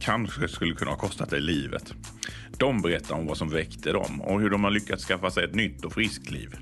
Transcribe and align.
kanske 0.00 0.48
skulle 0.48 0.74
kunna 0.74 0.90
ha 0.90 0.98
kostat 0.98 1.30
dig 1.30 1.40
livet. 1.40 1.94
De 2.58 2.82
berättar 2.82 3.14
om 3.14 3.26
vad 3.26 3.36
som 3.36 3.48
väckte 3.48 3.92
dem 3.92 4.20
och 4.20 4.40
hur 4.40 4.50
de 4.50 4.64
har 4.64 4.70
lyckats 4.70 5.04
skaffa 5.04 5.30
sig 5.30 5.44
ett 5.44 5.54
nytt 5.54 5.84
och 5.84 5.92
friskt 5.92 6.30
liv. 6.30 6.56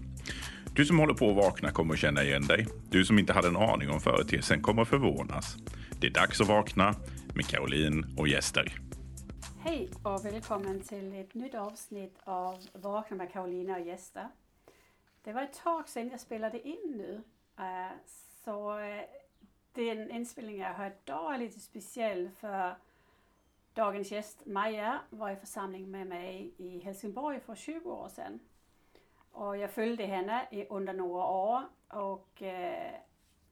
Du 0.74 0.84
som 0.84 0.98
håller 0.98 1.14
på 1.14 1.30
att 1.30 1.36
vakna 1.36 1.70
kommer 1.70 1.94
att 1.94 2.00
känna 2.00 2.22
igen 2.22 2.46
dig. 2.46 2.66
Du 2.90 3.04
som 3.04 3.18
inte 3.18 3.32
hade 3.32 3.48
en 3.48 3.56
aning 3.56 3.90
om 3.90 4.00
företeelsen 4.00 4.62
kommer 4.62 4.82
att 4.82 4.88
förvånas. 4.88 5.56
Det 6.00 6.06
är 6.06 6.10
dags 6.10 6.40
att 6.40 6.48
vakna 6.48 6.94
med 7.34 7.46
Caroline 7.46 8.14
och 8.18 8.28
gäster. 8.28 8.72
Hej 9.60 9.88
och 10.02 10.24
välkommen 10.24 10.80
till 10.80 11.14
ett 11.14 11.34
nytt 11.34 11.54
avsnitt 11.54 12.18
av 12.24 12.58
Vakna 12.72 13.16
med 13.16 13.32
Karolina 13.32 13.76
och 13.76 13.86
gäster. 13.86 14.28
Det 15.24 15.32
var 15.32 15.42
ett 15.42 15.62
tag 15.64 15.88
sedan 15.88 16.08
jag 16.10 16.20
spelade 16.20 16.68
in 16.68 16.94
nu. 16.96 17.22
Eh, 17.58 17.96
så 18.44 18.78
eh, 18.78 19.04
den 19.72 20.10
inspelning 20.10 20.58
jag 20.58 20.74
har 20.74 20.92
idag 21.04 21.34
är 21.34 21.38
lite 21.38 21.60
speciell 21.60 22.30
för 22.40 22.76
dagens 23.76 24.12
gäst 24.12 24.46
Maja 24.46 25.00
var 25.10 25.30
i 25.30 25.36
församling 25.36 25.90
med 25.90 26.06
mig 26.06 26.54
i 26.56 26.78
Helsingborg 26.78 27.40
för 27.40 27.54
20 27.54 27.90
år 27.90 28.08
sedan. 28.08 28.40
Och 29.30 29.56
jag 29.56 29.70
följde 29.70 30.06
henne 30.06 30.66
under 30.70 30.92
några 30.92 31.26
år 31.26 31.62
och 31.88 32.42
eh, 32.42 32.94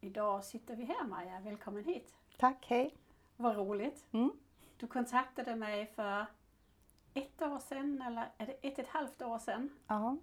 idag 0.01 0.45
sitter 0.45 0.77
vi 0.77 0.85
här 0.85 1.05
Maja. 1.05 1.41
Välkommen 1.41 1.85
hit. 1.85 2.15
Tack, 2.37 2.67
hej. 2.69 2.95
Vad 3.37 3.57
roligt. 3.57 4.07
Mm. 4.13 4.31
Du 4.77 4.87
kontaktade 4.87 5.57
mig 5.57 5.87
för 5.87 6.27
ett 7.15 7.43
år 7.43 7.59
sedan, 7.59 8.03
eller 8.03 8.29
är 8.39 8.47
det 8.47 8.53
ett 8.53 8.73
och 8.73 8.85
ett 8.85 8.91
halvt 8.91 9.23
år 9.23 9.39
sedan? 9.39 9.71
Ja. 9.87 10.17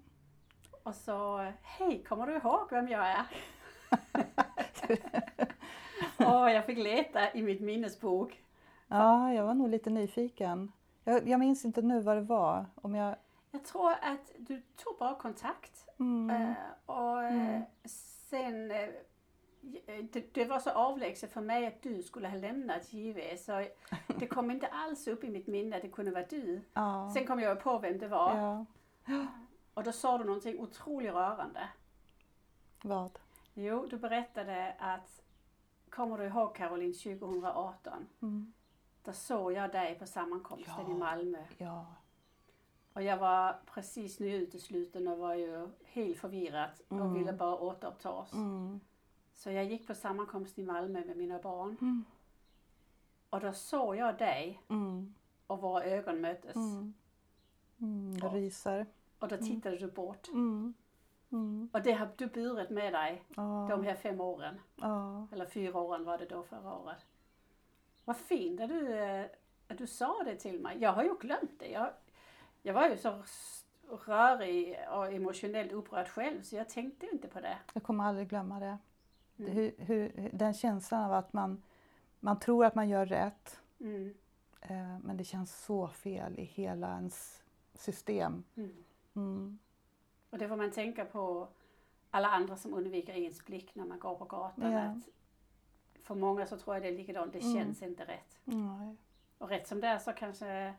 Och 0.84 0.96
så, 0.96 1.52
hej, 1.62 2.04
kommer 2.04 2.28
du 2.28 2.34
ihåg 2.34 2.68
vem 2.72 2.88
jag 2.88 3.08
är? 3.08 3.26
och 6.18 6.52
jag 6.52 6.66
fick 6.66 6.78
leta 6.78 7.34
i 7.34 7.42
mitt 7.42 7.62
minnesbok. 7.62 8.42
Ja, 8.98 9.34
jag 9.34 9.44
var 9.44 9.54
nog 9.54 9.70
lite 9.70 9.90
nyfiken. 9.90 10.72
Jag, 11.04 11.28
jag 11.28 11.40
minns 11.40 11.66
inte 11.66 11.82
nu 11.82 12.02
vad 12.02 12.18
det 12.18 12.22
var. 12.22 12.66
Om 12.76 12.96
jag... 12.96 13.16
Jag 13.52 13.64
tror 13.64 13.92
att 13.92 14.32
du 14.38 14.62
tog 14.76 14.98
bara 15.00 15.16
kontakt. 15.16 15.88
Mm. 16.00 16.30
Eh, 16.30 16.56
och 16.86 17.24
eh, 17.24 17.62
sen, 18.30 18.72
eh, 18.72 18.90
det, 20.12 20.34
det 20.34 20.46
var 20.46 20.60
så 20.60 20.70
avlägset 20.70 21.32
för 21.34 21.42
mig 21.42 21.68
att 21.68 21.82
du 21.82 22.04
skulle 22.04 22.28
ha 22.28 22.38
lämnat 22.38 22.94
JV 22.94 23.38
så 23.38 23.68
det 24.20 24.28
kom 24.28 24.52
inte 24.52 24.68
alls 24.68 25.08
upp 25.08 25.24
i 25.24 25.30
mitt 25.30 25.48
minne 25.48 25.76
att 25.76 25.82
det 25.82 25.90
kunde 25.90 26.12
vara 26.12 26.26
du. 26.30 26.62
Ja. 26.74 27.12
Sen 27.14 27.28
kom 27.28 27.40
jag 27.40 27.60
på 27.60 27.80
vem 27.80 27.98
det 27.98 28.08
var. 28.08 28.38
ja. 28.38 28.66
Och 29.74 29.84
då 29.84 29.92
sa 29.92 30.18
du 30.18 30.24
någonting 30.24 30.60
otroligt 30.60 31.14
rörande. 31.14 31.70
Vad? 32.84 33.20
Jo, 33.54 33.88
du 33.90 33.98
berättade 33.98 34.76
att, 34.80 35.22
kommer 35.90 36.18
du 36.18 36.26
ihåg 36.26 36.56
Caroline 36.56 36.94
2018? 36.94 38.08
Mm. 38.22 38.54
Då 39.04 39.14
såg 39.14 39.54
jag 39.54 39.72
dig 39.72 40.00
på 40.00 40.06
sammankomsten 40.06 40.86
Ja. 40.88 40.92
i 40.92 40.98
Malmö. 40.98 41.44
Ja. 41.58 41.86
Och 42.94 43.04
jag 43.04 43.18
var 43.18 43.60
precis 43.66 44.20
nyutesluten 44.20 45.08
och 45.08 45.18
var 45.18 45.34
ju 45.34 45.70
helt 45.86 46.18
förvirrad 46.18 46.70
och 46.88 46.96
Mm. 46.98 47.14
ville 47.14 47.34
bara 47.34 47.56
återupptas. 47.58 48.34
Mm. 48.34 48.80
Så 49.34 49.52
jag 49.52 49.66
gick 49.66 49.88
på 49.88 49.94
sammankomst 49.96 50.60
i 50.60 50.64
Malmö 50.64 51.06
med 51.06 51.18
mina 51.18 51.40
barn. 51.40 51.78
Mm. 51.82 52.06
Och 53.30 53.40
då 53.40 53.54
såg 53.54 53.96
jag 53.96 54.18
dig 54.18 54.62
Mm. 54.70 55.16
och 55.48 55.62
våra 55.62 55.84
ögon 55.84 56.22
möttes. 56.22 56.56
Mm. 56.56 56.94
Mm. 57.82 58.18
Jag 58.22 58.32
Ja. 58.34 58.38
ryser. 58.38 58.86
Och 59.20 59.28
då 59.28 59.38
tittade 59.38 59.78
du 59.78 59.92
bort. 59.92 60.28
Mm. 60.28 60.74
Mm. 61.32 61.70
Och 61.74 61.82
det 61.82 61.92
har 61.92 62.10
du 62.18 62.28
burit 62.28 62.70
med 62.70 62.94
dig 62.94 63.24
Ja. 63.36 63.68
de 63.70 63.84
här 63.84 63.96
fem 63.96 64.22
åren. 64.22 64.60
Ja. 64.76 65.28
Eller 65.32 65.46
fyra 65.46 65.80
åren 65.80 66.04
var 66.04 66.18
det 66.18 66.26
då 66.26 66.44
förra 66.44 66.78
året. 66.78 67.06
Vad 68.06 68.18
fint 68.18 68.62
att 68.62 68.70
du, 68.70 69.00
att 69.68 69.78
du 69.78 69.88
sa 69.88 70.24
det 70.26 70.36
till 70.36 70.60
mig. 70.60 70.78
Jag 70.80 70.94
har 70.94 71.04
ju 71.04 71.18
glömt 71.20 71.60
det. 71.60 71.68
Jag, 71.68 71.90
jag 72.62 72.74
var 72.74 72.90
ju 72.90 72.98
så 72.98 73.24
rörig 74.06 74.78
och 74.92 75.14
emotionellt 75.14 75.72
upprörd 75.72 76.08
själv 76.08 76.42
så 76.42 76.56
jag 76.56 76.70
tänkte 76.70 77.06
inte 77.12 77.28
på 77.28 77.40
det. 77.40 77.58
Jag 77.74 77.84
kommer 77.84 78.04
aldrig 78.04 78.30
glömma 78.30 78.60
det. 78.60 78.78
det 79.36 79.44
Mm. 79.44 79.54
hur, 79.56 79.74
hur, 79.78 80.30
den 80.34 80.54
känslan 80.54 81.04
av 81.04 81.14
att 81.14 81.34
man, 81.34 81.64
man 82.20 82.40
tror 82.40 82.66
att 82.66 82.76
man 82.76 82.90
gör 82.90 83.06
rätt 83.06 83.58
Mm. 83.80 84.14
eh, 84.62 85.00
men 85.00 85.18
det 85.18 85.24
känns 85.24 85.64
så 85.66 85.88
fel 85.88 86.40
i 86.40 86.44
hela 86.44 86.88
ens 86.88 87.44
system. 87.74 88.44
Mm. 88.56 88.84
Mm. 89.16 89.60
Och 90.30 90.38
det 90.38 90.48
får 90.48 90.56
man 90.56 90.72
tänka 90.72 91.06
på 91.06 91.48
alla 92.12 92.28
andra 92.28 92.56
som 92.58 92.74
undviker 92.74 93.14
ens 93.14 93.46
blick 93.46 93.76
när 93.76 93.86
man 93.86 94.00
går 94.00 94.16
på 94.16 94.26
gatan. 94.26 94.72
Ja. 94.72 94.80
Att 94.80 94.98
för 96.04 96.16
många 96.16 96.46
så 96.46 96.58
tror 96.58 96.76
jag 96.76 96.84
det 96.84 96.88
är 96.90 96.98
likadant, 96.98 97.34
det 97.34 97.40
Mm. 97.40 97.54
känns 97.54 97.82
inte 97.82 98.04
rätt. 98.06 98.40
Nej. 98.44 98.96
Och 99.38 99.50
rätt 99.50 99.68
som 99.68 99.82
det 99.82 99.88
är 99.88 99.98
så 99.98 100.14
kanske 100.14 100.74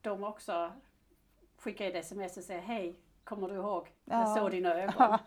de 0.00 0.24
också 0.24 0.72
skickar 1.58 1.84
ett 1.86 1.94
sms 1.94 2.36
och 2.36 2.42
säger 2.44 2.60
hej, 2.62 2.96
kommer 3.24 3.48
du 3.48 3.54
ihåg? 3.54 3.92
Jag 4.04 4.20
Ja. 4.20 4.26
såg 4.36 4.50
dina 4.50 4.74
ögon. 4.82 4.94
Ja. 4.98 5.18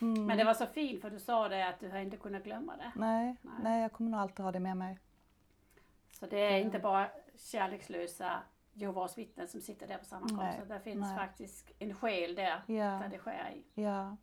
Mm. 0.00 0.26
Men 0.26 0.38
det 0.38 0.44
var 0.44 0.54
så 0.54 0.66
fint 0.66 1.00
för 1.02 1.10
du 1.10 1.18
sa 1.18 1.48
det 1.48 1.68
att 1.68 1.80
du 1.80 1.88
har 1.90 1.98
inte 1.98 2.16
kunnat 2.16 2.44
glömma 2.44 2.76
det. 2.76 2.92
Nej, 2.96 3.36
Nej. 3.42 3.54
nej, 3.62 3.82
jag 3.82 3.92
kommer 3.92 4.10
nog 4.10 4.20
alltid 4.20 4.44
ha 4.44 4.52
det 4.52 4.60
med 4.60 4.76
mig. 4.76 4.98
Så 6.12 6.26
det 6.26 6.38
är 6.38 6.58
inte 6.60 6.78
bara 6.78 7.08
kärlekslösa 7.38 8.42
Jehovas 8.72 9.18
vittnen 9.18 9.48
som 9.48 9.60
sitter 9.60 9.86
där 9.88 9.98
på 9.98 10.04
sammankomsten. 10.04 10.68
Nej, 10.68 10.78
Det 10.78 10.84
finns 10.84 11.06
nej. 11.06 11.16
faktiskt 11.16 11.70
en 11.78 11.94
själ 11.94 12.34
där, 12.34 12.62
Ja, 12.66 12.74
där 12.84 13.08
det 13.10 13.18
sker 13.18 13.50
i. 13.56 13.82
ja. 13.82 14.16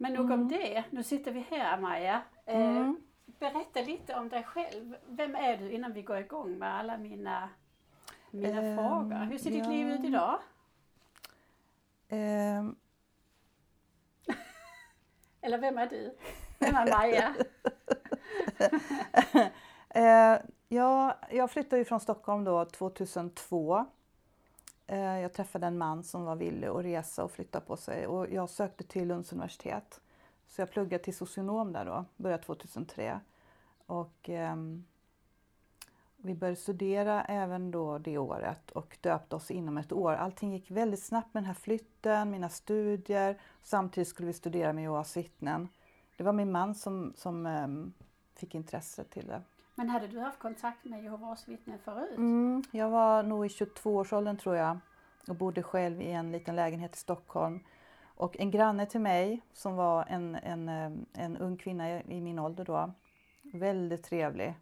Men 0.00 0.12
nog 0.12 0.24
om 0.24 0.32
Mm. 0.32 0.48
det. 0.48 0.84
Nu 0.90 1.02
sitter 1.02 1.32
vi 1.32 1.40
här 1.50 1.78
Maja. 1.80 2.22
Eh, 2.46 2.60
Mm. 2.76 2.96
berätta 3.26 3.80
lite 3.80 4.14
om 4.14 4.28
dig 4.28 4.42
själv. 4.44 4.96
Vem 5.06 5.34
är 5.34 5.56
du 5.56 5.70
innan 5.70 5.92
vi 5.92 6.02
går 6.02 6.18
igång 6.18 6.58
med 6.58 6.74
alla 6.74 6.98
mina, 6.98 7.48
mina 8.30 8.62
Ehm, 8.62 8.76
frågor? 8.76 9.24
Hur 9.30 9.38
ser 9.38 9.50
ditt 9.50 9.64
ja. 9.64 9.70
liv 9.70 9.88
ut 9.90 10.04
idag? 10.04 10.38
Ehm, 12.08 12.76
Eller 15.40 15.58
vem 15.58 15.78
är 15.78 15.86
du? 15.86 16.16
Vem 16.58 16.74
är 16.74 16.90
Maja? 16.92 17.34
eh, 20.34 20.40
ja, 20.68 21.18
jag 21.30 21.50
flyttade 21.50 21.76
ju 21.78 21.84
från 21.84 22.00
Stockholm 22.00 22.44
då 22.44 22.64
2002. 22.64 23.86
Eh, 24.90 25.20
jag 25.20 25.32
träffade 25.32 25.66
en 25.66 25.78
man 25.78 26.04
som 26.04 26.24
var 26.24 26.36
villig 26.36 26.66
att 26.66 26.84
resa 26.84 27.24
och 27.24 27.30
flytta 27.30 27.60
på 27.60 27.76
sig 27.76 28.06
och 28.06 28.30
jag 28.32 28.50
sökte 28.50 28.84
till 28.84 29.08
Lunds 29.08 29.32
universitet. 29.32 30.00
Så 30.46 30.60
jag 30.60 30.70
pluggade 30.70 31.04
till 31.04 31.16
socionom 31.16 31.72
där 31.72 31.84
då, 31.84 32.04
började 32.16 32.42
2003. 32.42 33.20
Och 33.86 34.30
eh, 34.30 34.56
vi 36.16 36.34
började 36.34 36.56
studera 36.56 37.24
även 37.24 37.70
då 37.70 37.98
det 37.98 38.18
året 38.18 38.70
och 38.70 38.98
döpte 39.00 39.36
oss 39.36 39.50
inom 39.50 39.78
ett 39.78 39.92
år. 39.92 40.12
Allting 40.12 40.52
gick 40.52 40.70
väldigt 40.70 41.02
snabbt 41.02 41.34
med 41.34 41.42
den 41.42 41.46
här 41.48 41.54
flytten, 41.54 42.30
mina 42.30 42.48
studier. 42.48 43.40
Samtidigt 43.62 44.08
skulle 44.08 44.26
vi 44.26 44.32
studera 44.32 44.72
med 44.72 44.82
Jehovas 44.82 45.16
vittnen. 45.16 45.68
Det 46.16 46.24
var 46.24 46.32
min 46.32 46.52
man 46.52 46.74
som, 46.74 47.12
som 47.16 47.46
eh, 47.46 47.68
fick 48.34 48.54
intresse 48.54 49.04
till 49.04 49.26
det. 49.26 49.42
Men 49.78 49.88
hade 49.88 50.06
du 50.06 50.20
haft 50.20 50.38
kontakt 50.38 50.84
med 50.84 51.02
Jehovas 51.02 51.48
vittnen 51.48 51.78
förut? 51.78 52.16
Mm, 52.16 52.62
jag 52.70 52.90
var 52.90 53.22
nog 53.22 53.46
i 53.46 53.48
22-årsåldern 53.48 54.36
tror 54.36 54.56
jag 54.56 54.78
och 55.28 55.36
bodde 55.36 55.62
själv 55.62 56.00
i 56.02 56.10
en 56.10 56.32
liten 56.32 56.56
lägenhet 56.56 56.96
i 56.96 56.98
Stockholm. 56.98 57.60
Och 58.04 58.36
en 58.40 58.50
granne 58.50 58.86
till 58.86 59.00
mig 59.00 59.40
som 59.52 59.76
var 59.76 60.04
en, 60.08 60.34
en, 60.34 60.68
eh, 60.68 60.90
en 61.12 61.36
ung 61.36 61.56
kvinna 61.56 62.02
i 62.02 62.20
min 62.20 62.38
ålder 62.38 62.64
då, 62.64 62.92
väldigt 63.42 64.02
trevlig, 64.04 64.54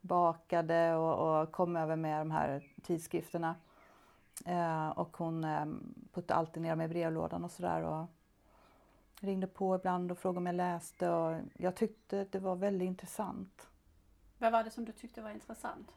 bakade 0.00 0.94
och, 0.94 1.40
och 1.40 1.52
kom 1.52 1.76
över 1.76 1.96
med 1.96 2.20
de 2.20 2.30
här 2.30 2.62
tidskrifterna. 2.82 3.54
Eh, 4.46 4.88
och 4.88 5.16
hon 5.16 5.44
eh, 5.44 5.66
puttade 6.12 6.38
alltid 6.38 6.62
ner 6.62 6.74
mig 6.74 6.84
i 6.84 6.88
brevlådan 6.88 7.44
och 7.44 7.50
sådär. 7.50 7.82
Och 7.82 8.06
ringde 9.20 9.46
på 9.46 9.74
ibland 9.74 10.12
och 10.12 10.18
frågade 10.18 10.38
om 10.38 10.46
jag 10.46 10.54
läste 10.54 11.10
och 11.10 11.40
jag 11.54 11.74
tyckte 11.74 12.26
det 12.30 12.38
var 12.38 12.56
väldigt 12.56 12.86
intressant. 12.86 13.68
Vad 14.38 14.52
var 14.52 14.64
det 14.64 14.70
som 14.70 14.84
du 14.84 14.92
tyckte 14.92 15.22
var 15.22 15.30
intressant? 15.30 15.92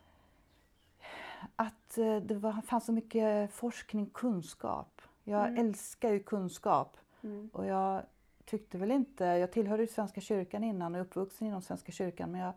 att 1.56 1.98
eh, 1.98 2.16
det 2.18 2.36
var, 2.36 2.62
fanns 2.62 2.86
så 2.86 2.92
mycket 2.92 3.54
forskning, 3.54 4.06
kunskap. 4.06 5.02
Jag 5.24 5.48
Mm. 5.48 5.68
älskar 5.68 6.10
ju 6.12 6.24
kunskap 6.24 6.98
Mm. 7.24 7.50
och 7.54 7.66
jag 7.66 8.04
tyckte 8.46 8.78
väl 8.78 8.92
inte, 8.92 9.26
jag 9.26 9.52
tillhörde 9.52 9.84
ju 9.84 9.88
Svenska 9.88 10.22
kyrkan 10.22 10.64
innan 10.64 10.96
och 10.96 11.00
är 11.02 11.06
uppvuxen 11.06 11.48
inom 11.48 11.62
Svenska 11.62 11.92
kyrkan 11.92 12.32
men 12.32 12.42
jag 12.42 12.54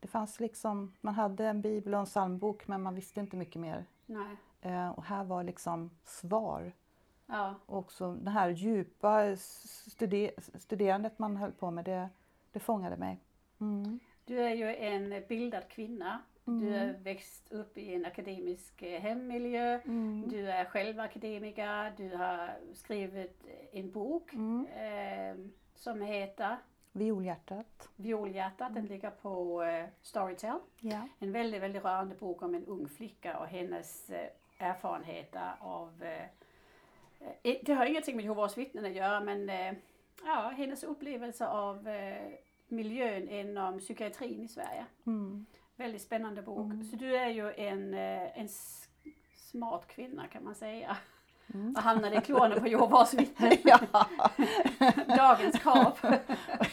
Det 0.00 0.08
fanns 0.08 0.40
liksom, 0.40 0.92
man 1.00 1.14
hade 1.14 1.46
en 1.46 1.60
bibel 1.60 1.94
och 1.94 2.00
en 2.00 2.06
psalmbok 2.06 2.68
men 2.68 2.82
man 2.82 2.94
visste 2.94 3.20
inte 3.20 3.36
mycket 3.36 3.60
mer. 3.60 3.84
Nej. 4.06 4.36
Eh, 4.60 4.90
och 4.90 5.04
här 5.04 5.24
var 5.24 5.42
liksom 5.44 5.90
svar. 6.04 6.72
Ja. 7.26 7.54
Och 7.66 7.78
också 7.78 8.14
det 8.14 8.30
här 8.30 8.48
djupa 8.48 9.36
studer 9.36 10.30
studerandet 10.58 11.18
man 11.18 11.36
höll 11.36 11.52
på 11.52 11.70
med, 11.70 11.84
det, 11.84 12.08
det 12.52 12.60
fångade 12.60 12.96
mig. 12.96 13.18
Mm. 13.60 14.00
Du 14.30 14.40
är 14.40 14.54
ju 14.54 14.76
en 14.76 15.22
bildad 15.28 15.68
kvinna. 15.68 16.22
Du 16.44 16.52
Mm. 16.52 16.72
har 16.88 16.94
växt 17.04 17.52
upp 17.52 17.78
i 17.78 17.94
en 17.94 18.06
akademisk 18.06 18.82
eh, 18.82 19.00
hemmiljö. 19.00 19.80
Mm. 19.84 20.24
Du 20.28 20.50
är 20.50 20.64
själv 20.64 21.00
akademiker. 21.00 21.92
Du 21.96 22.16
har 22.16 22.50
skrivit 22.74 23.44
en 23.72 23.90
bok 23.90 24.32
Mm. 24.32 24.66
eh, 24.66 25.46
som 25.74 26.02
heter 26.02 26.56
Violhjärtat. 26.92 27.88
Violhjärtat. 27.96 28.74
Den 28.74 28.86
ligger 28.86 29.10
på 29.10 29.62
eh, 29.62 29.84
Storytel. 30.02 30.58
Ja. 30.80 31.08
En 31.18 31.32
väldigt, 31.32 31.62
väldigt 31.62 31.84
rörande 31.84 32.14
bok 32.14 32.42
om 32.42 32.54
en 32.54 32.66
ung 32.66 32.88
flicka 32.88 33.38
och 33.38 33.46
hennes 33.46 34.10
eh, 34.10 34.28
erfarenheter 34.58 35.52
av 35.60 36.02
eh, 36.02 36.24
eh, 37.42 37.56
det 37.62 37.72
har 37.72 37.86
ingenting 37.86 38.16
med 38.16 38.24
Jehovas 38.24 38.58
vittnen 38.58 38.84
att 38.84 38.92
göra 38.94 39.20
men 39.20 39.50
ja, 40.24 40.52
hennes 40.56 40.84
upplevelse 40.84 41.46
av 41.46 41.88
miljön 42.70 43.28
inom 43.28 43.78
psykiatrin 43.78 44.44
i 44.44 44.48
Sverige. 44.48 44.86
Mm. 45.06 45.46
Väldigt 45.76 46.02
spännande 46.02 46.42
bok. 46.42 46.72
Mm. 46.72 46.84
Så 46.84 46.96
du 46.96 47.16
är 47.16 47.28
ju 47.28 47.52
en, 47.52 47.94
eh, 47.94 48.40
en 48.40 48.48
smart 49.36 49.86
kvinna 49.86 50.26
kan 50.26 50.44
man 50.44 50.54
säga. 50.54 50.96
Mm. 51.54 51.74
Och 51.76 51.82
hamnade 51.82 52.16
i 52.16 52.20
klorna 52.20 52.60
på 52.60 52.66
Jehovas 52.66 53.14
vittnen. 53.14 53.52
ja. 53.64 53.80
Dagens 55.16 55.58
krav. 55.58 55.98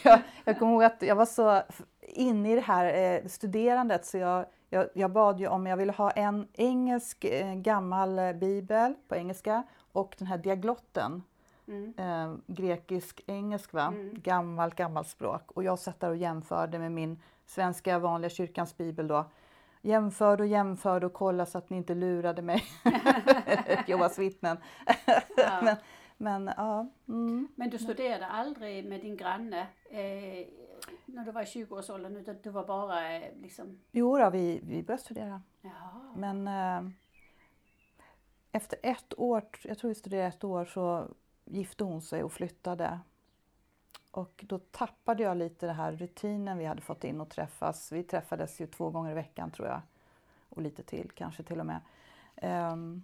jag, 0.04 0.20
jag 0.46 0.60
kommer 0.60 0.72
ihåg 0.72 0.84
att 0.84 1.02
jag 1.02 1.16
var 1.16 1.26
så 1.26 1.62
inne 2.02 2.52
i 2.52 2.56
det 2.56 2.62
här 2.62 3.16
eh, 3.16 3.28
studerandet 3.28 4.06
så 4.06 4.18
jag, 4.18 4.46
jag, 4.70 4.90
jag 4.94 5.12
bad 5.12 5.40
ju 5.40 5.48
om 5.48 5.68
jag 5.68 5.78
ville 5.78 5.92
ha 5.92 6.12
en 6.12 6.48
engelsk 6.54 7.24
eh, 7.26 7.54
gammal 7.54 8.20
eh, 8.20 8.34
bibel 8.34 8.94
på 9.08 9.16
engelska 9.16 9.64
och 9.92 10.16
den 10.18 10.28
här 10.28 10.38
diaglotten, 10.38 11.24
Mm. 11.68 11.94
eh, 11.98 12.36
grekisk-engelsk 12.48 13.74
va, 13.74 13.88
Mm. 13.88 14.14
gammalt 14.22 14.76
gammalt 14.76 15.08
språk. 15.08 15.52
Och 15.52 15.64
jag 15.64 15.80
satt 15.80 16.00
där 16.00 16.10
och 16.10 16.18
jämförde 16.18 16.80
med 16.80 16.92
min 16.92 17.22
svenska 17.46 18.00
vanliga 18.00 18.30
kyrkans 18.30 18.78
bibel 18.78 19.08
då. 19.08 19.26
Jämförde 19.82 20.44
och 20.44 20.48
jämförde 20.50 21.06
och 21.06 21.14
kollade 21.14 21.50
så 21.50 21.58
att 21.58 21.70
ni 21.70 21.78
inte 21.78 21.96
lurade 21.96 22.42
mig. 22.42 22.64
Jehovas 23.88 24.20
vittnen. 24.20 24.58
Ja. 25.38 25.62
men, 25.64 25.76
men 26.18 26.54
ja. 26.58 26.88
Mm. 27.08 27.48
Men 27.56 27.70
du 27.70 27.78
studerade 27.78 28.28
aldrig 28.28 28.86
med 28.86 29.02
din 29.02 29.18
granne 29.18 29.60
eh, 29.90 30.48
när 31.06 31.26
du 31.26 31.32
var 31.32 31.42
i 31.42 31.46
20-årsåldern 31.46 32.16
utan 32.18 32.36
du 32.44 32.50
var 32.50 32.66
bara 32.68 33.16
eh, 33.18 33.32
liksom, 33.42 33.80
Jo 33.92 34.18
då, 34.18 34.30
vi, 34.30 34.60
vi 34.64 34.84
började 34.84 35.04
studera. 35.04 35.42
ja. 35.62 36.14
Men 36.16 36.48
eh, 36.48 36.92
efter 38.52 38.80
ett 38.84 39.14
år, 39.20 39.44
jag 39.64 39.78
tror 39.78 39.90
vi 39.90 39.96
studerade 39.96 40.28
ett 40.28 40.44
år, 40.44 40.66
så 40.66 41.08
gifte 41.48 41.84
hon 41.84 42.02
sig 42.02 42.24
och 42.24 42.32
flyttade. 42.34 43.00
Och 44.12 44.46
då 44.48 44.60
tappade 44.60 45.24
jag 45.24 45.38
lite 45.38 45.66
det 45.66 45.74
här 45.74 45.92
rutinen 45.92 46.58
vi 46.58 46.66
hade 46.66 46.82
fått 46.82 47.04
in 47.04 47.22
och 47.22 47.30
träffas. 47.30 47.92
Vi 47.92 48.04
träffades 48.04 48.62
ju 48.62 48.68
två 48.68 48.90
gånger 48.90 49.12
i 49.12 49.14
veckan 49.14 49.52
tror 49.52 49.68
jag. 49.68 49.82
Och 50.50 50.62
lite 50.62 50.84
till 50.84 51.12
kanske 51.12 51.44
till 51.44 51.60
och 51.60 51.66
med. 51.66 51.80
Ehm, 52.36 53.04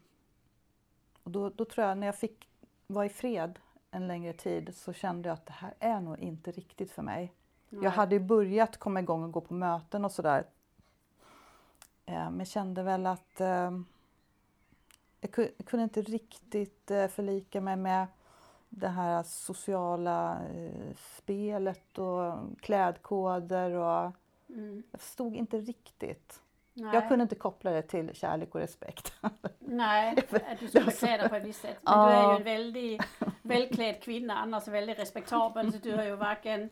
och 1.23 1.31
då, 1.31 1.49
då 1.49 1.65
tror 1.65 1.87
jag 1.87 1.97
när 1.97 2.07
jag 2.07 2.15
fick 2.15 2.49
vara 2.87 3.05
i 3.05 3.09
fred 3.09 3.59
en 3.91 4.07
längre 4.07 4.33
tid 4.33 4.75
så 4.75 4.93
kände 4.93 5.29
jag 5.29 5.33
att 5.33 5.45
det 5.45 5.53
här 5.53 5.73
är 5.79 5.99
nog 6.01 6.19
inte 6.19 6.51
riktigt 6.51 6.91
för 6.91 7.01
mig. 7.01 7.33
Nej. 7.69 7.83
Jag 7.83 7.91
hade 7.91 8.15
ju 8.15 8.19
börjat 8.19 8.77
komma 8.77 8.99
igång 8.99 9.23
och 9.23 9.31
gå 9.31 9.41
på 9.41 9.53
möten 9.53 10.05
och 10.05 10.11
sådär. 10.11 10.45
Eh, 12.05 12.29
Men 12.31 12.45
kände 12.45 12.83
väl 12.83 13.05
att 13.07 13.39
jag 15.21 15.31
ku- 15.31 15.51
jag 15.57 15.67
kunde 15.67 15.83
inte 15.83 16.01
riktigt 16.01 16.91
eh, 16.91 17.07
förlika 17.07 17.61
mig 17.61 17.75
med 17.75 18.07
det 18.75 18.87
här 18.87 19.23
sociala 19.23 20.39
eh, 20.55 20.93
spelet 21.17 21.97
och 21.97 22.33
klädkoder 22.61 23.71
och 23.71 24.11
Mm. 24.49 24.83
jag 24.91 25.01
förstod 25.01 25.35
inte 25.35 25.57
riktigt. 25.57 26.39
Nej. 26.73 26.93
Jag 26.93 27.07
kunde 27.09 27.23
inte 27.23 27.35
koppla 27.35 27.71
det 27.71 27.81
till 27.81 28.13
kärlek 28.15 28.55
och 28.55 28.61
respekt. 28.61 29.13
Nej, 29.59 30.17
att 30.51 30.59
du 30.59 30.67
skulle 30.67 30.91
klä 30.91 31.17
dig 31.17 31.29
på 31.29 31.35
ett 31.35 31.43
visst 31.45 31.61
sätt. 31.61 31.77
Men 31.83 31.93
Ja. 31.93 32.07
du 32.09 32.13
är 32.13 32.31
ju 32.31 32.37
en 32.37 32.43
väldigt 32.43 33.01
välklädd 33.41 34.01
kvinna, 34.01 34.33
annars 34.37 34.67
väldigt 34.67 34.99
respektabel. 34.99 35.71
Så 35.71 35.77
du 35.77 35.95
har 35.95 36.03
ju 36.03 36.15
varken... 36.15 36.69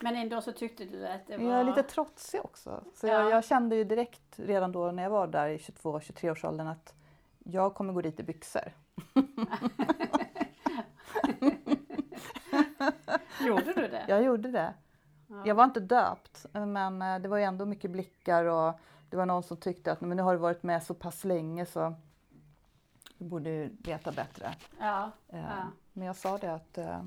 Men 0.00 0.16
ändå 0.16 0.40
så 0.40 0.52
tyckte 0.52 0.84
du 0.84 1.06
att 1.06 1.26
det 1.26 1.36
var... 1.36 1.44
Jag 1.50 1.60
är 1.60 1.64
lite 1.64 1.82
trotsig 1.82 2.40
också. 2.44 2.84
Så 2.94 3.06
Ja. 3.06 3.12
jag, 3.12 3.30
jag 3.30 3.44
kände 3.44 3.76
ju 3.76 3.84
direkt 3.84 4.38
redan 4.38 4.72
då 4.72 4.90
när 4.90 5.02
jag 5.02 5.10
var 5.10 5.26
där 5.26 5.48
i 5.48 5.56
22-23 5.56 6.30
års 6.30 6.44
åldern 6.44 6.66
att 6.66 6.94
jag 7.44 7.74
kommer 7.74 7.92
gå 7.92 8.00
dit 8.02 8.20
i 8.20 8.22
byxor. 8.22 8.72
Gjorde 13.46 13.72
du 13.72 13.88
det? 13.88 14.04
Jag 14.08 14.22
gjorde 14.22 14.50
det. 14.50 14.74
Ja. 15.28 15.42
Jag 15.44 15.54
var 15.54 15.64
inte 15.64 15.80
döpt, 15.80 16.46
men 16.52 17.02
eh, 17.02 17.18
det 17.18 17.28
var 17.28 17.36
ju 17.36 17.42
ändå 17.44 17.66
mycket 17.66 17.90
blickar 17.90 18.44
och 18.44 18.74
det 19.10 19.16
var 19.16 19.26
någon 19.26 19.42
som 19.42 19.56
tyckte 19.56 19.92
att 19.92 20.00
men 20.00 20.16
nu 20.16 20.22
har 20.22 20.32
du 20.32 20.38
varit 20.38 20.62
med 20.62 20.82
så 20.82 20.94
pass 20.94 21.24
länge 21.24 21.66
så 21.66 21.94
du 23.18 23.24
borde 23.24 23.50
ju 23.50 23.70
veta 23.84 24.12
bättre. 24.12 24.54
Ja, 24.78 25.10
Eh, 25.28 25.40
ja. 25.40 25.66
Men 25.92 26.06
jag 26.06 26.16
sa 26.16 26.38
det 26.38 26.54
att 26.54 26.78
eh, 26.78 27.04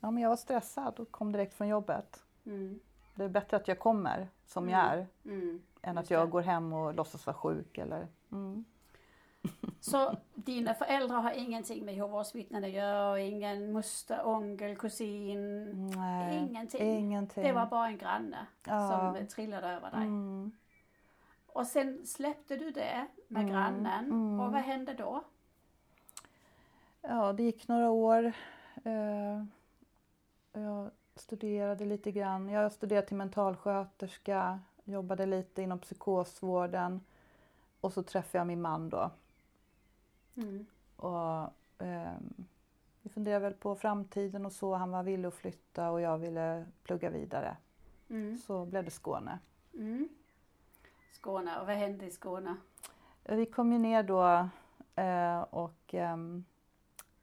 ja, 0.00 0.10
men 0.10 0.18
jag 0.22 0.28
var 0.28 0.36
stressad 0.36 1.00
och 1.00 1.10
kom 1.10 1.32
direkt 1.32 1.54
från 1.54 1.68
jobbet. 1.68 2.22
Mm, 2.46 2.80
Det 3.14 3.24
är 3.24 3.28
bättre 3.28 3.56
att 3.56 3.68
jag 3.68 3.78
kommer 3.78 4.28
som 4.46 4.64
Mm. 4.68 4.78
jag 4.80 4.88
är 4.92 5.06
mm. 5.24 5.62
än 5.82 5.94
Just 5.96 6.04
att 6.06 6.10
jag 6.10 6.26
det. 6.26 6.30
går 6.30 6.42
hem 6.42 6.72
och 6.72 6.94
låtsas 6.94 7.26
vara 7.26 7.36
sjuk. 7.36 7.78
Eller, 7.78 8.08
mm. 8.32 8.64
Så 9.80 10.16
dina 10.34 10.74
föräldrar 10.74 11.20
har 11.20 11.30
ingenting 11.32 11.84
med 11.84 11.94
Jehovas 11.94 12.34
vittnen 12.34 12.64
att 12.64 12.70
göra? 12.70 13.20
Ingen 13.20 13.72
moster, 13.72 14.26
onkel, 14.26 14.76
kusin? 14.76 15.70
Nej, 15.96 16.38
Ingenting? 16.38 16.98
ingenting. 16.98 17.42
Det 17.44 17.52
var 17.52 17.66
bara 17.66 17.86
en 17.86 17.98
granne 17.98 18.46
Ja. 18.66 19.14
som 19.16 19.26
trillade 19.26 19.68
över 19.68 19.90
dig? 19.90 20.00
Mm. 20.00 20.52
Och 21.46 21.66
sen 21.66 22.06
släppte 22.06 22.56
du 22.56 22.70
det 22.70 23.06
med 23.28 23.40
Mm, 23.42 23.52
grannen 23.52 24.04
mm. 24.04 24.40
och 24.40 24.52
vad 24.52 24.60
hände 24.62 24.94
då? 24.94 25.24
Ja, 27.00 27.32
det 27.32 27.42
gick 27.42 27.68
några 27.68 27.90
år. 27.90 28.32
Eh, 28.84 29.44
Jag 30.52 30.90
studerade 31.14 31.84
lite 31.84 32.12
grann. 32.12 32.48
Jag 32.48 32.72
studerade 32.72 33.06
till 33.06 33.16
mentalsköterska, 33.16 34.60
jobbade 34.84 35.26
lite 35.26 35.62
inom 35.62 35.78
psykosvården 35.78 37.00
och 37.80 37.92
så 37.92 38.02
träffade 38.02 38.38
jag 38.38 38.46
min 38.46 38.62
man 38.62 38.88
då. 38.88 39.10
Mm. 40.40 40.66
Och, 40.96 41.52
ehm, 41.78 42.46
vi 43.02 43.10
funderade 43.10 43.44
väl 43.44 43.54
på 43.54 43.74
framtiden 43.74 44.46
och 44.46 44.52
så. 44.52 44.74
Han 44.74 44.90
var 44.90 45.02
villig 45.02 45.28
att 45.28 45.34
flytta 45.34 45.90
och 45.90 46.00
jag 46.00 46.18
ville 46.18 46.66
plugga 46.82 47.10
vidare. 47.10 47.56
Mm. 48.10 48.38
Så 48.38 48.66
blev 48.66 48.84
det 48.84 48.90
Skåne. 48.90 49.38
Mm. 49.74 50.08
Skåne, 51.12 51.60
och 51.60 51.66
vad 51.66 51.76
hände 51.76 52.06
i 52.06 52.10
Skåne? 52.10 52.56
Vi 53.24 53.46
kom 53.46 53.72
ju 53.72 53.78
ner 53.78 54.02
då 54.02 54.48
eh, 55.02 55.40
och 55.40 55.94
ehm, 55.94 56.44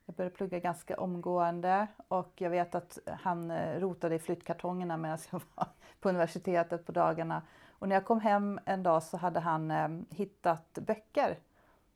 jag 0.05 0.15
började 0.15 0.35
plugga 0.35 0.59
ganska 0.59 0.97
omgående 0.97 1.87
och 2.07 2.33
jag 2.35 2.49
vet 2.49 2.75
att 2.75 2.99
han 3.05 3.51
eh, 3.51 3.79
rotade 3.79 4.15
i 4.15 4.19
flyttkartongerna 4.19 4.97
medan 4.97 5.17
jag 5.31 5.41
var 5.55 5.67
på 5.99 6.09
universitetet 6.09 6.85
på 6.85 6.91
dagarna. 6.91 7.41
Och 7.69 7.89
när 7.89 7.95
jag 7.95 8.05
kom 8.05 8.19
hem 8.19 8.59
en 8.65 8.83
dag 8.83 9.03
så 9.03 9.17
hade 9.17 9.39
han 9.39 9.71
eh, 9.71 9.89
hittat 10.09 10.73
böcker, 10.81 11.37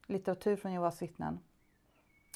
litteratur 0.06 0.56
från 0.56 0.72
Jehovas 0.72 1.02
vittnen. 1.02 1.40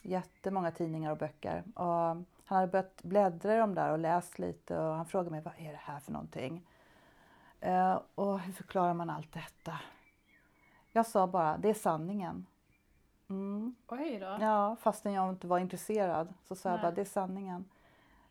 Jättemånga 0.03 0.71
tidningar 0.71 1.11
och 1.11 1.17
böcker. 1.17 1.63
Och 1.75 1.83
han 1.83 2.25
hade 2.45 2.67
börjat 2.67 3.03
bläddra 3.03 3.55
i 3.55 3.57
dem 3.57 3.75
där 3.75 3.91
och 3.91 3.99
läst 3.99 4.39
lite 4.39 4.77
och 4.77 4.95
han 4.95 5.05
frågade 5.05 5.31
mig 5.31 5.41
vad 5.41 5.53
är 5.57 5.71
det 5.71 5.79
här 5.81 5.99
för 5.99 6.11
någonting? 6.11 6.67
Eh, 7.59 7.99
och 8.15 8.39
hur 8.39 8.53
förklarar 8.53 8.93
man 8.93 9.09
allt 9.09 9.33
detta? 9.33 9.79
Jag 10.91 11.05
sa 11.05 11.27
bara, 11.27 11.57
det 11.57 11.69
är 11.69 11.73
sanningen. 11.73 12.45
Mm. 13.29 13.75
Oj 13.87 14.19
då. 14.19 14.37
Ja, 14.41 14.75
fastän 14.81 15.13
jag 15.13 15.29
inte 15.29 15.47
var 15.47 15.59
intresserad 15.59 16.33
så 16.43 16.55
sa 16.55 16.69
jag 16.69 16.75
Nej. 16.75 16.83
bara, 16.83 16.91
det 16.91 17.01
är 17.01 17.05
sanningen. 17.05 17.65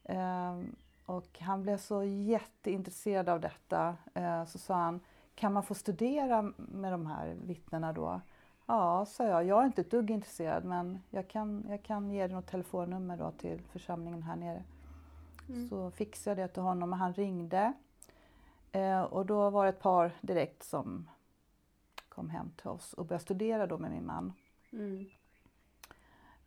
Ehm, 0.04 0.76
och 1.06 1.38
han 1.40 1.62
blev 1.62 1.78
så 1.78 2.04
jätteintresserad 2.04 3.28
av 3.28 3.40
detta. 3.40 3.96
Ehm, 4.14 4.46
så 4.46 4.58
sa 4.58 4.74
han, 4.74 5.00
kan 5.34 5.52
man 5.52 5.62
få 5.62 5.74
studera 5.74 6.42
med 6.56 6.92
de 6.92 7.06
här 7.06 7.36
vittnena 7.42 7.92
då? 7.92 8.20
Ja, 8.66 9.06
sa 9.06 9.25
jag, 9.26 9.44
jag 9.44 9.62
är 9.62 9.66
inte 9.66 9.80
ett 9.80 9.90
dugg 9.90 10.11
intresserad 10.11 10.64
men 10.64 11.02
jag 11.11 11.28
kan, 11.28 11.64
jag 11.68 11.83
kan 11.83 12.11
ge 12.11 12.26
dig 12.26 12.37
något 12.37 12.47
telefonnummer 12.47 13.16
då 13.16 13.30
till 13.30 13.62
församlingen 13.62 14.23
här 14.23 14.37
nere. 14.37 14.64
Mm. 15.49 15.68
Så 15.68 15.90
fixade 15.90 16.40
jag 16.40 16.50
det 16.50 16.54
till 16.54 16.62
honom 16.62 16.92
och 16.92 16.99
han 16.99 17.14
ringde. 17.14 17.73
Eh, 18.73 19.02
och 19.02 19.26
då 19.26 19.50
var 19.50 19.64
det 19.64 19.68
ett 19.68 19.80
par 19.80 20.12
direkt 20.21 20.62
som 20.62 21.11
kom 22.09 22.30
hem 22.30 22.50
till 22.56 22.68
oss 22.68 22.92
och 22.92 23.06
började 23.06 23.25
studera 23.25 23.66
då 23.66 23.78
med 23.78 23.90
min 23.90 24.06
man. 24.06 24.33
Mm. 24.73 25.06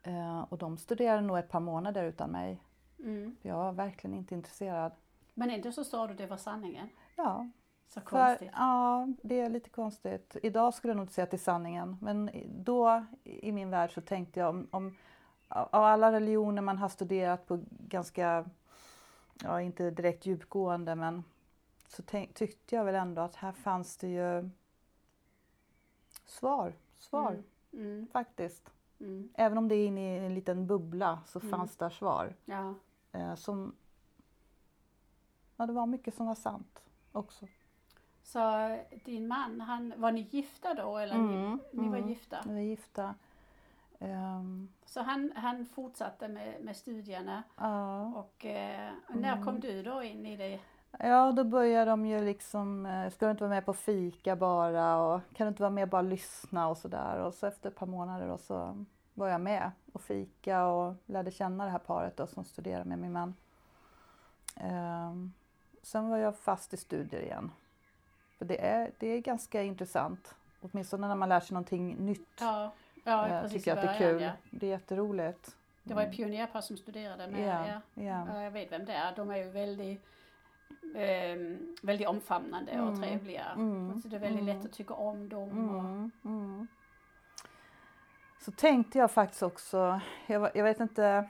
Eh, 0.03 0.39
och 0.39 0.57
de 0.57 0.77
studerade 0.77 1.21
nog 1.21 1.37
ett 1.37 1.49
par 1.49 1.59
månader 1.59 2.03
utan 2.03 2.29
mig. 2.29 2.63
Mm. 2.99 3.35
Jag 3.41 3.57
var 3.57 3.71
verkligen 3.71 4.17
inte 4.17 4.35
intresserad. 4.35 4.91
Men 5.33 5.49
ändå 5.49 5.71
så 5.71 5.83
sa 5.83 6.07
du 6.07 6.13
det 6.13 6.27
var 6.27 6.37
sanningen. 6.37 6.89
Ja, 7.15 7.49
Så 7.87 8.01
För, 8.01 8.07
konstigt. 8.27 8.51
ja, 8.53 9.07
det 9.21 9.39
är 9.39 9.49
lite 9.49 9.69
konstigt. 9.69 10.37
Idag 10.43 10.73
skulle 10.73 10.91
jag 10.91 10.95
nog 10.97 11.03
inte 11.03 11.13
säga 11.13 11.23
att 11.23 11.31
det 11.31 11.37
är 11.37 11.39
sanningen. 11.39 11.97
Men 12.01 12.29
då 12.63 13.05
i 13.23 13.51
min 13.51 13.69
värld 13.69 13.93
så 13.93 14.01
tänkte 14.01 14.39
jag 14.39 14.49
om, 14.49 14.67
om 14.71 14.95
av 15.49 15.83
alla 15.83 16.11
religioner 16.11 16.61
man 16.61 16.77
har 16.77 16.89
studerat 16.89 17.47
på 17.47 17.63
ganska, 17.69 18.45
ja 19.43 19.61
inte 19.61 19.91
direkt 19.91 20.25
djupgående 20.25 20.95
men 20.95 21.23
så 21.87 22.03
tänk, 22.05 22.33
tyckte 22.33 22.75
jag 22.75 22.85
väl 22.85 22.95
ändå 22.95 23.21
att 23.21 23.35
här 23.35 23.51
fanns 23.51 23.97
det 23.97 24.07
ju 24.07 24.49
svar. 26.25 26.73
Svar 26.95 27.31
Mm. 27.31 27.43
Mm. 27.73 28.07
faktiskt. 28.07 28.71
Mm. 28.99 29.29
Även 29.33 29.57
om 29.57 29.67
det 29.67 29.75
är 29.75 29.87
inne 29.87 30.15
i 30.17 30.25
en 30.25 30.33
liten 30.33 30.67
bubbla 30.67 31.19
så 31.25 31.39
Mm. 31.39 31.51
fanns 31.51 31.77
där 31.77 31.89
svar. 31.89 32.35
Ja. 32.45 32.73
Eh, 33.11 33.35
som, 33.35 33.75
ja, 35.57 35.65
det 35.65 35.73
var 35.73 35.85
mycket 35.85 36.13
som 36.15 36.25
var 36.27 36.35
sant 36.35 36.81
också. 37.11 37.47
Så 38.27 38.77
din 39.05 39.27
man, 39.27 39.61
han, 39.61 39.93
var 39.97 40.11
ni 40.11 40.21
gifta 40.21 40.73
då? 40.73 40.97
Eller 40.97 41.15
Mm, 41.15 41.59
ni, 41.71 41.81
ni 41.81 41.89
var 41.89 41.97
mm. 41.97 42.09
gifta? 42.09 42.37
Vi 42.45 42.51
är 42.59 42.63
gifta. 42.63 43.15
Ehm, 43.99 44.69
Så 44.85 45.01
han, 45.01 45.31
han 45.35 45.65
fortsatte 45.65 46.27
med, 46.27 46.63
med 46.63 46.75
studierna. 46.75 47.43
ja. 47.57 48.05
Och 48.05 48.45
eh, 48.45 48.91
när 49.09 49.33
Mm. 49.33 49.45
kom 49.45 49.59
du 49.59 49.83
då 49.83 50.03
in 50.03 50.25
i 50.25 50.37
det? 50.37 50.59
ja, 50.99 51.31
då 51.31 51.43
börjar 51.43 51.85
de 51.85 52.05
ju 52.05 52.21
liksom, 52.25 52.85
eh, 52.85 53.09
ska 53.09 53.25
du 53.25 53.31
inte 53.31 53.43
vara 53.43 53.49
med 53.55 53.65
på 53.65 53.73
fika 53.73 54.35
bara 54.35 54.97
och 54.97 55.21
kan 55.33 55.45
du 55.45 55.49
inte 55.49 55.61
vara 55.63 55.69
med 55.71 55.83
och 55.83 55.89
bara 55.89 56.01
lyssna 56.01 56.67
och 56.67 56.77
sådär. 56.77 57.19
Och 57.19 57.33
så 57.33 57.47
efter 57.47 57.69
ett 57.69 57.75
par 57.75 57.87
månader 57.87 58.27
då 58.27 58.37
så 58.37 58.85
var 59.13 59.27
jag 59.27 59.41
med 59.41 59.71
och 59.93 60.01
fika 60.01 60.65
och 60.65 60.93
lärde 61.05 61.31
känna 61.31 61.65
det 61.65 61.71
här 61.71 61.79
paret 61.79 62.17
då 62.17 62.27
som 62.27 62.43
studerar 62.43 62.83
med 62.83 62.99
min 62.99 63.11
man. 63.11 63.33
Ehm, 64.55 65.33
sen 65.81 66.09
var 66.09 66.17
jag 66.17 66.35
fast 66.37 66.73
i 66.73 66.77
studier 66.77 67.21
igen. 67.21 67.51
För 68.37 68.45
det 68.45 68.65
är, 68.65 68.91
det 68.99 69.07
är 69.07 69.19
ganska 69.19 69.61
intressant. 69.63 70.35
Åtminstone 70.61 71.07
när 71.07 71.15
man 71.15 71.29
lär 71.29 71.39
sig 71.39 71.53
någonting 71.53 71.95
nytt. 71.95 72.37
Ja, 72.39 72.71
ja 73.03 73.27
eh, 73.27 73.41
precis 73.41 73.57
tycker 73.57 73.71
jag 73.71 73.77
att 73.77 73.99
det 73.99 74.05
är 74.05 74.11
kul. 74.11 74.21
Ja. 74.21 74.31
Det 74.51 74.65
är 74.65 74.69
jätteroligt. 74.69 75.55
Det 75.83 75.93
var 75.93 76.01
Mm. 76.01 76.15
pionjärpar 76.15 76.61
som 76.61 76.77
studerade 76.77 77.27
med. 77.27 77.81
Ja. 77.95 78.03
Ja, 78.03 78.41
jag 78.43 78.51
vet 78.51 78.71
vem 78.71 78.85
det 78.85 78.93
är. 78.93 79.15
De 79.15 79.29
är 79.31 79.37
ju 79.37 79.49
väldigt, 79.49 80.01
ehm, 80.95 81.75
väldigt 81.81 82.07
omfamnande 82.07 82.71
och 82.81 82.87
Mm. 82.87 83.01
trevliga. 83.01 83.45
Mm. 83.55 84.01
Så 84.01 84.07
det 84.07 84.15
är 84.15 84.19
väldigt 84.19 84.41
Mm. 84.41 84.57
lätt 84.57 84.65
att 84.65 84.73
tycka 84.73 84.93
om 84.93 85.29
dem. 85.29 85.69
Och, 85.69 85.79
Mm, 85.79 86.11
mm. 86.25 86.67
Så 88.41 88.51
tänkte 88.51 88.97
jag 88.97 89.11
faktiskt 89.11 89.43
också, 89.43 89.99
jag, 90.27 90.51
jag 90.55 90.63
vet 90.63 90.79
inte, 90.79 91.29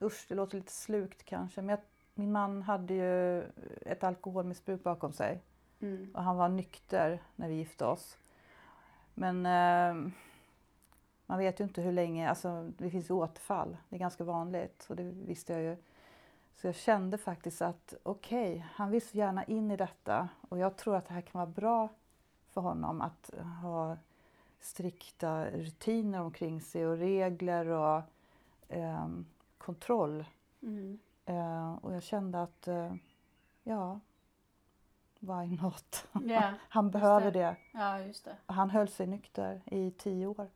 usch 0.00 0.26
det 0.28 0.34
låter 0.34 0.56
lite 0.56 0.72
slukt 0.72 1.24
kanske, 1.24 1.62
men 1.62 1.68
jag, 1.68 1.78
min 2.14 2.32
man 2.32 2.62
hade 2.62 2.94
ju 2.94 3.42
ett 3.86 4.04
alkoholmissbruk 4.04 4.82
bakom 4.82 5.12
sig 5.12 5.42
mm. 5.80 6.10
och 6.14 6.22
han 6.22 6.36
var 6.36 6.48
nykter 6.48 7.22
när 7.36 7.48
vi 7.48 7.54
gifte 7.54 7.84
oss. 7.84 8.18
Men 9.14 9.46
eh, 9.46 10.12
man 11.26 11.38
vet 11.38 11.60
ju 11.60 11.64
inte 11.64 11.82
hur 11.82 11.92
länge, 11.92 12.28
alltså 12.28 12.72
det 12.78 12.90
finns 12.90 13.10
återfall, 13.10 13.76
det 13.88 13.96
är 13.96 14.00
ganska 14.00 14.24
vanligt 14.24 14.86
och 14.88 14.96
det 14.96 15.02
visste 15.02 15.52
jag 15.52 15.62
ju. 15.62 15.76
Så 16.54 16.66
jag 16.66 16.74
kände 16.74 17.18
faktiskt 17.18 17.62
att 17.62 17.94
okej, 18.02 18.66
han 18.74 18.90
vill 18.90 19.08
så 19.08 19.16
gärna 19.16 19.44
in 19.44 19.70
i 19.70 19.76
detta 19.76 20.28
och 20.48 20.58
jag 20.58 20.76
tror 20.76 20.96
att 20.96 21.06
det 21.06 21.14
här 21.14 21.20
kan 21.20 21.38
vara 21.38 21.50
bra 21.50 21.88
för 22.48 22.60
honom 22.60 23.00
att 23.00 23.30
ha 23.62 23.96
strikta 24.60 25.50
rutiner 25.50 26.20
omkring 26.20 26.60
sig 26.60 26.86
och 26.86 26.96
regler 26.96 27.66
och 27.66 28.02
ehm, 28.68 29.26
kontroll. 29.58 30.24
Mm. 30.62 30.98
Eh, 31.24 31.74
och 31.74 31.94
jag 31.94 32.02
kände 32.02 32.42
att, 32.42 32.68
eh, 32.68 32.94
ja, 33.62 34.00
why 35.26 35.56
not? 35.62 36.06
Ja, 36.26 36.52
Han 36.68 36.90
behöver 36.90 37.30
det. 37.30 37.38
det. 37.40 37.56
ja, 37.72 38.00
just 38.00 38.24
det. 38.24 38.36
Han 38.46 38.70
höll 38.70 38.88
sig 38.88 39.06
nykter 39.06 39.62
i 39.66 39.90
tio 39.90 40.26
år. 40.26 40.48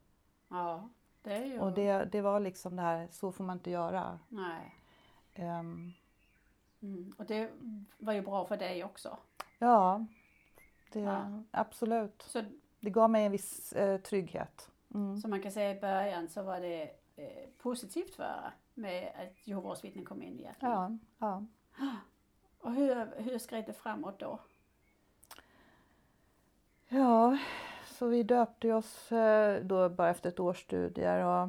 Ja, 0.49 0.89
det 1.23 1.33
är 1.35 1.45
ju... 1.45 1.61
Och 1.61 1.73
det, 1.73 2.05
det 2.05 2.21
var 2.21 2.41
liksom 2.41 2.77
det 2.77 2.83
här, 2.83 3.09
så 3.11 3.33
får 3.33 3.45
man 3.45 3.57
inte 3.57 3.71
göra. 3.71 4.19
Nej. 4.29 4.75
Ehm, 5.35 5.93
Mm. 6.83 7.15
Och 7.19 7.27
det 7.27 7.51
var 7.99 8.13
ju 8.13 8.23
bra 8.23 8.45
för 8.47 8.57
dig 8.57 8.85
också. 8.85 9.19
ja, 9.59 10.07
det, 10.93 11.01
Ja. 11.01 11.43
absolut. 11.51 12.23
Så, 12.23 12.45
Det 12.81 12.91
gav 12.91 13.11
mig 13.11 13.25
en 13.27 13.33
viss 13.33 13.73
eh, 13.73 14.01
trygghet. 14.01 14.71
Mm. 14.95 15.17
så 15.21 15.29
man 15.29 15.43
kan 15.43 15.53
säga 15.53 15.71
i 15.77 15.81
början 15.81 16.29
så 16.29 16.43
var 16.43 16.61
det 16.61 16.83
eh, 17.17 17.49
positivt 17.59 18.15
för 18.15 18.23
er 18.25 18.53
med 18.75 19.13
att 19.17 19.47
Jehovas 19.49 19.85
vittnen 19.85 20.05
kom 20.05 20.23
in 20.23 20.41
i 20.41 20.45
ert 20.45 20.63
liv. 20.63 20.71
Ja, 20.71 20.91
ja. 21.19 21.45
Och 22.61 22.73
hur, 22.73 23.21
hur 23.23 23.39
skred 23.39 23.65
det 23.67 23.73
framåt 23.73 24.19
då? 24.19 24.39
Ja, 26.93 27.39
så 27.87 28.07
vi 28.07 28.23
döpte 28.23 28.73
oss 28.73 29.13
eh, 29.13 29.65
då 29.65 29.89
bara 29.89 30.11
efter 30.11 30.29
ett 30.29 30.41
års 30.41 30.63
studier. 30.63 31.25
Och, 31.25 31.49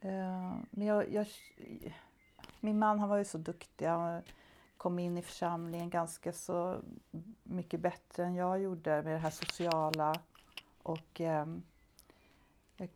eh, 0.00 0.54
men 0.70 0.86
jag, 0.86 1.12
jag, 1.12 1.26
min 2.60 2.78
man 2.78 2.98
han 2.98 3.08
var 3.08 3.16
ju 3.16 3.24
så 3.24 3.38
duktig. 3.38 3.86
Han 3.86 4.22
kom 4.76 4.98
in 4.98 5.18
i 5.18 5.22
församlingen 5.22 5.90
ganska 5.90 6.32
så 6.32 6.80
mycket 7.42 7.80
bättre 7.80 8.24
än 8.24 8.34
jag 8.34 8.62
gjorde 8.62 9.02
med 9.02 9.14
det 9.14 9.18
här 9.18 9.30
sociala. 9.30 10.14
Och 10.82 11.20
eh, 11.20 11.46
jag, 12.76 12.88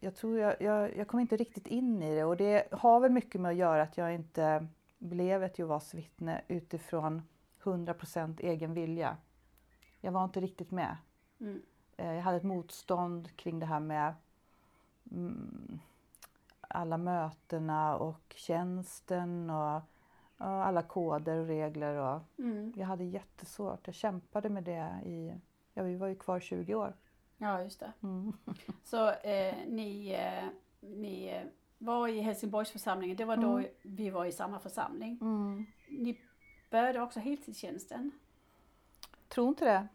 jag 0.00 0.14
tror 0.16 0.38
jag, 0.38 0.62
jag, 0.62 0.96
jag 0.96 1.08
kom 1.08 1.20
inte 1.20 1.36
riktigt 1.36 1.66
in 1.66 2.02
i 2.02 2.14
det 2.14 2.24
och 2.24 2.36
det 2.36 2.68
har 2.72 3.00
väl 3.00 3.10
mycket 3.12 3.40
med 3.40 3.50
att 3.50 3.56
göra 3.56 3.82
att 3.82 3.98
jag 3.98 4.14
inte 4.14 4.66
blev 4.98 5.44
ett 5.44 5.58
Jehovas 5.58 5.94
vittne 5.94 6.42
utifrån 6.48 7.22
100% 7.62 8.40
egen 8.40 8.74
vilja. 8.74 9.16
Jag 10.00 10.12
var 10.12 10.24
inte 10.24 10.40
riktigt 10.40 10.70
med. 10.70 10.96
Mm. 11.40 11.62
Eh, 11.96 12.12
Jag 12.14 12.22
hade 12.22 12.36
ett 12.36 12.42
motstånd 12.42 13.36
kring 13.36 13.58
det 13.58 13.66
här 13.66 13.80
med 13.80 14.14
mm, 15.10 15.78
alla 16.60 16.96
mötena 16.98 17.96
och 17.96 18.34
tjänsten 18.36 19.50
och, 19.50 19.76
och 20.36 20.46
alla 20.46 20.82
koder 20.82 21.38
och 21.40 21.46
regler. 21.46 21.94
Och 21.94 22.20
Mm. 22.38 22.72
jag 22.76 22.86
hade 22.86 23.04
jättesvårt. 23.04 23.86
Jag 23.86 23.94
kämpade 23.94 24.48
med 24.48 24.64
det 24.64 25.00
i, 25.04 25.34
ja 25.74 25.82
vi 25.82 25.96
var 25.96 26.06
ju 26.06 26.14
kvar 26.14 26.40
20 26.40 26.74
år. 26.74 26.94
Ja, 27.36 27.62
just 27.62 27.80
det. 27.80 27.92
Mm. 28.02 28.32
Så 28.84 29.10
eh, 29.10 29.54
ni, 29.68 30.12
eh, 30.12 30.44
ni 30.80 31.26
eh, 31.28 31.42
var 31.78 32.08
i 32.08 32.20
Helsingborgsförsamlingen, 32.20 33.16
det 33.16 33.24
var 33.24 33.36
då 33.36 33.58
Mm. 33.58 33.70
vi 33.82 34.10
var 34.10 34.24
i 34.24 34.32
samma 34.32 34.58
församling. 34.58 35.18
Mm. 35.20 35.66
Ni 35.88 36.20
började 36.70 37.00
också 37.02 37.20
heltidstjänsten. 37.20 38.10
Tror 39.28 39.48
inte 39.48 39.64
det. 39.64 39.88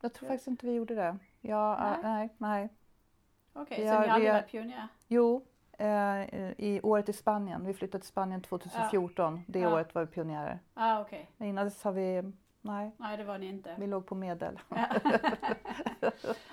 Jag 0.00 0.12
tror 0.14 0.28
Ja. 0.28 0.32
faktiskt 0.32 0.48
inte 0.48 0.66
vi 0.66 0.72
gjorde 0.74 0.94
det. 0.94 1.16
Ja, 1.40 1.76
Nej. 1.80 1.98
nej, 2.02 2.16
nej. 2.18 2.30
nej. 2.38 2.68
Okej, 3.52 3.80
Vi 3.80 3.88
så 3.88 4.00
ni 4.00 4.06
har 4.08 4.14
aldrig 4.14 4.32
varit 4.32 4.50
pionjär? 4.50 4.88
Jo, 5.08 5.44
eh, 5.78 6.22
i 6.60 6.80
året 6.82 7.08
i 7.08 7.12
Spanien. 7.12 7.66
Vi 7.66 7.74
flyttade 7.74 8.02
till 8.02 8.08
Spanien 8.08 8.42
2014. 8.42 9.42
Det 9.46 9.58
Ja. 9.60 9.74
året 9.74 9.94
var 9.94 10.02
vi 10.04 10.06
pionjärer. 10.12 10.58
Ah. 10.74 11.04
Men 11.36 11.48
Innan 11.48 11.64
dess 11.64 11.84
har 11.84 11.92
vi, 11.92 12.32
nej, 12.60 12.90
Nej, 12.96 13.16
det 13.16 13.24
var 13.24 13.38
ni 13.38 13.46
inte. 13.46 13.74
vi 13.78 13.86
låg 13.86 14.06
på 14.06 14.14
medel. 14.14 14.58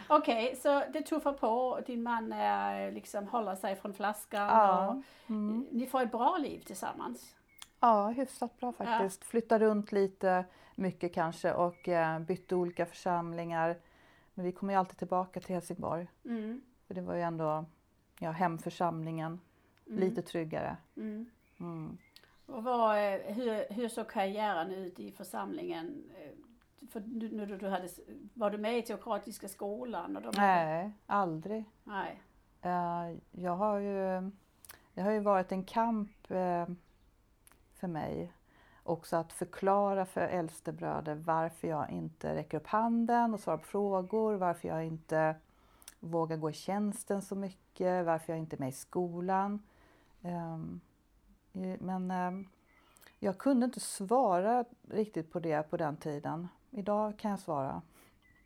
Okej, 0.08 0.56
så 0.56 0.84
det 0.94 1.02
tuffar 1.02 1.34
på. 1.34 1.80
Din 1.86 2.04
man 2.04 2.34
är, 2.34 2.92
liksom 2.92 3.28
håller 3.28 3.56
sig 3.56 3.76
från 3.76 3.94
flaskan. 3.94 4.48
Ja. 4.48 4.88
Och 4.88 5.04
Mm. 5.30 5.68
ni 5.72 5.88
får 5.88 6.02
ett 6.02 6.12
bra 6.12 6.38
liv 6.38 6.60
tillsammans. 6.60 7.36
Ja, 7.80 8.08
hyfsat 8.08 8.60
bra 8.60 8.72
faktiskt. 8.72 9.24
Flytta 9.26 9.60
runt 9.60 9.92
lite 9.92 10.46
mycket 10.76 11.14
kanske 11.14 11.54
och 11.54 11.90
eh, 11.90 12.20
bytte 12.20 12.56
olika 12.56 12.86
församlingar. 12.86 13.78
Men 14.34 14.46
vi 14.46 14.52
kommer 14.52 14.74
ju 14.74 14.80
alltid 14.80 14.98
tillbaka 14.98 15.40
till 15.40 15.54
Helsingborg. 15.56 16.08
Mm. 16.26 16.62
För 16.88 16.94
det 16.94 17.02
var 17.02 17.16
ju 17.16 17.22
ändå 17.22 17.66
ja, 18.20 18.32
hemförsamlingen, 18.32 19.40
Mm. 19.88 20.00
lite 20.00 20.22
tryggare. 20.22 20.78
Mm. 20.98 21.30
Mm. 21.60 21.98
Och 22.46 22.64
vad, 22.64 22.98
eh, 22.98 23.20
hur, 23.22 23.74
hur 23.74 23.90
såg 23.90 24.10
karriären 24.10 24.72
ut 24.72 25.00
i 25.00 25.12
församlingen? 25.12 26.04
Eh, 26.20 26.32
För 26.90 27.00
du, 27.00 27.30
nu 27.30 27.46
du, 27.46 27.58
du 27.58 27.68
hade, 27.70 27.90
var 28.34 28.50
du 28.50 28.58
med 28.58 28.78
i 28.78 28.82
teokratiska 28.82 29.48
skolan? 29.48 30.16
Och 30.18 30.22
de 30.22 30.32
Nej, 30.38 30.92
aldrig. 31.06 31.66
Nej. 31.84 32.22
Jag 33.32 33.56
har 33.56 33.78
ju, 33.80 34.32
det 34.94 35.02
har 35.02 35.12
ju 35.12 35.20
varit 35.20 35.52
en 35.52 35.64
kamp 35.64 36.28
för 37.74 37.88
mig 37.88 38.34
också 38.84 39.16
att 39.16 39.34
förklara 39.34 40.06
för 40.06 40.22
äldstebröder 40.22 41.16
varför 41.16 41.68
jag 41.68 41.90
inte 41.90 42.36
räcker 42.36 42.58
upp 42.58 42.68
handen 42.68 43.34
och 43.34 43.40
svarar 43.40 43.58
på 43.58 43.64
frågor, 43.64 44.34
varför 44.36 44.68
jag 44.68 44.86
inte 44.86 45.36
vågar 46.00 46.38
gå 46.38 46.50
i 46.50 46.54
tjänsten 46.54 47.22
så 47.22 47.36
mycket, 47.36 48.06
varför 48.06 48.34
jag 48.34 48.40
inte 48.40 48.56
är 48.56 48.60
med 48.60 48.70
i 48.70 48.72
skolan. 48.72 49.64
Ehm, 50.22 50.82
eh, 51.54 51.80
men 51.80 52.12
ehm, 52.12 52.48
jag 53.20 53.38
kunde 53.38 53.66
inte 53.66 53.80
svara 53.80 54.66
riktigt 54.90 55.32
på 55.32 55.40
det 55.40 55.70
på 55.70 55.78
den 55.78 55.98
tiden. 55.98 56.48
Idag 56.70 57.18
kan 57.18 57.32
jag 57.32 57.40
svara. 57.40 57.82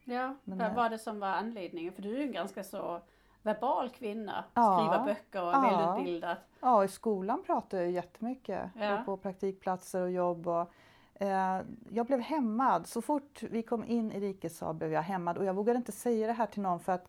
Ja, 0.04 0.36
Men, 0.44 0.58
vad 0.58 0.68
eh, 0.68 0.76
var 0.76 0.90
det 0.90 1.00
som 1.00 1.20
var 1.20 1.28
anledningen? 1.28 1.94
För 1.94 2.02
du 2.02 2.16
är 2.16 2.22
ju 2.22 2.32
ganska 2.32 2.64
så 2.64 3.02
verbal 3.46 3.90
kvinna. 3.90 4.44
Ja. 4.54 4.78
Skriva 4.78 5.06
böcker 5.06 5.42
och 5.44 5.54
Ja. 5.54 5.94
välutbildad. 5.96 6.38
Ja, 6.60 6.84
i 6.84 6.88
skolan 6.88 7.44
pratar 7.46 7.78
jag 7.78 7.92
jättemycket. 7.92 8.70
Ja. 8.76 9.00
Och 9.00 9.06
på 9.06 9.18
praktikplatser 9.18 10.02
och 10.02 10.12
jobb. 10.12 10.48
Och 10.48 10.72
Eh, 11.20 11.62
jag 11.90 12.06
blev 12.06 12.20
hämmad. 12.20 12.88
Så 12.88 13.02
fort 13.02 13.44
vi 13.44 13.64
kom 13.64 13.84
in 13.84 14.12
i 14.12 14.20
rikesal 14.20 14.76
blev 14.76 14.92
jag 14.94 15.02
hämmad 15.02 15.38
och 15.38 15.46
jag 15.46 15.54
vågade 15.54 15.78
inte 15.78 15.92
säga 15.92 16.28
det 16.28 16.34
här 16.34 16.46
till 16.46 16.62
någon 16.62 16.80
för 16.80 16.92
att 16.92 17.08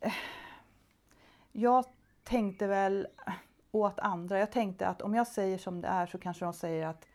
eh, 0.00 0.12
jag 1.52 1.84
tänkte 2.24 2.66
väl 2.66 3.06
åt 3.72 3.98
andra. 4.00 4.38
Jag 4.38 4.52
tänkte 4.52 4.88
att 4.88 5.02
om 5.02 5.14
jag 5.14 5.26
säger 5.26 5.58
som 5.58 5.80
det 5.80 5.88
är 5.88 6.06
så 6.06 6.18
kanske 6.18 6.44
de 6.44 6.52
säger 6.52 6.86
att, 6.86 7.06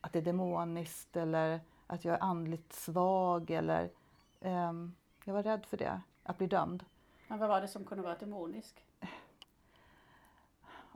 att 0.00 0.12
det 0.12 0.18
är 0.18 0.22
demoniskt 0.22 1.16
eller 1.16 1.60
att 1.86 2.04
jag 2.04 2.14
är 2.14 2.22
andligt 2.22 2.72
svag 2.72 3.50
eller 3.50 3.90
um, 4.40 4.94
jag 5.24 5.34
var 5.34 5.42
rädd 5.42 5.66
för 5.66 5.76
det, 5.76 6.00
att 6.22 6.38
bli 6.38 6.46
dömd. 6.46 6.84
Men 7.28 7.38
vad 7.38 7.48
var 7.48 7.60
det 7.60 7.68
som 7.68 7.84
kunde 7.84 8.04
vara 8.04 8.14
demoniskt? 8.14 8.82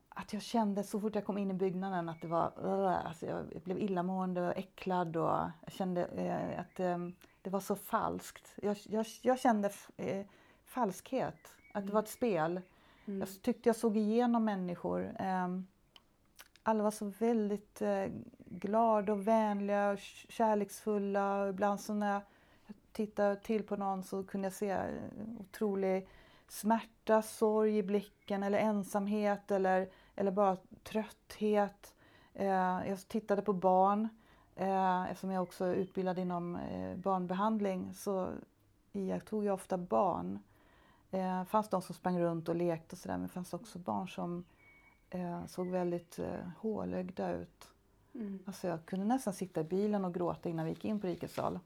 Att 0.09 0.33
jag 0.33 0.43
kände 0.43 0.85
så 0.85 1.01
fort 1.01 1.15
jag 1.15 1.25
kom 1.25 1.39
in 1.39 1.51
i 1.51 1.55
byggnaden 1.55 2.09
att 2.09 2.21
det 2.21 2.29
var, 2.29 2.53
uh, 2.65 3.07
alltså 3.07 3.27
jag 3.27 3.63
blev 3.65 3.79
illamående 3.79 4.49
och 4.49 4.57
äcklad 4.57 5.17
och 5.17 5.29
jag 5.63 5.73
kände 5.73 6.07
uh, 6.07 6.61
att 6.61 6.81
um, 6.81 7.15
det 7.43 7.51
var 7.51 7.61
så 7.61 7.77
falskt. 7.77 8.55
Jag, 8.63 8.77
jag, 8.89 9.07
jag 9.23 9.39
kände 9.39 9.69
uh, 9.69 10.27
falskhet, 10.65 11.55
att 11.75 11.87
det 11.87 11.93
var 11.93 12.03
ett 12.03 12.09
spel. 12.09 12.61
Mm. 13.07 13.21
Jag 13.21 13.43
tyckte 13.43 13.69
jag 13.69 13.77
såg 13.77 13.97
igenom 13.97 14.45
människor. 14.45 15.17
Um, 15.21 15.67
alla 16.63 16.83
var 16.83 16.91
så 16.91 17.05
väldigt 17.05 17.83
uh, 17.83 18.07
glada 18.47 19.13
och 19.13 19.29
vänliga 19.29 19.91
och 19.91 19.99
kärleksfulla. 20.29 21.49
Ibland 21.49 21.81
så 21.81 21.95
när 21.95 22.13
jag 22.13 22.23
tittade 22.93 23.37
till 23.37 23.63
på 23.63 23.77
någon 23.77 24.03
så 24.03 24.25
kunde 24.25 24.47
jag 24.47 24.53
se 24.53 24.79
otrolig 25.39 26.09
smärta, 26.53 27.23
sorg 27.23 27.79
i 27.79 27.83
blicken 27.83 28.43
eller 28.43 28.59
ensamhet 28.59 29.51
eller, 29.51 29.91
eller 30.17 30.31
bara 30.31 30.57
trötthet. 30.83 31.95
Uh, 32.41 32.89
jag 32.89 33.09
tittade 33.09 33.43
på 33.43 33.53
barn. 33.53 34.09
Uh, 34.61 35.11
eftersom 35.11 35.31
jag 35.31 35.43
också 35.43 35.65
är 35.65 35.75
utbildad 35.75 36.19
inom 36.19 36.59
barnbehandling 36.97 37.95
så 37.95 38.33
iakttog 38.93 39.45
jag 39.45 39.55
ofta 39.55 39.79
barn 39.79 40.39
eh, 41.11 41.45
fanns 41.45 41.69
de 41.69 41.83
som 41.83 41.95
sprang 41.95 42.21
runt 42.21 42.49
och 42.49 42.57
lekte 42.57 42.95
och 42.95 42.99
sådär 42.99 43.19
men 43.19 43.27
det 43.27 43.33
fanns 43.33 43.55
också 43.55 43.79
barn 43.79 44.09
som 44.09 44.45
eh, 45.11 45.47
såg 45.47 45.69
väldigt 45.69 46.19
eh, 46.19 46.49
hålögda 46.59 47.33
ut. 47.33 47.73
Mm. 48.15 48.39
Alltså 48.47 48.69
jag 48.69 48.87
kunde 48.87 49.05
nästan 49.05 49.33
sitta 49.33 49.61
i 49.61 49.65
bilen 49.65 50.05
och 50.05 50.15
gråta 50.15 50.49
innan 50.49 50.65
vi 50.65 50.71
gick 50.71 50.85
in 50.85 51.01
på 51.01 51.07
rikessal. 51.07 51.59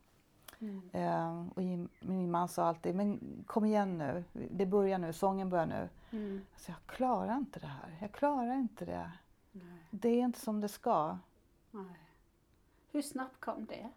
Mm. 0.64 0.90
Eh, 0.92 1.48
och 1.54 1.62
min 2.00 2.30
man 2.30 2.48
sa 2.48 2.64
alltid, 2.64 2.94
men 2.94 3.20
kom 3.46 3.64
igen 3.64 3.98
nu, 3.98 4.24
det 4.32 4.66
börjar 4.66 4.98
nu, 4.98 5.12
sången 5.12 5.50
börjar 5.50 5.66
nu. 5.66 5.88
Mm. 6.10 6.40
Alltså 6.52 6.70
jag 6.70 6.96
klarar 6.96 7.36
inte 7.36 7.60
det 7.60 7.66
här, 7.66 7.98
jag 8.00 8.12
klarar 8.12 8.54
inte 8.54 8.84
det. 8.84 9.10
Nej. 9.52 9.86
Det 9.90 10.08
är 10.08 10.24
inte 10.24 10.40
som 10.40 10.60
det 10.60 10.68
ska. 10.68 11.18
Nej. 11.70 12.00
Hur 12.90 13.02
snabbt 13.02 13.40
kom 13.40 13.66
det? 13.66 13.90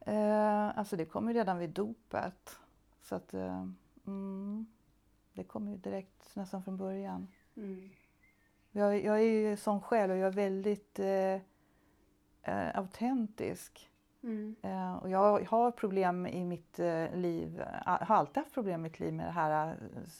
Eh, 0.00 0.78
alltså 0.78 0.96
det 0.96 1.04
kom 1.04 1.28
ju 1.28 1.34
redan 1.34 1.58
vid 1.58 1.70
dopet. 1.70 2.58
Så 3.02 3.14
att 3.14 3.34
eh, 3.34 3.66
mm, 4.06 4.66
det 5.32 5.44
kom 5.44 5.68
ju 5.68 5.76
direkt 5.76 6.36
nästan 6.36 6.62
från 6.62 6.76
början. 6.76 7.28
Mm. 7.56 7.90
Jag, 8.70 9.04
jag, 9.04 9.18
är 9.18 9.50
ju 9.50 9.56
sån 9.56 9.80
själv 9.80 10.12
och 10.12 10.18
jag 10.18 10.26
är 10.26 10.32
väldigt 10.32 10.98
eh, 10.98 11.38
eh, 12.42 12.78
autentisk. 12.78 13.90
Mm. 14.22 14.56
Eh, 14.62 14.96
och 14.96 15.10
jag 15.10 15.44
har 15.44 15.70
problem 15.70 16.26
i 16.26 16.44
mitt 16.44 16.78
eh, 16.78 17.14
liv, 17.14 17.62
har 17.84 18.16
alltid 18.16 18.36
haft 18.36 18.54
problem 18.54 18.80
i 18.80 18.82
mitt 18.82 19.00
liv 19.00 19.14
med 19.14 19.26
det 19.26 19.32
här 19.32 19.70
eh, 19.70 19.76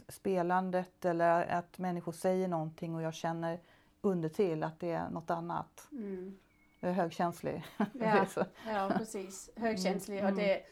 spelandet 0.09 1.05
eller 1.05 1.47
att 1.47 1.79
människor 1.79 2.13
säger 2.13 2.49
någonting 2.49 2.95
och 2.95 3.03
jag 3.03 3.15
känner 3.15 3.61
under 4.01 4.29
till 4.29 4.63
att 4.63 4.81
det 4.81 4.91
är 4.91 5.11
något 5.11 5.31
annat. 5.31 5.89
Mm. 5.93 6.39
Jag 6.81 6.91
är 6.91 6.95
högkänslig. 6.95 7.65
Ja, 7.93 8.27
ja 8.67 8.91
precis. 8.97 9.51
Högkänslig. 9.57 10.19
Mm. 10.19 10.33
Och, 10.33 10.39
det, 10.39 10.63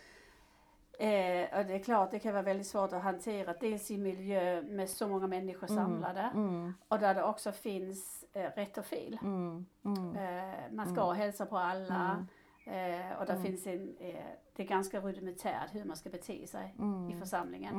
eh, 0.99 1.59
och 1.59 1.67
det 1.67 1.75
är 1.75 1.83
klart 1.83 2.11
det 2.11 2.19
kan 2.19 2.33
vara 2.33 2.43
väldigt 2.43 2.67
svårt 2.67 2.93
att 2.93 3.03
hantera. 3.03 3.55
Dels 3.61 3.91
i 3.91 3.99
miljö 3.99 4.63
med 4.63 4.91
så 4.91 5.09
många 5.09 5.27
människor 5.27 5.71
mm. 5.71 5.85
samlade 5.85 6.21
mm. 6.35 6.75
och 6.89 6.99
där 6.99 7.15
det 7.15 7.23
också 7.23 7.53
finns 7.53 8.25
eh, 8.33 8.51
rätt 8.57 8.79
och 8.79 8.85
fel. 8.85 9.19
Mm. 9.23 9.67
mm. 9.85 10.17
Eh, 10.17 10.73
man 10.73 10.87
ska 10.87 11.05
mm. 11.05 11.17
hälsa 11.17 11.47
på 11.47 11.59
alla. 11.59 12.27
Eh, 12.65 13.19
och 13.21 13.27
där 13.27 13.43
finns 13.43 13.67
en, 13.67 13.97
eh, 14.01 14.25
det 14.57 14.63
är 14.63 14.67
ganska 14.67 15.01
rudimentärt 15.01 15.75
hur 15.75 15.85
man 15.85 15.97
ska 15.97 16.11
bete 16.11 16.47
sig 16.47 16.75
i 17.11 17.19
församlingen. 17.19 17.75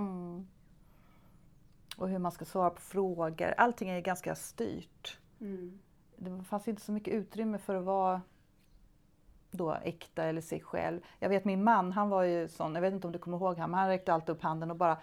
Och 1.98 2.10
hur 2.10 2.20
man 2.20 2.32
ska 2.32 2.46
svara 2.46 2.70
på 2.70 2.82
frågor. 2.82 3.54
Allting 3.58 3.90
är 3.90 4.02
ganska 4.02 4.36
styrt. 4.36 5.20
Mm 5.42 5.80
det 6.20 6.44
fanns 6.44 6.68
inte 6.68 6.82
så 6.82 6.92
mycket 6.92 7.14
utrymme 7.14 7.58
för 7.58 7.76
att 7.76 7.86
vara 7.86 8.22
då 9.52 9.78
äkta 9.84 10.24
eller 10.24 10.42
sig 10.42 10.62
själv. 10.62 11.02
Jag 11.20 11.30
vet 11.30 11.46
min 11.46 11.64
man, 11.64 11.92
han 11.92 12.10
var 12.10 12.24
ju 12.24 12.48
sån, 12.48 12.76
jag 12.76 12.82
vet 12.82 12.94
inte 12.94 13.08
om 13.08 13.14
du 13.14 13.20
kommer 13.20 13.38
ihåg 13.38 13.56
honom, 13.56 13.74
han 13.74 13.88
räckte 13.88 14.14
alltid 14.14 14.30
upp 14.30 14.44
handen 14.44 14.72
och 14.72 14.78
bara 14.78 14.98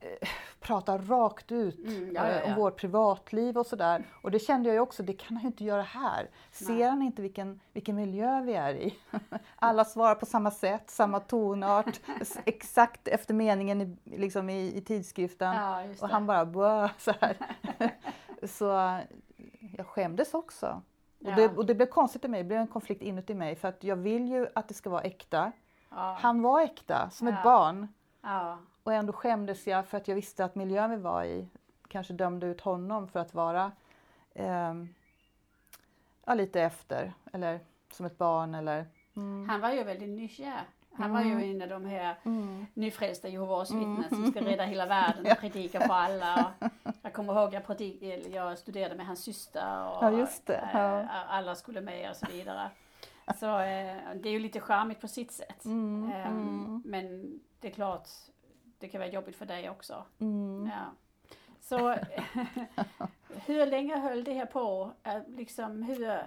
eh, 0.00 0.28
prata 0.60 0.98
rakt 0.98 1.52
ut 1.52 1.78
mm, 1.78 2.12
ja, 2.14 2.28
ja, 2.28 2.40
ja. 2.40 2.44
om 2.44 2.54
vårt 2.54 2.80
privatliv 2.80 3.58
och 3.58 3.66
sådär. 3.66 4.04
Och 4.22 4.30
det 4.30 4.38
kände 4.38 4.68
jag 4.68 4.74
ju 4.74 4.80
också, 4.80 5.02
det 5.02 5.12
kan 5.12 5.36
han 5.36 5.42
ju 5.42 5.46
inte 5.46 5.64
göra 5.64 5.82
här. 5.82 6.30
Ser 6.50 6.74
Nej. 6.74 6.82
han 6.82 7.02
inte 7.02 7.22
vilken, 7.22 7.60
vilken 7.72 7.96
miljö 7.96 8.40
vi 8.40 8.54
är 8.54 8.74
i? 8.74 8.98
Alla 9.56 9.84
svarar 9.84 10.14
på 10.14 10.26
samma 10.26 10.50
sätt, 10.50 10.90
samma 10.90 11.20
tonart, 11.20 12.00
exakt 12.44 13.08
efter 13.08 13.34
meningen 13.34 13.80
i, 13.80 13.96
liksom 14.04 14.50
i, 14.50 14.76
i 14.76 14.80
tidskriften. 14.80 15.56
och 16.00 16.08
han 16.08 16.26
bara 16.26 16.46
Bå! 16.46 16.88
så 16.98 17.12
här. 17.20 17.36
så 18.46 18.98
jag 19.76 19.86
skämdes 19.86 20.34
också. 20.34 20.82
Ja. 21.26 21.30
Och, 21.30 21.36
det, 21.36 21.48
och 21.48 21.66
det 21.66 21.74
blev 21.74 21.86
konstigt 21.86 22.24
i 22.24 22.28
mig, 22.28 22.42
det 22.42 22.48
blev 22.48 22.60
en 22.60 22.66
konflikt 22.66 23.02
inuti 23.02 23.34
mig 23.34 23.56
för 23.56 23.68
att 23.68 23.84
jag 23.84 23.96
vill 23.96 24.28
ju 24.28 24.46
att 24.54 24.68
det 24.68 24.74
ska 24.74 24.90
vara 24.90 25.02
äkta. 25.02 25.52
Ja. 25.90 26.16
Han 26.20 26.42
var 26.42 26.60
äkta, 26.60 27.10
som 27.10 27.28
ett 27.28 27.42
barn. 27.42 27.88
Och 28.82 28.92
ändå 28.92 29.12
skämdes 29.12 29.66
jag 29.66 29.86
för 29.86 29.96
att 29.96 30.08
jag 30.08 30.14
visste 30.14 30.44
att 30.44 30.54
miljön 30.54 30.90
vi 30.90 30.96
var 30.96 31.24
i 31.24 31.48
kanske 31.88 32.12
dömde 32.12 32.46
ut 32.46 32.60
honom 32.60 33.08
för 33.08 33.20
att 33.20 33.34
vara 33.34 33.72
eh, 34.34 34.74
ja, 36.24 36.34
lite 36.34 36.62
efter, 36.62 37.12
eller 37.32 37.60
som 37.90 38.06
ett 38.06 38.18
barn 38.18 38.54
eller 38.54 38.86
mm. 39.16 39.48
Han 39.48 39.60
var 39.60 39.70
ju 39.70 39.84
väldigt 39.84 40.08
nykär. 40.08 40.64
Han 40.92 41.12
var 41.12 41.22
ju 41.22 41.50
en 41.50 41.62
av 41.62 41.68
de 41.68 41.84
här 41.84 42.16
mm. 42.22 42.66
nyfrälsta 42.74 43.28
Jehovas 43.28 43.70
vittnen 43.70 44.08
som 44.08 44.30
ska 44.30 44.40
rädda 44.40 44.64
hela 44.64 44.86
världen 44.86 45.26
och 45.32 45.38
predika 45.38 45.80
för 45.80 45.94
alla. 45.94 46.52
Och 46.82 46.93
jag 47.04 47.12
kommer 47.12 47.32
ihåg 47.32 47.54
jag, 47.54 48.26
jag 48.30 48.58
studerade 48.58 48.94
med 48.94 49.06
hans 49.06 49.22
syster 49.22 49.86
och 49.88 50.04
ja, 50.04 50.10
ja. 50.72 51.00
Äh, 51.00 51.34
alla 51.34 51.54
skulle 51.54 51.80
med 51.80 52.10
och 52.10 52.16
så 52.16 52.26
vidare. 52.26 52.70
Så 53.40 53.58
äh, 53.58 53.96
det 54.14 54.28
är 54.28 54.32
ju 54.32 54.38
lite 54.38 54.60
charmigt 54.60 55.00
på 55.00 55.08
sitt 55.08 55.32
sätt. 55.32 55.64
Mm. 55.64 56.12
Ähm, 56.12 56.82
men 56.84 57.40
det 57.60 57.68
är 57.68 57.72
klart, 57.72 58.08
det 58.78 58.88
kan 58.88 59.00
vara 59.00 59.10
jobbigt 59.10 59.36
för 59.36 59.46
dig 59.46 59.70
också. 59.70 60.04
Mm. 60.18 60.70
Ja. 60.72 60.92
Så 61.60 61.88
hur 63.46 63.66
länge 63.66 63.98
höll 63.98 64.24
det 64.24 64.32
här 64.32 64.46
på? 64.46 64.92
Liksom, 65.26 65.82
hur, 65.82 66.22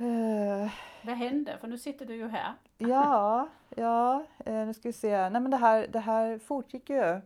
Uh, 0.00 0.70
Vad 1.02 1.16
hände? 1.16 1.58
För 1.60 1.68
nu 1.68 1.78
sitter 1.78 2.06
du 2.06 2.14
ju 2.14 2.28
här. 2.28 2.54
ja, 2.78 3.48
ja, 3.76 4.24
nu 4.44 4.74
ska 4.74 4.88
vi 4.88 4.92
se. 4.92 5.30
Nej 5.30 5.40
men 5.40 5.50
det 5.50 5.56
här, 5.56 5.86
det 5.88 6.00
här 6.00 6.38
fortgick 6.38 6.90
ju. 6.90 7.20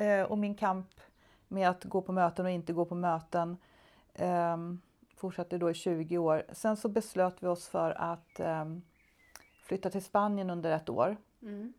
Uh, 0.00 0.22
och 0.22 0.38
min 0.38 0.54
kamp 0.54 1.00
med 1.48 1.68
att 1.68 1.84
gå 1.84 2.02
på 2.02 2.12
möten 2.12 2.46
och 2.46 2.50
inte 2.50 2.72
gå 2.72 2.84
på 2.84 2.94
möten 2.94 3.56
um, 4.18 4.80
fortsatte 5.16 5.58
då 5.58 5.70
i 5.70 5.74
20 5.74 6.18
år. 6.18 6.44
Sen 6.52 6.76
så 6.76 6.88
beslöt 6.88 7.42
vi 7.42 7.46
oss 7.46 7.68
för 7.68 7.90
att 7.90 8.40
um, 8.40 8.82
flytta 9.62 9.90
till 9.90 10.04
Spanien 10.04 10.50
under 10.50 10.70
ett 10.70 10.88
år. 10.88 11.16
Mm. 11.42 11.72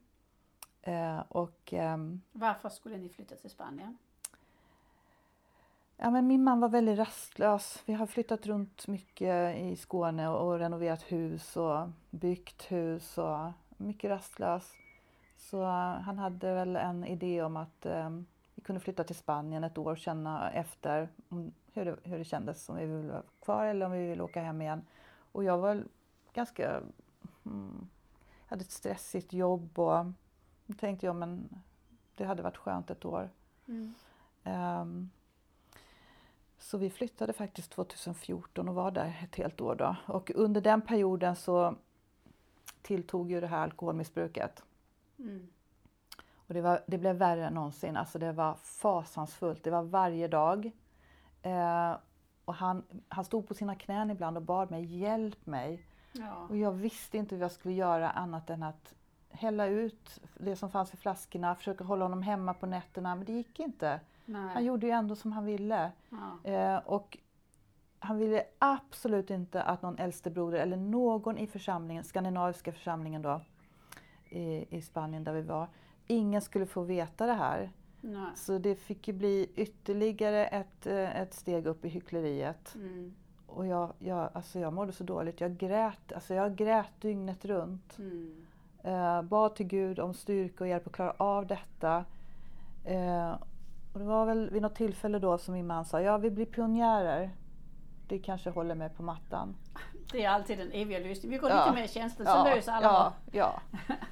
och, 1.27 1.73
um, 1.73 2.21
Varför 2.31 2.69
skulle 2.69 2.97
ni 2.97 3.09
flytta 3.09 3.35
till 3.35 3.49
Spanien? 3.49 3.97
Ja, 5.97 6.11
men 6.11 6.27
min 6.27 6.43
man 6.43 6.59
var 6.59 6.69
väldigt 6.69 6.97
rastlös. 6.97 7.83
Vi 7.85 7.93
har 7.93 8.07
flyttat 8.07 8.45
runt 8.45 8.87
mycket 8.87 9.57
i 9.57 9.75
Skåne 9.75 10.29
och 10.29 10.59
renoverat 10.59 11.11
hus 11.11 11.57
och 11.57 11.89
byggt 12.09 12.71
hus 12.71 13.17
och 13.17 13.51
mycket 13.77 14.09
rastlös. 14.09 14.73
Så 15.37 15.63
han 15.63 16.17
hade 16.17 16.53
väl 16.53 16.75
en 16.75 17.05
idé 17.05 17.41
om 17.41 17.57
att 17.57 17.85
um, 17.85 18.25
vi 18.55 18.61
kunde 18.61 18.79
flytta 18.79 19.03
till 19.03 19.15
Spanien 19.15 19.63
ett 19.63 19.77
år 19.77 19.91
och 19.91 19.97
känna 19.97 20.51
efter 20.51 21.09
hur, 21.73 21.85
det, 21.85 21.97
hur 22.03 22.17
det 22.17 22.23
kändes, 22.23 22.69
om 22.69 22.75
vi 22.75 22.85
ville 22.85 23.11
vara 23.11 23.23
kvar 23.43 23.65
eller 23.65 23.85
om 23.85 23.91
vi 23.91 24.07
ville 24.09 24.23
åka 24.23 24.41
hem 24.41 24.61
igen. 24.61 24.85
Och 25.31 25.43
jag 25.43 25.57
var 25.57 25.83
ganska... 26.33 26.81
Mm, 27.45 27.87
hade 28.45 28.61
ett 28.61 28.71
stressigt 28.71 29.33
jobb 29.33 29.79
och 29.79 30.05
då 30.65 30.73
tänkte 30.73 31.05
jag 31.05 31.15
men 31.15 31.49
det 32.15 32.25
hade 32.25 32.43
varit 32.43 32.57
skönt 32.57 32.89
ett 32.89 33.05
år. 33.05 33.29
Mm. 33.67 33.93
Um, 34.43 35.09
så 36.59 36.77
vi 36.77 36.89
flyttade 36.89 37.33
faktiskt 37.33 37.71
2014 37.71 38.69
och 38.69 38.75
var 38.75 38.91
där 38.91 39.19
ett 39.23 39.35
helt 39.35 39.61
år. 39.61 39.75
Då. 39.75 39.95
Och 40.05 40.31
under 40.35 40.61
den 40.61 40.81
perioden 40.81 41.35
så 41.35 41.75
tilltog 42.81 43.31
ju 43.31 43.41
det 43.41 43.47
här 43.47 43.59
alkoholmissbruket. 43.59 44.63
Mm. 45.19 45.47
Och 46.47 46.53
det, 46.53 46.61
var, 46.61 46.83
det 46.87 46.97
blev 46.97 47.15
värre 47.15 47.45
än 47.45 47.53
någonsin. 47.53 47.97
Alltså 47.97 48.19
det 48.19 48.31
var 48.31 48.53
fasansfullt. 48.53 49.63
Det 49.63 49.71
var 49.71 49.83
varje 49.83 50.27
dag. 50.27 50.71
Eh, 51.41 51.95
och 52.45 52.53
han, 52.53 52.83
han 53.09 53.25
stod 53.25 53.47
på 53.47 53.53
sina 53.53 53.75
knän 53.75 54.11
ibland 54.11 54.37
och 54.37 54.43
bad 54.43 54.71
mig, 54.71 54.85
hjälp 54.85 55.45
mig. 55.45 55.85
Ja. 56.11 56.47
Och 56.49 56.57
jag 56.57 56.71
visste 56.71 57.17
inte 57.17 57.35
vad 57.35 57.43
jag 57.43 57.51
skulle 57.51 57.73
göra 57.73 58.09
annat 58.09 58.49
än 58.49 58.63
att 58.63 58.93
hälla 59.29 59.67
ut 59.67 60.21
det 60.37 60.55
som 60.55 60.69
fanns 60.69 60.93
i 60.93 60.97
flaskorna, 60.97 61.55
försöka 61.55 61.83
hålla 61.83 62.05
honom 62.05 62.21
hemma 62.21 62.53
på 62.53 62.65
nätterna, 62.65 63.15
men 63.15 63.25
det 63.25 63.33
gick 63.33 63.59
inte. 63.59 63.99
Han 64.25 64.53
Nej. 64.53 64.65
gjorde 64.65 64.85
ju 64.85 64.91
ändå 64.91 65.15
som 65.15 65.31
han 65.31 65.45
ville. 65.45 65.91
Ja. 66.09 66.51
Eh, 66.51 66.77
och 66.77 67.17
han 67.99 68.17
ville 68.17 68.43
absolut 68.59 69.29
inte 69.29 69.63
att 69.63 69.81
någon 69.81 69.97
äldstebroder 69.97 70.57
eller 70.57 70.77
någon 70.77 71.37
i 71.37 71.47
församlingen, 71.47 72.03
skandinaviska 72.03 72.71
församlingen 72.71 73.21
då, 73.21 73.41
i, 74.29 74.77
i 74.77 74.81
Spanien 74.81 75.23
där 75.23 75.33
vi 75.33 75.41
var, 75.41 75.67
ingen 76.07 76.41
skulle 76.41 76.65
få 76.65 76.81
veta 76.81 77.25
det 77.25 77.33
här. 77.33 77.71
Nej. 78.01 78.31
Så 78.35 78.57
det 78.57 78.75
fick 78.75 79.07
ju 79.07 79.13
bli 79.13 79.49
ytterligare 79.55 80.45
ett, 80.45 80.87
eh, 80.87 81.21
ett 81.21 81.33
steg 81.33 81.67
upp 81.67 81.85
i 81.85 81.89
hyckleriet. 81.89 82.75
Mm. 82.75 83.13
Och 83.47 83.67
jag, 83.67 83.93
jag, 83.99 84.29
alltså 84.33 84.59
jag 84.59 84.73
mådde 84.73 84.91
så 84.91 85.03
dåligt. 85.03 85.41
Jag 85.41 85.57
grät, 85.57 86.11
alltså 86.11 86.33
jag 86.33 86.55
grät 86.55 87.01
dygnet 87.01 87.45
runt. 87.45 87.97
Mm. 87.97 88.45
Eh, 88.83 89.21
bad 89.21 89.55
till 89.55 89.67
Gud 89.67 89.99
om 89.99 90.13
styrka 90.13 90.63
och 90.63 90.67
hjälp 90.67 90.87
att 90.87 90.93
klara 90.93 91.13
av 91.17 91.47
detta. 91.47 92.05
Eh, 92.85 93.31
och 93.93 93.99
det 93.99 94.05
var 94.05 94.25
väl 94.25 94.49
vid 94.49 94.61
något 94.61 94.75
tillfälle 94.75 95.19
då 95.19 95.37
som 95.37 95.53
min 95.53 95.67
man 95.67 95.85
sa, 95.85 96.01
ja 96.01 96.17
vi 96.17 96.31
blir 96.31 96.45
pionjärer. 96.45 97.31
Det 98.07 98.19
kanske 98.19 98.49
håller 98.49 98.75
mig 98.75 98.89
på 98.89 99.03
mattan. 99.03 99.55
Det 100.11 100.23
är 100.25 100.29
alltid 100.29 100.57
den 100.57 100.71
eviga 100.71 100.99
lösningen. 100.99 101.31
Vi 101.31 101.37
går 101.37 101.49
Ja. 101.49 101.65
lite 101.65 101.79
med 101.81 101.89
känslan 101.89 102.27
så 102.27 102.43
löser 102.43 102.71
alla 102.71 102.85
ja, 102.85 103.13
ja. 103.31 103.61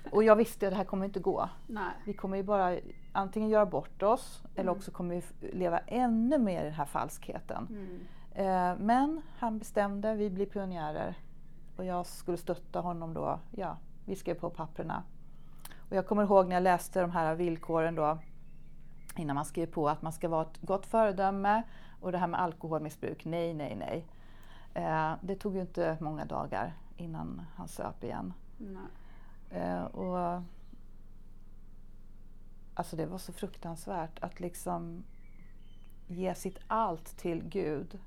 Och 0.12 0.24
jag 0.24 0.36
visste 0.36 0.68
att 0.68 0.72
det 0.74 0.78
här 0.78 0.84
kommer 0.84 1.06
inte 1.06 1.20
gå. 1.20 1.50
Nej. 1.68 1.84
Vi 2.06 2.14
kommer 2.14 2.38
ju 2.38 2.44
bara 2.44 2.78
antingen 3.12 3.50
göra 3.50 3.66
bort 3.66 4.04
oss 4.04 4.44
eller 4.54 4.62
Mm. 4.64 4.76
också 4.78 4.92
kommer 4.92 5.16
vi 5.40 5.48
leva 5.54 5.78
ännu 5.80 6.38
mer 6.38 6.62
i 6.62 6.64
den 6.64 6.74
här 6.74 6.86
falskheten. 6.86 7.68
Mm. 7.70 8.00
Eh, 8.32 8.78
men 8.86 9.22
han 9.40 9.60
bestämde, 9.60 10.14
vi 10.16 10.30
blir 10.30 10.46
pionjärer. 10.46 11.18
Och 11.78 11.86
jag 11.86 12.06
skulle 12.06 12.38
stötta 12.38 12.80
honom 12.80 13.14
då. 13.14 13.40
Ja, 13.52 13.78
vi 14.06 14.16
skrev 14.16 14.34
på 14.36 14.50
papperna. 14.50 15.04
Och 15.90 15.96
jag 15.96 16.08
kommer 16.08 16.24
ihåg 16.24 16.48
när 16.48 16.56
jag 16.56 16.64
läste 16.64 17.02
de 17.02 17.12
här 17.12 17.36
villkoren 17.36 17.96
då 17.96 18.18
innan 19.18 19.36
man 19.36 19.46
skrev 19.46 19.66
på 19.66 19.90
att 19.90 20.02
man 20.02 20.12
ska 20.14 20.28
vara 20.30 20.42
ett 20.42 20.58
gott 20.62 20.86
föredöme 20.86 21.64
och 22.02 22.12
det 22.12 22.18
här 22.18 22.28
med 22.28 22.40
alkoholmissbruk, 22.42 23.26
nej, 23.26 23.54
nej, 23.54 23.76
nej. 23.76 24.06
Eh, 24.76 25.14
det 25.22 25.36
tog 25.36 25.56
ju 25.56 25.62
inte 25.62 25.98
många 26.02 26.26
dagar 26.26 26.74
innan 26.98 27.42
han 27.56 27.68
söp 27.68 28.04
igen. 28.04 28.34
Eh, 29.50 29.84
och, 29.84 30.42
alltså 32.74 32.96
det 32.96 33.06
var 33.06 33.18
så 33.18 33.34
fruktansvärt 33.34 34.24
att 34.24 34.40
liksom 34.40 35.04
ge 36.08 36.36
sitt 36.36 36.60
allt 36.68 37.18
till 37.18 37.44
Gud 37.44 38.00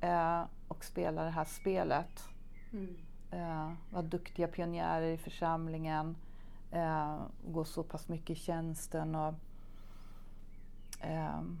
eh, 0.00 0.42
och 0.68 0.84
spela 0.84 1.24
det 1.24 1.30
här 1.30 1.44
spelet. 1.44 2.28
Mm. 2.72 2.96
Eh, 3.30 3.72
vara 3.90 4.02
duktiga 4.02 4.48
pionjärer 4.48 5.12
i 5.12 5.18
församlingen, 5.18 6.16
eh, 6.70 7.22
gå 7.46 7.64
så 7.64 7.82
pass 7.82 8.08
mycket 8.08 8.30
i 8.30 8.34
tjänsten 8.34 9.14
och, 9.14 9.34
ehm, 11.00 11.58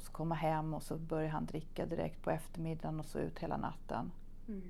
och 0.00 0.06
så 0.06 0.12
komma 0.12 0.34
hem 0.34 0.74
och 0.74 0.82
så 0.82 0.96
börjar 0.98 1.28
han 1.28 1.46
dricka 1.46 1.86
direkt 1.86 2.22
på 2.22 2.30
eftermiddagen 2.30 3.00
och 3.00 3.06
så 3.06 3.18
ut 3.18 3.38
hela 3.38 3.56
natten. 3.56 4.12
Mm. 4.48 4.62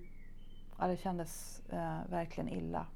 Ja, 0.78 0.86
det 0.86 0.96
kändes 0.96 1.62
eh, 1.68 1.98
verkligen 2.08 2.48
illa. 2.48 2.86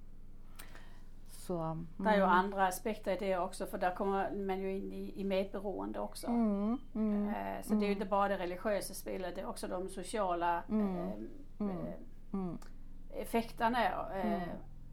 Så, 1.31 1.85
Det 1.97 2.09
är 2.09 2.15
ju 2.15 2.23
mm. 2.23 2.31
andra 2.31 2.67
aspekter 2.67 3.13
i 3.13 3.17
det 3.17 3.39
också 3.39 3.67
för 3.67 3.79
där 3.79 3.95
kommer 3.95 4.31
man 4.47 4.61
ju 4.61 4.77
in 4.77 4.93
i, 4.93 5.21
i 5.21 5.25
medberoende 5.25 6.01
också. 6.01 6.27
Mm, 6.27 6.79
mm, 6.95 7.29
Eh, 7.29 7.63
Så 7.63 7.75
det 7.75 7.79
är 7.79 7.81
ju 7.81 7.87
mm. 7.87 7.93
inte 7.93 8.05
bara 8.07 8.29
det 8.29 8.39
religiösa 8.39 8.95
spelet, 8.95 9.35
det 9.35 9.41
är 9.41 9.47
också 9.47 9.69
de 9.69 9.89
sociala 9.89 10.63
Mm, 10.69 10.97
eh, 10.99 11.13
mm, 11.59 11.79
eh, 11.87 11.93
mm. 12.33 12.59
effekterna. 13.11 13.85
Eh, 14.15 14.43
Mm. 14.43 14.49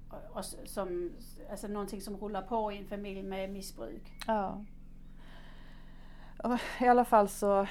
och, 0.10 0.38
och 0.38 0.46
som, 0.46 1.12
alltså 1.52 1.68
någonting 1.68 2.02
som 2.02 2.18
rullar 2.18 2.42
på 2.42 2.72
i 2.72 2.78
en 2.78 2.86
familj 2.86 3.24
med 3.24 3.50
missbruk. 3.50 4.14
Ja. 4.28 4.66
I 6.80 6.88
alla 6.88 7.06
fall 7.06 7.28
så 7.28 7.68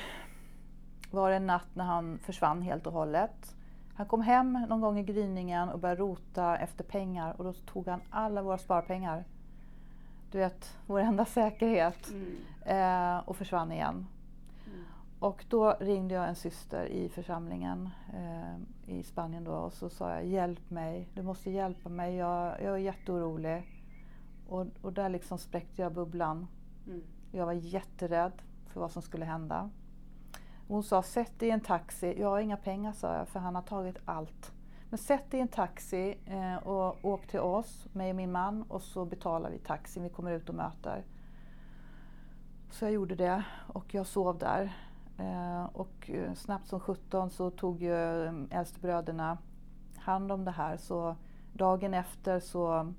var 1.11 1.31
det 1.31 1.37
en 1.37 1.47
natt 1.47 1.69
när 1.75 1.85
han 1.85 2.19
försvann 2.19 2.63
helt 2.63 2.87
och 2.87 2.93
hållet. 2.93 3.57
Han 3.95 4.07
kom 4.07 4.21
hem 4.21 4.67
någon 4.69 4.81
gång 4.81 4.99
i 4.99 5.03
gryningen 5.03 5.69
och 5.69 5.79
började 5.79 6.01
rota 6.01 6.57
efter 6.57 6.85
pengar 6.85 7.35
och 7.39 7.45
då 7.45 7.53
tog 7.53 7.89
han 7.89 8.01
alla 8.11 8.43
våra 8.43 8.59
sparpengar. 8.59 9.25
Du 10.31 10.39
vet, 10.39 10.79
vår 10.87 11.01
enda 11.01 11.25
säkerhet. 11.25 12.11
Mm. 12.11 12.37
Eh, 12.65 13.29
och 13.29 13.37
försvann 13.37 13.73
igen. 13.73 14.07
Mm. 14.67 14.85
Och 15.19 15.45
då 15.49 15.77
ringde 15.81 16.15
jag 16.15 16.29
en 16.29 16.35
syster 16.35 16.87
i 16.87 17.09
församlingen 17.09 17.89
eh, 18.15 18.95
i 18.95 19.03
Spanien 19.03 19.45
då 19.45 19.53
och 19.53 19.73
så 19.73 19.91
sa 19.91 20.11
jag 20.11 20.27
hjälp 20.27 20.71
mig, 20.71 21.09
du 21.15 21.23
måste 21.23 21.51
hjälpa 21.51 21.89
mig, 21.89 22.17
jag, 22.17 22.63
jag 22.63 22.75
är 22.75 22.77
jätteorolig. 22.77 23.63
Och, 24.49 24.67
och 24.83 24.93
där 24.93 25.09
liksom 25.09 25.39
spräckte 25.39 25.83
jag 25.83 25.93
bubblan. 25.93 26.47
Mm. 26.87 27.03
Jag 27.33 27.47
var 27.47 27.53
jätterädd 27.53 28.43
för 28.71 28.81
vad 28.81 28.91
som 28.91 29.03
skulle 29.03 29.25
hända. 29.25 29.71
Hon 30.69 30.83
sa 30.83 31.03
sätt 31.03 31.39
dig 31.39 31.49
i 31.49 31.53
en 31.53 31.61
taxi, 31.61 32.21
jag 32.21 32.29
har 32.29 32.41
inga 32.41 32.57
pengar 32.57 32.93
sa 32.93 33.17
jag 33.17 33.29
för 33.29 33.41
han 33.41 33.55
har 33.55 33.63
tagit 33.63 33.97
allt. 34.05 34.53
Men 34.91 34.99
sätt 34.99 35.31
dig 35.31 35.39
i 35.39 35.43
en 35.43 35.49
taxi 35.49 36.19
eh, 36.27 36.57
och 36.57 37.05
åk 37.05 37.27
till 37.27 37.41
oss, 37.41 37.87
mig 37.93 38.11
och 38.11 38.17
min 38.17 38.33
man 38.33 38.63
och 38.63 38.83
så 38.83 39.05
betalar 39.05 39.51
vi 39.51 39.59
taxin, 39.59 40.03
vi 40.03 40.09
kommer 40.09 40.33
ut 40.33 40.49
och 40.49 40.55
möter. 40.55 41.05
Så 42.71 42.85
jag 42.85 42.93
gjorde 42.93 43.15
det 43.15 43.45
och 43.67 43.95
jag 43.95 44.07
sov 44.07 44.39
där. 44.39 44.73
Eh, 45.19 45.65
och 45.65 46.11
eh, 46.11 46.35
snabbt 46.35 46.69
som 46.69 46.81
17 46.81 47.31
så 47.31 47.51
tog 47.51 47.83
ju 47.83 47.95
äldstebröderna 48.51 49.39
hand 49.97 50.33
om 50.33 50.45
det 50.45 50.51
här. 50.51 50.77
Så 50.77 51.17
dagen 51.53 51.95
efter 51.95 52.41
så 52.41 52.93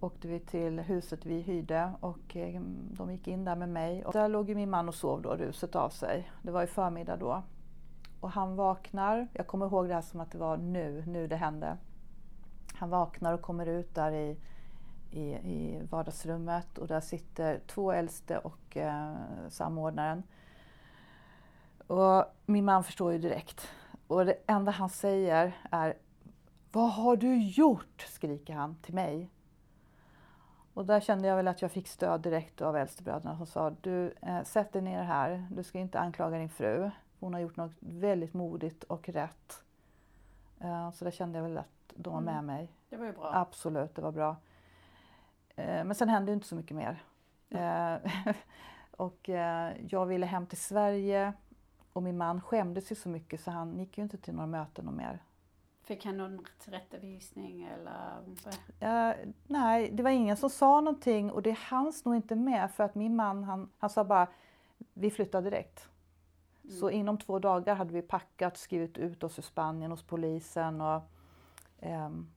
åkte 0.00 0.28
vi 0.28 0.40
till 0.40 0.80
huset 0.80 1.26
vi 1.26 1.40
hyrde 1.40 1.92
och 2.00 2.36
eh, 2.36 2.60
de 2.90 3.12
gick 3.12 3.28
in 3.28 3.44
där 3.44 3.56
med 3.56 3.68
mig. 3.68 4.04
Och 4.04 4.12
där 4.12 4.28
låg 4.28 4.48
ju 4.48 4.54
min 4.54 4.70
man 4.70 4.88
och 4.88 4.94
sov 4.94 5.22
då, 5.22 5.36
ruset 5.36 5.76
av 5.76 5.90
sig. 5.90 6.30
Det 6.42 6.50
var 6.50 6.60
ju 6.60 6.66
förmiddag 6.66 7.16
då. 7.16 7.42
Och 8.20 8.30
han 8.30 8.56
vaknar, 8.56 9.28
jag 9.32 9.46
kommer 9.46 9.66
ihåg 9.66 9.88
det 9.88 9.94
här 9.94 10.02
som 10.02 10.20
att 10.20 10.30
det 10.32 10.38
var 10.38 10.56
nu, 10.56 11.04
nu 11.06 11.26
det 11.26 11.36
hände. 11.36 11.76
Han 12.74 12.90
vaknar 12.90 13.32
och 13.32 13.42
kommer 13.42 13.66
ut 13.66 13.94
där 13.94 14.12
i, 14.12 14.36
i, 15.10 15.22
i 15.32 15.86
vardagsrummet 15.90 16.78
och 16.78 16.86
där 16.86 17.00
sitter 17.00 17.60
två 17.66 17.92
äldste 17.92 18.38
och 18.38 18.76
eh, 18.76 19.14
samordnaren. 19.48 20.22
Och 21.86 22.24
min 22.46 22.64
man 22.64 22.84
förstår 22.84 23.12
ju 23.12 23.18
direkt. 23.18 23.68
Och 24.06 24.26
det 24.26 24.36
enda 24.46 24.72
han 24.72 24.88
säger 24.88 25.56
är 25.70 25.94
Vad 26.72 26.92
har 26.92 27.16
du 27.16 27.42
gjort? 27.42 28.06
skriker 28.08 28.54
han 28.54 28.74
till 28.74 28.94
mig. 28.94 29.30
Och 30.80 30.86
där 30.86 31.00
kände 31.00 31.28
jag 31.28 31.36
väl 31.36 31.48
att 31.48 31.62
jag 31.62 31.70
fick 31.72 31.88
stöd 31.88 32.20
direkt 32.20 32.60
av 32.60 32.76
äldstebröderna 32.76 33.36
som 33.36 33.46
sa 33.46 33.70
du 33.70 34.14
eh, 34.22 34.42
sätt 34.42 34.72
dig 34.72 34.82
ner 34.82 35.02
här, 35.02 35.46
du 35.50 35.62
ska 35.62 35.78
inte 35.78 35.98
anklaga 36.00 36.38
din 36.38 36.48
fru. 36.48 36.90
Hon 37.18 37.34
har 37.34 37.40
gjort 37.40 37.56
något 37.56 37.72
väldigt 37.80 38.34
modigt 38.34 38.84
och 38.84 39.08
rätt. 39.08 39.64
Eh, 40.60 40.90
så 40.90 41.04
där 41.04 41.10
kände 41.10 41.38
jag 41.38 41.42
väl 41.42 41.58
att 41.58 41.92
de 41.94 42.12
var 42.12 42.20
med 42.20 42.34
Mm. 42.34 42.46
mig. 42.46 42.72
Det 42.88 42.96
var 42.96 43.06
ju 43.06 43.12
bra. 43.12 43.30
Absolut, 43.34 43.94
det 43.94 44.02
var 44.02 44.12
bra. 44.12 44.36
Eh, 45.56 45.84
men 45.84 45.94
sen 45.94 46.08
hände 46.08 46.30
ju 46.30 46.34
inte 46.34 46.48
så 46.48 46.54
mycket 46.54 46.76
mer. 46.76 47.02
Eh, 47.50 48.10
och 48.90 49.28
eh, 49.28 49.72
jag 49.88 50.06
ville 50.06 50.26
hem 50.26 50.46
till 50.46 50.60
Sverige 50.60 51.32
och 51.92 52.02
min 52.02 52.16
man 52.18 52.40
skämdes 52.40 52.92
ju 52.92 52.96
så 52.96 53.08
mycket 53.08 53.40
så 53.40 53.50
han 53.50 53.78
gick 53.78 53.98
ju 53.98 54.02
inte 54.04 54.18
till 54.18 54.34
några 54.34 54.46
möten 54.46 54.88
och 54.88 54.94
mer. 54.94 55.22
Fick 55.90 56.04
han 56.04 56.16
någon 56.16 56.46
tillrättavisning 56.58 57.62
eller? 57.62 58.22
Eh, 58.80 59.16
nej, 59.46 59.90
det 59.92 60.02
var 60.02 60.10
ingen 60.10 60.36
som 60.36 60.50
sa 60.50 60.80
någonting 60.80 61.30
och 61.30 61.42
det 61.42 61.50
hanns 61.50 62.04
nog 62.04 62.16
inte 62.16 62.36
med 62.36 62.70
för 62.70 62.84
att 62.84 62.94
min 62.94 63.16
man 63.16 63.44
han, 63.44 63.70
han 63.78 63.90
sa 63.90 64.04
bara 64.04 64.26
vi 64.94 65.10
flyttar 65.10 65.42
direkt. 65.42 65.88
Så 66.80 66.90
inom 66.90 67.18
två 67.18 67.38
dagar 67.38 67.74
hade 67.74 67.92
vi 67.92 68.02
packat, 68.02 68.56
skrivit 68.56 68.98
ut 68.98 69.24
oss 69.24 69.38
ur 69.38 69.42
Spanien 69.42 69.90
hos 69.90 70.02
polisen 70.02 70.80
och 70.80 71.02
ehm, 71.80 72.30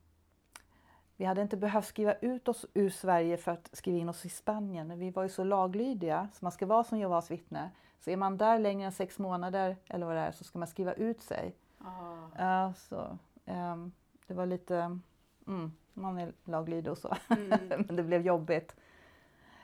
vi 1.17 1.25
hade 1.25 1.41
inte 1.41 1.57
behövt 1.57 1.85
skriva 1.85 2.13
ut 2.13 2.47
oss 2.47 2.65
ur 2.73 2.89
Sverige 2.89 3.37
för 3.37 3.51
att 3.51 3.69
skriva 3.73 3.97
in 3.97 4.09
oss 4.09 4.25
i 4.25 4.29
Spanien. 4.29 4.99
Vi 4.99 5.09
var 5.09 5.23
ju 5.23 5.29
så 5.29 5.43
laglydiga, 5.43 6.29
så 6.33 6.45
man 6.45 6.51
ska 6.51 6.65
vara 6.65 6.83
som 6.83 6.97
Jehovas 6.97 7.31
vittne. 7.31 7.71
Så 7.99 8.09
är 8.09 8.17
man 8.17 8.37
där 8.37 8.59
längre 8.59 8.85
än 8.85 8.91
sex 8.91 9.19
månader 9.19 9.77
eller 9.87 10.05
vad 10.05 10.15
det 10.15 10.21
är 10.21 10.31
så 10.31 10.43
ska 10.43 10.59
man 10.59 10.67
skriva 10.67 10.93
ut 10.93 11.21
sig. 11.21 11.55
Ah. 11.79 12.13
Ja, 12.37 12.73
så, 12.73 13.17
ehm, 13.45 13.91
det 14.27 14.33
var 14.33 14.45
lite, 14.45 14.99
mm, 15.47 15.71
man 15.93 16.17
är 16.17 16.33
laglydig 16.43 16.91
och 16.91 16.97
så. 16.97 17.15
Mm. 17.29 17.59
Men 17.87 17.95
det 17.95 18.03
blev 18.03 18.21
jobbigt. 18.21 18.75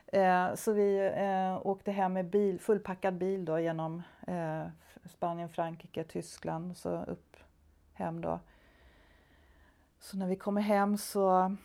Eh, 0.08 0.56
så 0.56 0.74
vi 0.74 1.13
eh, 1.15 1.68
åkte 1.68 1.92
hem 1.92 2.13
med 2.13 2.30
bil, 2.30 2.60
fullpackad 2.60 3.18
bil 3.18 3.46
då 3.46 3.60
genom 3.60 4.04
eh, 4.28 4.68
Spanien, 5.06 5.50
Frankrike, 5.50 6.04
Tyskland 6.04 6.78
så 6.78 7.04
upp 7.04 7.38
hem 7.94 8.22
då. 8.22 8.39
Så 10.00 10.18
när 10.18 10.28
vi 10.28 10.36
kommer 10.36 10.62
hem 10.62 10.98
så 10.98 11.56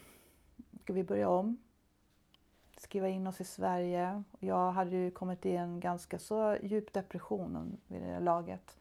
ska 0.83 0.93
vi 0.93 1.05
börja 1.05 1.29
om. 1.29 1.59
Skriva 2.77 3.09
in 3.09 3.27
oss 3.27 3.41
i 3.41 3.45
Sverige. 3.45 4.23
Jag 4.39 4.73
hade 4.73 4.97
ju 4.97 5.11
kommit 5.11 5.47
i 5.47 5.57
en 5.57 5.81
ganska 5.81 6.19
så 6.19 6.57
djup 6.63 6.93
depression 6.93 7.77
vid 7.87 8.03
det 8.03 8.21
laget. 8.21 8.77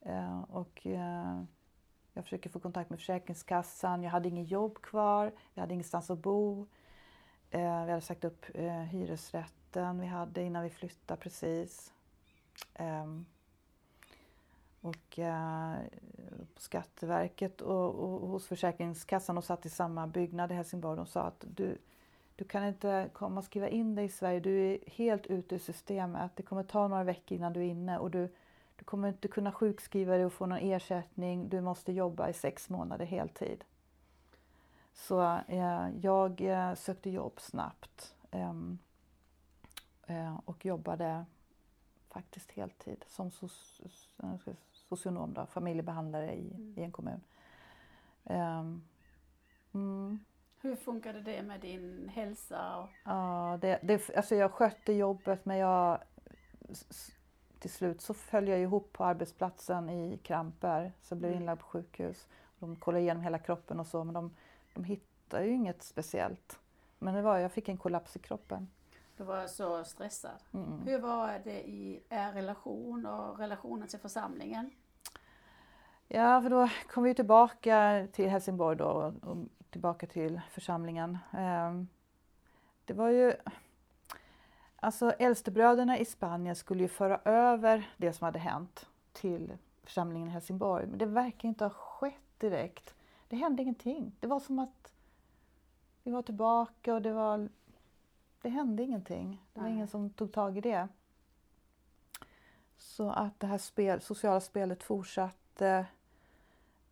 Eh, 0.00 0.40
och 0.40 0.86
eh, 0.86 1.42
jag 2.14 2.24
försöker 2.24 2.50
få 2.50 2.60
kontakt 2.60 2.90
med 2.90 2.98
Försäkringskassan. 2.98 4.02
Jag 4.02 4.10
hade 4.10 4.28
inget 4.28 4.50
jobb 4.50 4.82
kvar, 4.82 5.32
vi 5.54 5.60
hade 5.60 5.74
ingenstans 5.74 6.10
att 6.10 6.18
bo. 6.18 6.66
Eh, 7.50 7.84
vi 7.84 7.90
hade 7.90 8.00
sagt 8.00 8.24
upp 8.24 8.46
eh, 8.54 8.72
hyresrätten 8.72 10.00
vi 10.00 10.06
hade 10.06 10.42
innan 10.42 10.62
vi 10.62 10.70
flyttade 10.70 11.20
precis. 11.20 11.92
Ehm, 12.74 13.26
och 14.80 15.18
eh, 15.18 15.74
på 16.54 16.60
Skatteverket 16.60 17.60
och, 17.60 17.94
och, 17.94 18.28
hos 18.28 18.46
Försäkringskassan 18.46 19.38
och 19.38 19.44
satt 19.44 19.66
i 19.66 19.70
samma 19.70 20.06
byggnad 20.06 20.52
i 20.52 20.54
Helsingborg. 20.54 20.96
De 20.96 21.06
sa 21.06 21.22
att 21.22 21.44
du, 21.48 21.78
du 22.36 22.44
kan 22.44 22.64
inte 22.64 23.10
komma 23.12 23.38
och 23.38 23.44
skriva 23.44 23.68
in 23.68 23.94
dig 23.94 24.04
i 24.04 24.08
Sverige. 24.08 24.40
Du 24.40 24.58
är 24.60 24.78
helt 24.86 25.26
ute 25.26 25.54
ur 25.54 25.58
systemet. 25.58 26.30
Det 26.34 26.42
kommer 26.42 26.62
ta 26.62 26.88
några 26.88 27.04
veckor 27.04 27.36
innan 27.38 27.52
du 27.52 27.60
är 27.60 27.64
inne 27.68 27.98
och 27.98 28.10
du, 28.10 28.28
du 28.84 28.86
kommer 28.86 29.08
inte 29.08 29.28
kunna 29.28 29.52
sjukskriva 29.52 30.14
dig 30.14 30.24
och 30.24 30.32
få 30.32 30.46
någon 30.46 30.58
ersättning. 30.58 31.48
Du 31.48 31.60
måste 31.60 31.92
jobba 31.92 32.28
i 32.28 32.32
sex 32.32 32.70
månader 32.70 33.06
heltid. 33.06 33.64
Så 34.92 35.40
eh, 35.48 35.88
jag 36.00 36.40
eh, 36.40 36.74
sökte 36.74 37.10
jobb 37.10 37.40
snabbt 37.40 38.14
ehm, 38.30 38.78
eh, 40.06 40.40
och 40.44 40.66
jobbade 40.66 41.24
faktiskt 42.10 42.50
heltid 42.50 43.04
som 43.08 43.30
socionom, 44.72 45.34
då, 45.34 45.46
familjebehandlare 45.46 46.34
i, 46.34 46.54
mm. 46.54 46.74
i 46.76 46.82
en 46.82 46.92
kommun. 46.92 47.20
Um, 48.24 48.84
mm. 49.74 50.24
Hur 50.60 50.76
funkade 50.76 51.20
det 51.20 51.42
med 51.42 51.60
din 51.60 52.08
hälsa? 52.14 52.76
Och... 52.76 52.88
Ja, 53.04 53.58
det, 53.60 53.78
det, 53.82 54.16
alltså 54.16 54.34
jag 54.34 54.52
skötte 54.52 54.92
jobbet 54.92 55.44
men 55.44 55.56
jag 55.56 55.98
till 57.64 57.72
slut 57.72 58.00
så 58.00 58.14
föll 58.14 58.48
jag 58.48 58.60
ihop 58.60 58.92
på 58.92 59.04
arbetsplatsen 59.04 59.90
i 59.90 60.18
kramper 60.18 60.92
så 61.02 61.12
jag 61.12 61.18
blev 61.18 61.30
mm. 61.30 61.42
inlagd 61.42 61.60
på 61.60 61.66
sjukhus. 61.66 62.26
De 62.58 62.76
kollade 62.76 63.02
igenom 63.02 63.22
hela 63.22 63.38
kroppen 63.38 63.80
och 63.80 63.86
så 63.86 64.04
men 64.04 64.14
de, 64.14 64.34
de 64.74 64.84
hittade 64.84 65.46
ju 65.46 65.52
inget 65.52 65.82
speciellt. 65.82 66.58
Men 66.98 67.14
det 67.14 67.22
var, 67.22 67.38
jag 67.38 67.52
fick 67.52 67.68
en 67.68 67.76
kollaps 67.76 68.16
i 68.16 68.18
kroppen. 68.18 68.68
Du 69.16 69.24
var 69.24 69.46
så 69.46 69.84
stressad. 69.84 70.38
Mm. 70.52 70.80
Hur 70.86 70.98
var 70.98 71.40
det 71.44 71.68
i 71.68 72.02
er 72.08 72.32
relation 72.32 73.06
och 73.06 73.38
relationen 73.38 73.88
till 73.88 73.98
församlingen? 73.98 74.70
Ja, 76.08 76.42
för 76.42 76.50
då 76.50 76.68
kom 76.90 77.04
vi 77.04 77.14
tillbaka 77.14 78.06
till 78.12 78.28
Helsingborg 78.28 78.76
då 78.76 79.14
och 79.22 79.36
tillbaka 79.70 80.06
till 80.06 80.40
församlingen. 80.50 81.18
Ehm, 81.32 81.88
det 82.84 82.94
var 82.94 83.08
ju... 83.08 83.34
Alltså 84.84 85.10
äldstebröderna 85.10 85.98
i 85.98 86.04
Spanien 86.04 86.56
skulle 86.56 86.82
ju 86.82 86.88
föra 86.88 87.20
över 87.24 87.90
det 87.96 88.12
som 88.12 88.24
hade 88.24 88.38
hänt 88.38 88.86
till 89.12 89.58
församlingen 89.82 90.28
i 90.28 90.30
Helsingborg. 90.30 90.86
Men 90.86 90.98
det 90.98 91.06
verkar 91.06 91.48
inte 91.48 91.64
ha 91.64 91.70
skett 91.70 92.38
direkt. 92.38 92.94
Det 93.28 93.36
hände 93.36 93.62
ingenting. 93.62 94.16
Det 94.20 94.26
var 94.26 94.40
som 94.40 94.58
att 94.58 94.92
vi 96.02 96.10
var 96.10 96.22
tillbaka 96.22 96.94
och 96.94 97.02
det 97.02 97.12
var... 97.12 97.48
Det 98.42 98.48
hände 98.48 98.82
ingenting. 98.82 99.42
Det 99.52 99.60
var 99.60 99.66
Nej. 99.66 99.74
ingen 99.74 99.88
som 99.88 100.10
tog 100.10 100.32
tag 100.32 100.58
i 100.58 100.60
det. 100.60 100.88
Så 102.76 103.10
att 103.10 103.40
det 103.40 103.46
här 103.46 103.58
spel, 103.58 104.00
sociala 104.00 104.40
spelet 104.40 104.82
fortsatte. 104.82 105.86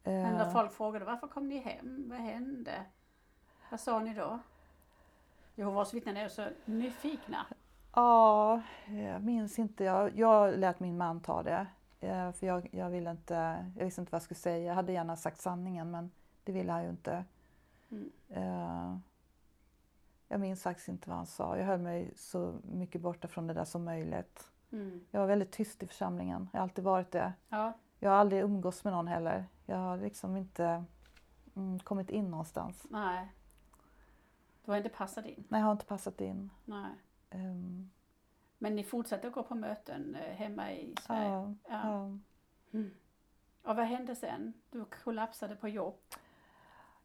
Men 0.02 0.34
när 0.34 0.46
eh. 0.46 0.52
folk 0.52 0.72
frågade 0.72 1.04
varför 1.04 1.28
kom 1.28 1.48
ni 1.48 1.58
hem? 1.58 2.08
Vad 2.10 2.18
hände? 2.18 2.84
Vad 3.70 3.80
sa 3.80 4.00
ni 4.00 4.14
då? 4.14 4.38
Jehovas 5.54 5.94
vittnen 5.94 6.16
är 6.16 6.28
så 6.28 6.48
nyfikna. 6.64 7.46
Ja, 7.94 8.62
jag 8.86 9.22
minns 9.22 9.58
inte. 9.58 9.84
Jag, 9.84 10.18
jag 10.18 10.58
lät 10.58 10.80
min 10.80 10.96
man 10.96 11.20
ta 11.20 11.42
det. 11.42 11.66
Eh, 12.00 12.32
för 12.32 12.46
jag, 12.46 12.68
jag, 12.72 12.90
ville 12.90 13.10
inte, 13.10 13.66
jag 13.76 13.84
visste 13.84 14.00
inte 14.00 14.12
vad 14.12 14.16
jag 14.16 14.22
skulle 14.22 14.38
säga. 14.38 14.64
Jag 14.64 14.74
hade 14.74 14.92
gärna 14.92 15.16
sagt 15.16 15.40
sanningen 15.40 15.90
men 15.90 16.10
det 16.44 16.52
ville 16.52 16.72
han 16.72 16.82
ju 16.82 16.90
inte. 16.90 17.24
Mm. 17.90 18.10
Uh, 18.36 18.98
jag 20.28 20.40
minns 20.40 20.62
faktiskt 20.62 20.88
inte 20.88 21.08
vad 21.08 21.16
han 21.16 21.26
sa. 21.26 21.56
Jag 21.56 21.66
höll 21.66 21.80
mig 21.80 22.12
så 22.16 22.54
mycket 22.62 23.00
borta 23.00 23.28
från 23.28 23.46
det 23.46 23.54
där 23.54 23.64
som 23.64 23.84
möjligt. 23.84 24.50
Mm. 24.72 25.04
Jag 25.10 25.20
var 25.20 25.26
väldigt 25.26 25.52
tyst 25.52 25.82
i 25.82 25.86
församlingen. 25.86 26.48
Jag 26.52 26.60
har 26.60 26.62
alltid 26.62 26.84
varit 26.84 27.10
det. 27.10 27.32
Ja. 27.48 27.72
Jag 27.98 28.10
har 28.10 28.16
aldrig 28.16 28.42
umgås 28.42 28.84
med 28.84 28.92
någon 28.92 29.08
heller. 29.08 29.46
Jag 29.66 29.76
har 29.76 29.96
liksom 29.96 30.36
inte 30.36 30.84
mm, 31.56 31.78
kommit 31.78 32.10
in 32.10 32.30
någonstans. 32.30 32.86
Nej. 32.90 33.32
Du 34.64 34.70
har 34.70 34.78
inte 34.78 34.90
passat 34.90 35.26
in? 35.26 35.44
Nej, 35.48 35.60
jag 35.60 35.66
har 35.66 35.72
inte 35.72 35.84
passat 35.84 36.20
in. 36.20 36.50
Nej. 36.64 36.90
Um. 37.34 37.90
Men 38.58 38.76
ni 38.76 38.84
fortsatte 38.84 39.26
att 39.26 39.32
gå 39.32 39.42
på 39.42 39.54
möten 39.54 40.14
eh, 40.14 40.34
hemma 40.34 40.72
i 40.72 40.94
Sverige? 41.00 41.28
Ja. 41.28 41.54
ja. 41.68 42.18
Mm. 42.72 42.90
Och 43.62 43.76
vad 43.76 43.86
hände 43.86 44.16
sen? 44.16 44.52
Du 44.70 44.84
kollapsade 44.84 45.56
på 45.56 45.68
jobb? 45.68 45.94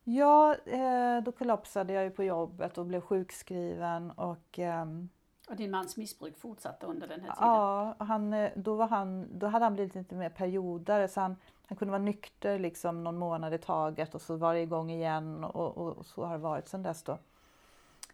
Ja, 0.03 0.55
eh, 0.55 1.23
då 1.23 1.31
kollapsade 1.31 1.93
jag 1.93 2.03
ju 2.03 2.09
på 2.09 2.23
jobbet 2.23 2.77
och 2.77 2.85
blev 2.85 3.01
sjukskriven 3.01 4.11
och 4.11 4.59
um, 4.59 5.09
och 5.49 5.55
din 5.55 5.71
mans 5.71 5.97
missbruk 5.97 6.37
fortsatte 6.37 6.85
under 6.85 7.07
den 7.07 7.21
här 7.21 7.31
tiden? 7.31 7.49
Ja, 7.49 7.95
han, 7.99 8.33
eh, 8.33 8.51
då, 8.55 8.75
var 8.75 8.87
han, 8.87 9.39
då 9.39 9.47
hade 9.47 9.65
han 9.65 9.73
blivit 9.73 9.95
lite 9.95 10.15
mer 10.15 10.29
perioder 10.29 11.07
så 11.07 11.21
han, 11.21 11.35
han 11.67 11.77
kunde 11.77 11.91
vara 11.91 12.01
nykter 12.01 12.59
liksom 12.59 13.03
någon 13.03 13.17
månad 13.17 13.53
i 13.53 13.57
taget 13.57 14.15
och 14.15 14.21
så 14.21 14.35
var 14.35 14.53
det 14.53 14.59
igång 14.59 14.89
igen 14.89 15.43
och, 15.43 15.77
och, 15.77 15.97
och 15.97 16.05
så 16.05 16.25
har 16.25 16.33
det 16.33 16.43
varit 16.43 16.67
sedan 16.67 16.83
dess 16.83 17.03
då. 17.03 17.17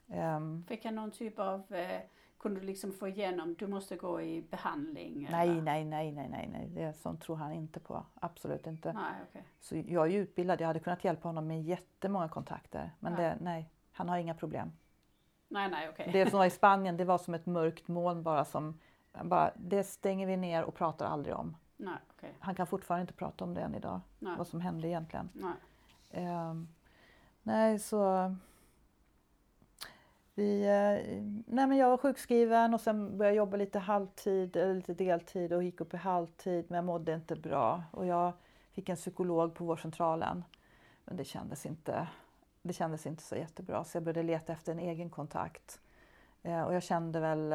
Um, 0.07 0.65
Fick 0.67 0.85
han 0.85 0.95
någon 0.95 1.11
typ 1.11 1.39
av, 1.39 1.73
eh, 1.73 2.01
kunde 2.37 2.59
du 2.59 2.65
liksom 2.65 2.91
få 2.91 3.07
igenom, 3.07 3.55
du 3.59 3.67
måste 3.67 3.95
gå 3.95 4.21
i 4.21 4.41
behandling? 4.41 5.27
Nej, 5.31 5.49
eller? 5.49 5.61
nej, 5.61 5.85
nej, 5.85 6.11
nej, 6.11 6.29
nej, 6.29 6.49
nej, 6.51 6.67
det 6.67 6.93
sånt 6.93 7.21
tror 7.21 7.35
han 7.35 7.53
inte 7.53 7.79
på. 7.79 8.05
Absolut 8.13 8.67
inte. 8.67 8.93
Nej, 8.93 9.13
okay. 9.29 9.41
Så 9.59 9.75
jag 9.75 10.05
är 10.07 10.11
ju 10.11 10.19
utbildad, 10.19 10.61
jag 10.61 10.67
hade 10.67 10.79
kunnat 10.79 11.03
hjälpa 11.03 11.27
honom 11.27 11.47
med 11.47 11.63
jättemånga 11.63 12.29
kontakter. 12.29 12.91
Men 12.99 13.13
ja. 13.13 13.19
det, 13.19 13.37
nej, 13.41 13.69
han 13.91 14.09
har 14.09 14.17
inga 14.17 14.33
problem. 14.33 14.71
Nej, 15.47 15.69
nej, 15.69 15.89
okay. 15.89 16.11
Det 16.11 16.29
som 16.29 16.39
var 16.39 16.45
i 16.45 16.49
Spanien, 16.59 16.97
det 16.97 17.05
var 17.05 17.17
som 17.17 17.33
ett 17.33 17.45
mörkt 17.45 17.87
moln 17.87 18.23
bara 18.23 18.45
som, 18.45 18.79
bara, 19.23 19.51
det 19.55 19.83
stänger 19.83 20.27
vi 20.27 20.37
ner 20.37 20.63
och 20.63 20.75
pratar 20.75 21.05
aldrig 21.05 21.35
om. 21.35 21.57
Nej, 21.77 21.97
okay. 22.17 22.31
Han 22.39 22.55
kan 22.55 22.67
fortfarande 22.67 23.01
inte 23.01 23.13
prata 23.13 23.43
om 23.43 23.53
det 23.53 23.61
än 23.61 23.75
idag, 23.75 24.01
nej. 24.19 24.33
vad 24.37 24.47
som 24.47 24.61
hände 24.61 24.87
egentligen. 24.87 25.29
Nej, 25.33 26.27
um, 26.27 26.67
nej 27.43 27.79
så 27.79 28.35
vi, 30.35 30.63
eh, 30.63 31.23
nej 31.45 31.67
men 31.67 31.77
jag 31.77 31.89
var 31.89 31.97
sjukskriven 31.97 32.73
och 32.73 32.81
sen 32.81 33.17
började 33.17 33.35
jag 33.35 33.45
jobba 33.45 33.57
lite 33.57 33.79
halvtid 33.79 34.55
eller 34.55 34.73
lite 34.73 34.93
deltid 34.93 35.53
och 35.53 35.63
gick 35.63 35.81
upp 35.81 35.93
i 35.93 35.97
halvtid 35.97 36.65
men 36.67 36.75
jag 36.75 36.85
mådde 36.85 37.13
inte 37.13 37.35
bra. 37.35 37.83
Och 37.91 38.05
jag 38.05 38.33
fick 38.71 38.89
en 38.89 38.95
psykolog 38.95 39.55
på 39.55 39.65
vårdcentralen. 39.65 40.43
Men 41.05 41.17
det 41.17 41.25
kändes 41.25 41.65
inte 41.65 42.07
det 42.61 42.73
kändes 42.73 43.05
inte 43.05 43.23
så 43.23 43.35
jättebra 43.35 43.83
så 43.83 43.97
jag 43.97 44.03
började 44.03 44.23
leta 44.23 44.53
efter 44.53 44.71
en 44.71 44.79
egen 44.79 45.09
kontakt. 45.09 45.79
Eh, 46.43 46.61
och 46.61 46.73
jag 46.73 46.83
kände 46.83 47.19
väl, 47.19 47.53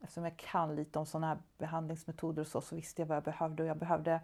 eftersom 0.00 0.24
jag 0.24 0.36
kan 0.36 0.76
lite 0.76 0.98
om 0.98 1.06
sådana 1.06 1.26
här 1.26 1.38
behandlingsmetoder 1.58 2.42
och 2.42 2.46
så, 2.48 2.60
så 2.60 2.76
visste 2.76 3.02
jag 3.02 3.06
vad 3.06 3.16
jag 3.16 3.24
behövde 3.24 3.62
och 3.62 3.68
jag 3.68 3.78
behövde 3.78 4.20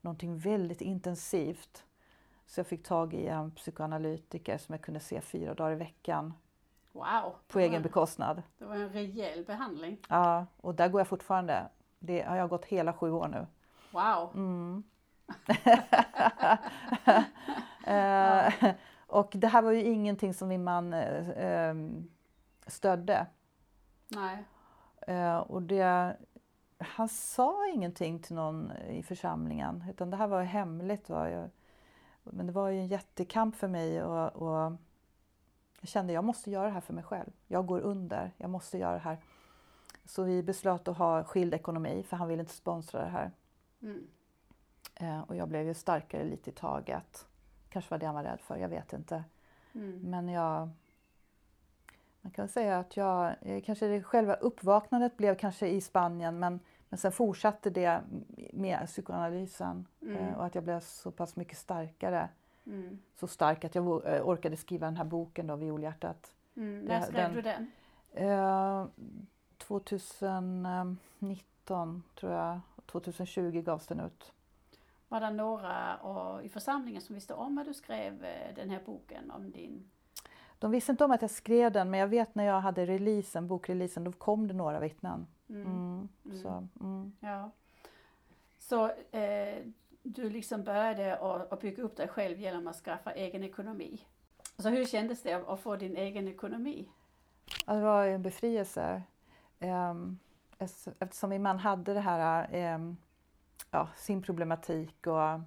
någonting 0.00 0.38
väldigt 0.38 0.80
intensivt. 0.80 1.84
Så 2.46 2.60
jag 2.60 2.66
fick 2.66 2.86
tag 2.86 3.14
i 3.14 3.26
en 3.26 3.50
psykoanalytiker 3.50 4.58
som 4.58 4.72
jag 4.72 4.82
kunde 4.82 5.00
se 5.00 5.20
fyra 5.20 5.54
dagar 5.54 5.72
i 5.72 5.76
veckan. 5.76 6.34
Wow! 6.98 7.34
På 7.48 7.60
egen 7.60 7.82
bekostnad. 7.82 8.42
Det 8.58 8.64
var 8.64 8.74
en 8.74 8.88
rejäl 8.88 9.44
behandling. 9.44 9.98
Ja, 10.08 10.46
och 10.56 10.74
där 10.74 10.88
går 10.88 11.00
jag 11.00 11.08
fortfarande. 11.08 11.68
Det 11.98 12.22
har 12.22 12.36
jag 12.36 12.48
gått 12.48 12.64
hela 12.64 12.92
sju 12.92 13.12
år 13.12 13.28
nu. 13.28 13.46
Wow! 13.90 14.30
Mm. 14.34 14.82
eh, 17.86 18.74
och 19.06 19.32
det 19.32 19.48
här 19.48 19.62
var 19.62 19.70
ju 19.70 19.82
ingenting 19.82 20.34
som 20.34 20.48
min 20.48 20.64
man 20.64 20.94
eh, 20.94 21.28
ehm, 21.36 22.10
stödde. 22.66 23.26
Nej. 24.08 24.44
Eh, 25.06 25.38
och 25.38 25.62
det, 25.62 26.16
han 26.78 27.08
sa 27.08 27.68
ingenting 27.74 28.18
till 28.18 28.34
någon 28.34 28.72
i 28.72 29.02
församlingen 29.02 29.84
utan 29.90 30.10
det 30.10 30.16
här 30.16 30.26
var 30.26 30.42
hemligt. 30.42 31.08
Men 32.22 32.46
det 32.46 32.52
var 32.52 32.68
ju 32.68 32.78
en 32.78 32.86
jättekamp 32.86 33.56
för 33.56 33.68
mig 33.68 34.02
och, 34.02 34.36
och 34.36 34.72
jag 35.80 35.88
kände 35.88 36.12
att 36.12 36.14
jag 36.14 36.24
måste 36.24 36.50
göra 36.50 36.66
det 36.66 36.72
här 36.72 36.80
för 36.80 36.94
mig 36.94 37.04
själv. 37.04 37.30
Jag 37.46 37.66
går 37.66 37.80
under, 37.80 38.32
jag 38.36 38.50
måste 38.50 38.78
göra 38.78 38.92
det 38.92 38.98
här. 38.98 39.18
Så 40.04 40.22
vi 40.22 40.42
beslöt 40.42 40.88
att 40.88 40.98
ha 40.98 41.24
skild 41.24 41.54
ekonomi 41.54 42.02
för 42.08 42.16
han 42.16 42.28
ville 42.28 42.40
inte 42.40 42.54
sponsra 42.54 43.04
det 43.04 43.10
här. 43.10 43.30
Mm. 43.82 44.06
Eh, 44.94 45.20
och 45.20 45.36
jag 45.36 45.48
blev 45.48 45.66
ju 45.66 45.74
starkare 45.74 46.24
lite 46.24 46.50
i 46.50 46.52
taget 46.52 47.26
kanske 47.68 47.90
var 47.90 47.98
det 47.98 48.06
han 48.06 48.14
var 48.14 48.22
rädd 48.22 48.40
för, 48.40 48.56
jag 48.56 48.68
vet 48.68 48.92
inte. 48.92 49.24
Mm. 49.74 50.00
Men 50.10 50.28
jag... 50.28 50.68
Man 52.20 52.32
kan 52.32 52.48
säga 52.48 52.78
att 52.78 52.96
jag... 52.96 53.34
Kanske 53.64 53.86
det, 53.86 54.02
själva 54.02 54.34
uppvaknandet 54.34 55.16
blev 55.16 55.34
kanske 55.34 55.68
i 55.68 55.80
Spanien 55.80 56.38
men, 56.38 56.60
men 56.88 56.98
sen 56.98 57.12
fortsatte 57.12 57.70
det 57.70 58.00
med 58.52 58.86
psykoanalysen 58.86 59.86
mm. 60.02 60.16
Eh, 60.16 60.38
och 60.38 60.44
att 60.44 60.54
jag 60.54 60.64
blev 60.64 60.80
så 60.80 61.10
pass 61.10 61.36
mycket 61.36 61.58
starkare. 61.58 62.28
Mm. 62.68 62.98
Så 63.14 63.26
stark 63.26 63.64
att 63.64 63.74
jag 63.74 64.06
eh, 64.06 64.28
orkade 64.28 64.56
skriva 64.56 64.86
den 64.86 64.96
här 64.96 65.04
boken 65.04 65.46
då, 65.46 65.56
Violhjärtat. 65.56 66.34
Mm. 66.56 66.84
När 66.84 67.00
skrev 67.00 67.14
den, 67.14 67.34
du 67.34 67.42
den? 67.42 67.70
Eh, 68.12 68.86
2019 69.58 72.02
tror 72.14 72.32
jag. 72.32 72.60
2020 72.86 73.62
gavs 73.62 73.86
den 73.86 74.00
ut. 74.00 74.32
Var 75.08 75.20
det 75.20 75.30
några 75.30 75.96
och, 75.96 76.44
i 76.44 76.48
församlingen 76.48 77.02
som 77.02 77.14
visste 77.14 77.34
om 77.34 77.58
att 77.58 77.66
du 77.66 77.74
skrev 77.74 78.24
eh, 78.24 78.54
den 78.54 78.70
här 78.70 78.80
boken 78.86 79.30
om 79.30 79.50
din... 79.50 79.90
De 80.58 80.70
visste 80.70 80.92
inte 80.92 81.04
om 81.04 81.10
att 81.10 81.22
jag 81.22 81.30
skrev 81.30 81.72
den 81.72 81.90
men 81.90 82.00
jag 82.00 82.08
vet 82.08 82.34
när 82.34 82.44
jag 82.44 82.60
hade 82.60 82.86
releasen, 82.86 83.46
bokreleasen, 83.46 84.04
då 84.04 84.12
kom 84.12 84.48
det 84.48 84.54
några 84.54 84.80
vittnen. 84.80 85.26
Mm. 85.48 85.66
Mm. 85.66 86.08
Mm. 86.24 86.42
Så, 86.42 86.68
mm. 86.80 87.12
Ja. 87.20 87.50
Så 88.58 88.90
eh, 89.10 89.58
du 90.08 90.30
liksom 90.30 90.64
började 90.64 91.16
att 91.50 91.60
bygga 91.60 91.82
upp 91.82 91.96
dig 91.96 92.08
själv 92.08 92.38
genom 92.38 92.66
att 92.66 92.76
skaffa 92.76 93.12
egen 93.12 93.44
ekonomi. 93.44 94.00
Så 94.58 94.68
hur 94.68 94.84
kändes 94.84 95.22
det 95.22 95.34
att 95.34 95.60
få 95.60 95.76
din 95.76 95.96
egen 95.96 96.28
ekonomi? 96.28 96.88
Ja, 97.66 97.74
det 97.74 97.80
var 97.80 98.06
en 98.06 98.22
befrielse. 98.22 99.02
Ehm, 99.60 100.18
eftersom 100.98 101.30
min 101.30 101.42
man 101.42 101.58
hade 101.58 101.94
det 101.94 102.00
här, 102.00 102.48
ehm, 102.52 102.96
ja, 103.70 103.88
sin 103.96 104.22
problematik 104.22 105.06
och 105.06 105.40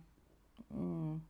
mm, 0.72 1.22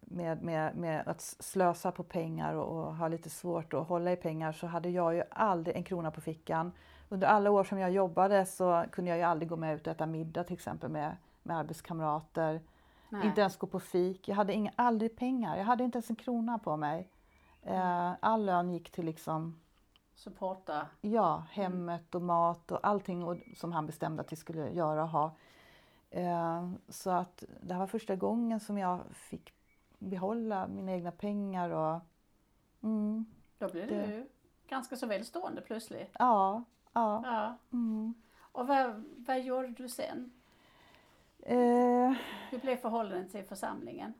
med, 0.00 0.42
med, 0.42 0.76
med 0.76 1.08
att 1.08 1.20
slösa 1.20 1.92
på 1.92 2.02
pengar 2.02 2.54
och, 2.54 2.86
och 2.86 2.96
ha 2.96 3.08
lite 3.08 3.30
svårt 3.30 3.74
att 3.74 3.88
hålla 3.88 4.12
i 4.12 4.16
pengar 4.16 4.52
så 4.52 4.66
hade 4.66 4.90
jag 4.90 5.14
ju 5.14 5.22
aldrig 5.30 5.76
en 5.76 5.84
krona 5.84 6.10
på 6.10 6.20
fickan. 6.20 6.72
Under 7.08 7.26
alla 7.26 7.50
år 7.50 7.64
som 7.64 7.78
jag 7.78 7.90
jobbade 7.90 8.46
så 8.46 8.84
kunde 8.92 9.10
jag 9.10 9.18
ju 9.18 9.24
aldrig 9.24 9.48
gå 9.48 9.56
med 9.56 9.74
ut 9.74 9.86
och 9.86 9.92
äta 9.92 10.06
middag 10.06 10.44
till 10.44 10.54
exempel 10.54 10.90
med, 10.90 11.16
med 11.44 11.56
arbetskamrater. 11.58 12.60
Nej. 13.08 13.26
Inte 13.26 13.40
ens 13.40 13.56
gå 13.56 13.66
på 13.66 13.80
fik. 13.80 14.28
Jag 14.28 14.36
hade 14.36 14.52
inga, 14.52 14.72
aldrig 14.76 15.16
pengar. 15.16 15.56
Jag 15.56 15.64
hade 15.64 15.84
inte 15.84 15.96
ens 15.98 16.10
en 16.10 16.16
krona 16.16 16.58
på 16.58 16.76
mig. 16.76 17.08
Eh, 17.62 18.12
all 18.20 18.44
lön 18.44 18.70
gick 18.70 18.90
till 18.90 19.04
liksom 19.06 19.60
Supporta. 20.14 20.86
Ja, 21.00 21.44
hemmet 21.50 22.14
och 22.14 22.22
mat 22.22 22.70
och 22.72 22.78
allting 22.86 23.24
och, 23.24 23.36
som 23.56 23.72
han 23.72 23.86
bestämde 23.86 24.20
att 24.22 24.32
vi 24.32 24.36
skulle 24.36 24.70
göra 24.70 25.02
och 25.02 25.08
ha. 25.08 25.36
Eh, 26.10 26.70
så 26.88 27.10
att 27.10 27.44
det 27.62 27.72
här 27.74 27.80
var 27.80 27.86
första 27.86 28.16
gången 28.16 28.60
som 28.60 28.78
jag 28.78 29.00
fick 29.12 29.54
behålla 29.98 30.66
mina 30.66 30.92
egna 30.92 31.10
pengar 31.12 31.70
och 31.70 32.00
mm, 32.82 33.24
Då 33.58 33.68
blev 33.68 33.88
Det- 33.88 34.06
du 34.06 34.28
ganska 34.68 34.96
så 34.96 35.06
välstående 35.06 35.60
plötsligt. 35.60 36.10
ja, 36.18 36.64
ja. 36.92 37.22
Ja. 37.24 37.56
Mm. 37.72 38.14
Och 38.52 38.66
vad, 38.66 39.04
vad 39.16 39.40
gjorde 39.40 39.68
du 39.68 39.88
sen? 39.88 40.32
Eh, 41.46 42.12
Hur 42.50 42.58
blev 42.58 42.76
förhållandet 42.76 43.32
till 43.32 43.44
församlingen? 43.44 44.14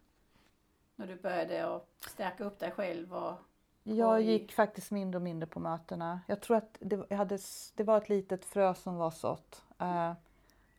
När 0.96 1.06
du 1.06 1.16
började 1.16 1.76
att 1.76 1.88
stärka 2.00 2.44
upp 2.44 2.58
dig 2.58 2.70
själv 2.70 3.14
och... 3.14 3.34
jag 3.82 4.22
gick 4.22 4.52
faktiskt 4.52 4.90
mindre 4.90 5.18
och 5.18 5.22
mindre 5.22 5.46
på 5.46 5.60
mötena. 5.60 6.20
Jag 6.26 6.40
tror 6.40 6.56
att 6.56 6.78
det, 6.80 7.14
hade, 7.14 7.38
det 7.74 7.82
var 7.82 7.98
ett 7.98 8.08
litet 8.08 8.44
frö 8.44 8.74
som 8.74 8.96
var 8.96 9.10
sått. 9.10 9.62
Eh, 9.78 10.12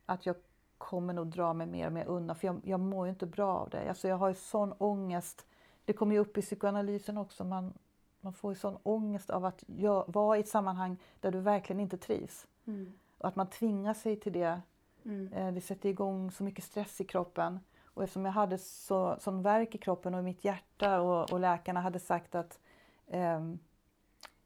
att 0.06 0.26
jag 0.26 0.36
kommer 0.78 1.12
nog 1.12 1.26
dra 1.26 1.52
mig 1.52 1.66
mer 1.66 1.86
och 1.86 1.92
mer 1.92 2.04
undan 2.04 2.36
för 2.36 2.46
jag, 2.46 2.60
jag 2.64 2.80
mår 2.80 3.06
ju 3.06 3.10
inte 3.10 3.26
bra 3.26 3.58
av 3.58 3.70
det. 3.70 3.88
Alltså 3.88 4.08
jag 4.08 4.16
har 4.16 4.28
ju 4.28 4.34
sån 4.34 4.72
ångest. 4.78 5.46
Det 5.84 5.92
kommer 5.92 6.14
ju 6.14 6.20
upp 6.20 6.38
i 6.38 6.42
psykoanalysen 6.42 7.18
också. 7.18 7.44
Man, 7.44 7.72
man 8.20 8.32
får 8.32 8.52
ju 8.52 8.58
sån 8.58 8.78
ångest 8.82 9.30
av 9.30 9.44
att 9.44 9.64
jag, 9.66 10.04
vara 10.08 10.36
i 10.36 10.40
ett 10.40 10.48
sammanhang 10.48 10.96
där 11.20 11.32
du 11.32 11.40
verkligen 11.40 11.80
inte 11.80 11.98
trivs. 11.98 12.46
Mm. 12.66 12.92
Och 13.18 13.28
att 13.28 13.36
man 13.36 13.46
tvingar 13.46 13.94
sig 13.94 14.20
till 14.20 14.32
det. 14.32 14.60
Mm. 15.06 15.32
Eh, 15.32 15.52
Det 15.52 15.60
sätter 15.60 15.88
igång 15.88 16.30
så 16.30 16.44
mycket 16.44 16.64
stress 16.64 17.00
i 17.00 17.04
kroppen. 17.04 17.60
Och 17.84 18.02
eftersom 18.02 18.24
jag 18.24 18.32
hade 18.32 18.58
så, 18.58 19.16
sån 19.20 19.42
värk 19.42 19.74
i 19.74 19.78
kroppen 19.78 20.14
och 20.14 20.20
i 20.20 20.22
mitt 20.22 20.44
hjärta 20.44 21.00
och, 21.00 21.32
och 21.32 21.40
läkarna 21.40 21.80
hade 21.80 21.98
sagt 21.98 22.34
att 22.34 22.60
ehm, 23.08 23.58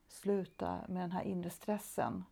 sluta 0.08 0.78
med 0.88 1.02
den 1.02 1.12
här 1.12 1.22
inre 1.22 1.50
stressen. 1.50 2.24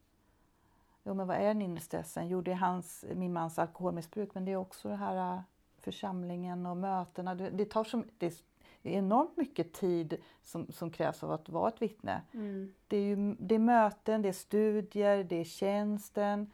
Jo, 1.04 1.14
men 1.14 1.26
vad 1.26 1.36
är 1.36 1.44
den 1.44 1.62
inre 1.62 1.80
stressen? 1.80 2.28
Jo, 2.28 2.40
det 2.40 2.52
är 2.52 2.56
hans, 2.56 3.04
min 3.14 3.32
mans 3.32 3.58
alkoholmissbruk, 3.58 4.34
men 4.34 4.44
det 4.44 4.52
är 4.52 4.56
också 4.56 4.88
det 4.88 4.96
här 4.96 5.34
äh, 5.36 5.40
församlingen 5.78 6.66
och 6.66 6.76
mötena. 6.76 7.34
Det, 7.34 7.50
det 7.50 7.64
tar 7.64 7.84
så, 7.84 8.02
det 8.18 8.26
är 8.82 8.98
enormt 8.98 9.36
mycket 9.36 9.72
tid 9.72 10.16
som, 10.42 10.66
som 10.72 10.90
krävs 10.90 11.24
av 11.24 11.32
att 11.32 11.48
vara 11.48 11.68
ett 11.68 11.82
vittne. 11.82 12.22
Mm. 12.32 12.74
Det 12.88 12.96
är, 12.96 13.02
ju, 13.02 13.36
det 13.38 13.54
är 13.54 13.58
möten, 13.58 14.22
det 14.22 14.28
är 14.28 14.32
studier, 14.32 15.24
det 15.24 15.36
är 15.36 15.44
tjänsten. 15.44 16.50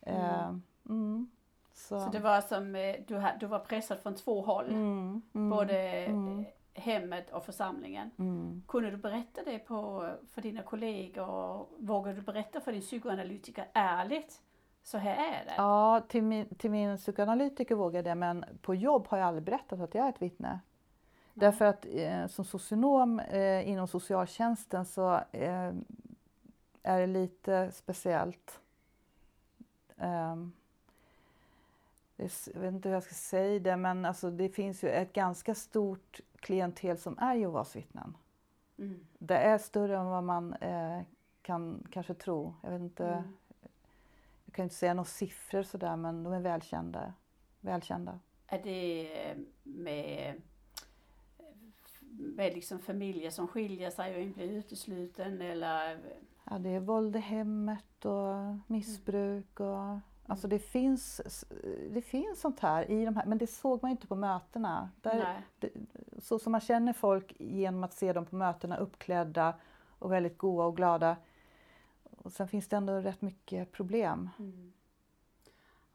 Eh, 0.00 0.52
mm. 0.88 1.30
Så, 1.72 2.00
Så 2.00 2.10
det 2.10 2.18
var 2.18 2.40
som, 2.40 2.74
eh, 2.76 2.96
du, 3.06 3.22
du 3.40 3.46
var 3.46 3.58
pressad 3.58 3.98
från 3.98 4.14
två 4.14 4.40
håll. 4.42 4.66
mm, 4.68 5.22
mm, 5.34 5.50
Både 5.50 5.78
mm. 5.80 6.38
eh, 6.40 6.44
hemmet 6.82 7.30
och 7.30 7.44
församlingen. 7.44 8.10
mm. 8.18 8.62
Kunde 8.68 8.90
du 8.90 8.96
berätta 8.96 9.44
det 9.44 9.58
på, 9.58 10.10
för 10.30 10.42
dina 10.42 10.62
kollegor? 10.62 11.66
Vågade 11.78 12.16
du 12.16 12.22
berätta 12.22 12.60
för 12.60 12.72
din 12.72 12.80
psykoanalytiker 12.80 13.68
ärligt? 13.72 14.42
Så 14.82 14.98
här 14.98 15.16
är 15.16 15.44
det. 15.44 15.54
Ja, 15.56 16.00
till 16.08 16.22
min, 16.22 16.54
till 16.54 16.70
min 16.70 16.96
psykoanalytiker 16.96 17.74
vågade 17.74 18.08
jag 18.08 18.18
men 18.18 18.44
på 18.62 18.74
jobb 18.74 19.06
har 19.08 19.18
jag 19.18 19.26
aldrig 19.26 19.44
berättat 19.44 19.80
att 19.80 19.94
jag 19.94 20.04
är 20.06 20.08
ett 20.10 20.22
vittne. 20.22 20.60
Därför 21.34 21.64
att 21.64 21.86
eh, 21.90 22.26
som 22.26 22.44
socionom 22.44 23.20
eh, 23.20 23.68
inom 23.68 23.88
socialtjänsten 23.88 24.84
så 24.86 25.14
eh, 25.32 25.72
är 26.82 27.00
det 27.00 27.06
lite 27.06 27.70
speciellt. 27.72 28.60
Ehm, 29.96 30.52
det 31.70 31.82
är 31.82 31.84
s- 31.90 32.07
jag 32.54 32.60
vet 32.60 32.74
inte 32.74 32.88
hur 32.88 32.94
jag 32.96 33.02
ska 33.02 33.14
säga 33.14 33.60
det 33.60 33.76
men 33.76 34.04
alltså, 34.04 34.30
det 34.30 34.48
finns 34.48 34.84
ju 34.84 34.88
ett 34.88 35.12
ganska 35.12 35.54
stort 35.54 36.20
klientel 36.36 36.98
som 36.98 37.18
är 37.18 37.34
Jehovas 37.34 37.76
vittnen. 37.76 38.16
Mm. 38.78 39.06
Det 39.18 39.36
är 39.36 39.58
större 39.58 39.98
än 39.98 40.06
vad 40.06 40.24
man 40.24 40.52
eh, 40.54 41.00
kan 41.42 41.86
kanske 41.90 42.14
tro. 42.14 42.54
Jag 42.62 42.70
vet 42.70 42.80
inte, 42.80 43.06
Mm. 43.06 43.22
jag 44.44 44.54
kan 44.54 44.62
inte 44.62 44.74
säga 44.74 44.94
några 44.94 45.04
siffror 45.04 45.62
sådär 45.62 45.96
men 45.96 46.22
de 46.24 46.32
är 46.32 46.40
välkända. 46.40 47.12
välkända. 47.60 48.18
Är 48.46 48.62
det 48.62 49.34
med, 49.62 50.34
med 52.10 52.54
liksom 52.54 52.78
familjer 52.78 53.30
som 53.30 53.48
skiljer 53.48 53.90
sig 53.90 54.28
och 54.28 54.34
blir 54.34 54.50
utesluten 54.50 55.40
eller? 55.42 55.98
Ja, 56.44 56.58
det 56.58 56.68
är 56.70 56.80
våld 56.80 57.16
i 57.16 57.18
hemmet 57.18 58.04
och 58.04 58.56
missbruk 58.66 59.60
och 59.60 59.98
Alltså 60.30 60.48
det 60.48 60.58
finns, 60.58 61.20
det 61.90 62.02
finns 62.02 62.40
sånt 62.40 62.60
här 62.60 62.90
i 62.90 63.04
de 63.04 63.16
här, 63.16 63.26
men 63.26 63.38
det 63.38 63.46
såg 63.46 63.82
man 63.82 63.90
inte 63.90 64.06
på 64.06 64.14
mötena. 64.14 64.90
Där, 65.02 65.42
det, 65.58 65.70
så 66.18 66.38
som 66.38 66.52
man 66.52 66.60
känner 66.60 66.92
folk 66.92 67.32
genom 67.38 67.84
att 67.84 67.94
se 67.94 68.12
dem 68.12 68.26
på 68.26 68.36
mötena 68.36 68.76
uppklädda 68.76 69.54
och 69.98 70.12
väldigt 70.12 70.38
goa 70.38 70.66
och 70.66 70.76
glada. 70.76 71.16
Och 72.18 72.32
sen 72.32 72.48
finns 72.48 72.68
det 72.68 72.76
ändå 72.76 72.92
rätt 72.92 73.22
mycket 73.22 73.72
problem. 73.72 74.30
Mm. 74.38 74.72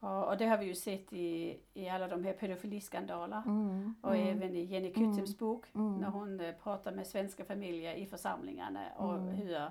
Ja, 0.00 0.24
och 0.24 0.36
det 0.38 0.46
har 0.46 0.58
vi 0.58 0.66
ju 0.66 0.74
sett 0.74 1.12
i, 1.12 1.58
i 1.74 1.88
alla 1.88 2.08
de 2.08 2.24
här 2.24 2.32
pedofiliskandaler. 2.32 3.42
Mm, 3.46 3.94
Och 4.00 4.16
mm, 4.16 4.36
även 4.36 4.56
i 4.56 4.64
Jenny 4.64 4.92
Kuttems 4.92 5.38
bok 5.38 5.66
mm. 5.74 5.94
när 5.96 6.08
hon 6.08 6.40
eh, 6.40 6.54
pratar 6.62 6.92
med 6.92 7.06
svenska 7.06 7.44
familjer 7.44 7.94
i 7.94 8.06
församlingarna 8.06 8.80
och 8.96 9.14
Mm. 9.14 9.28
hur 9.28 9.70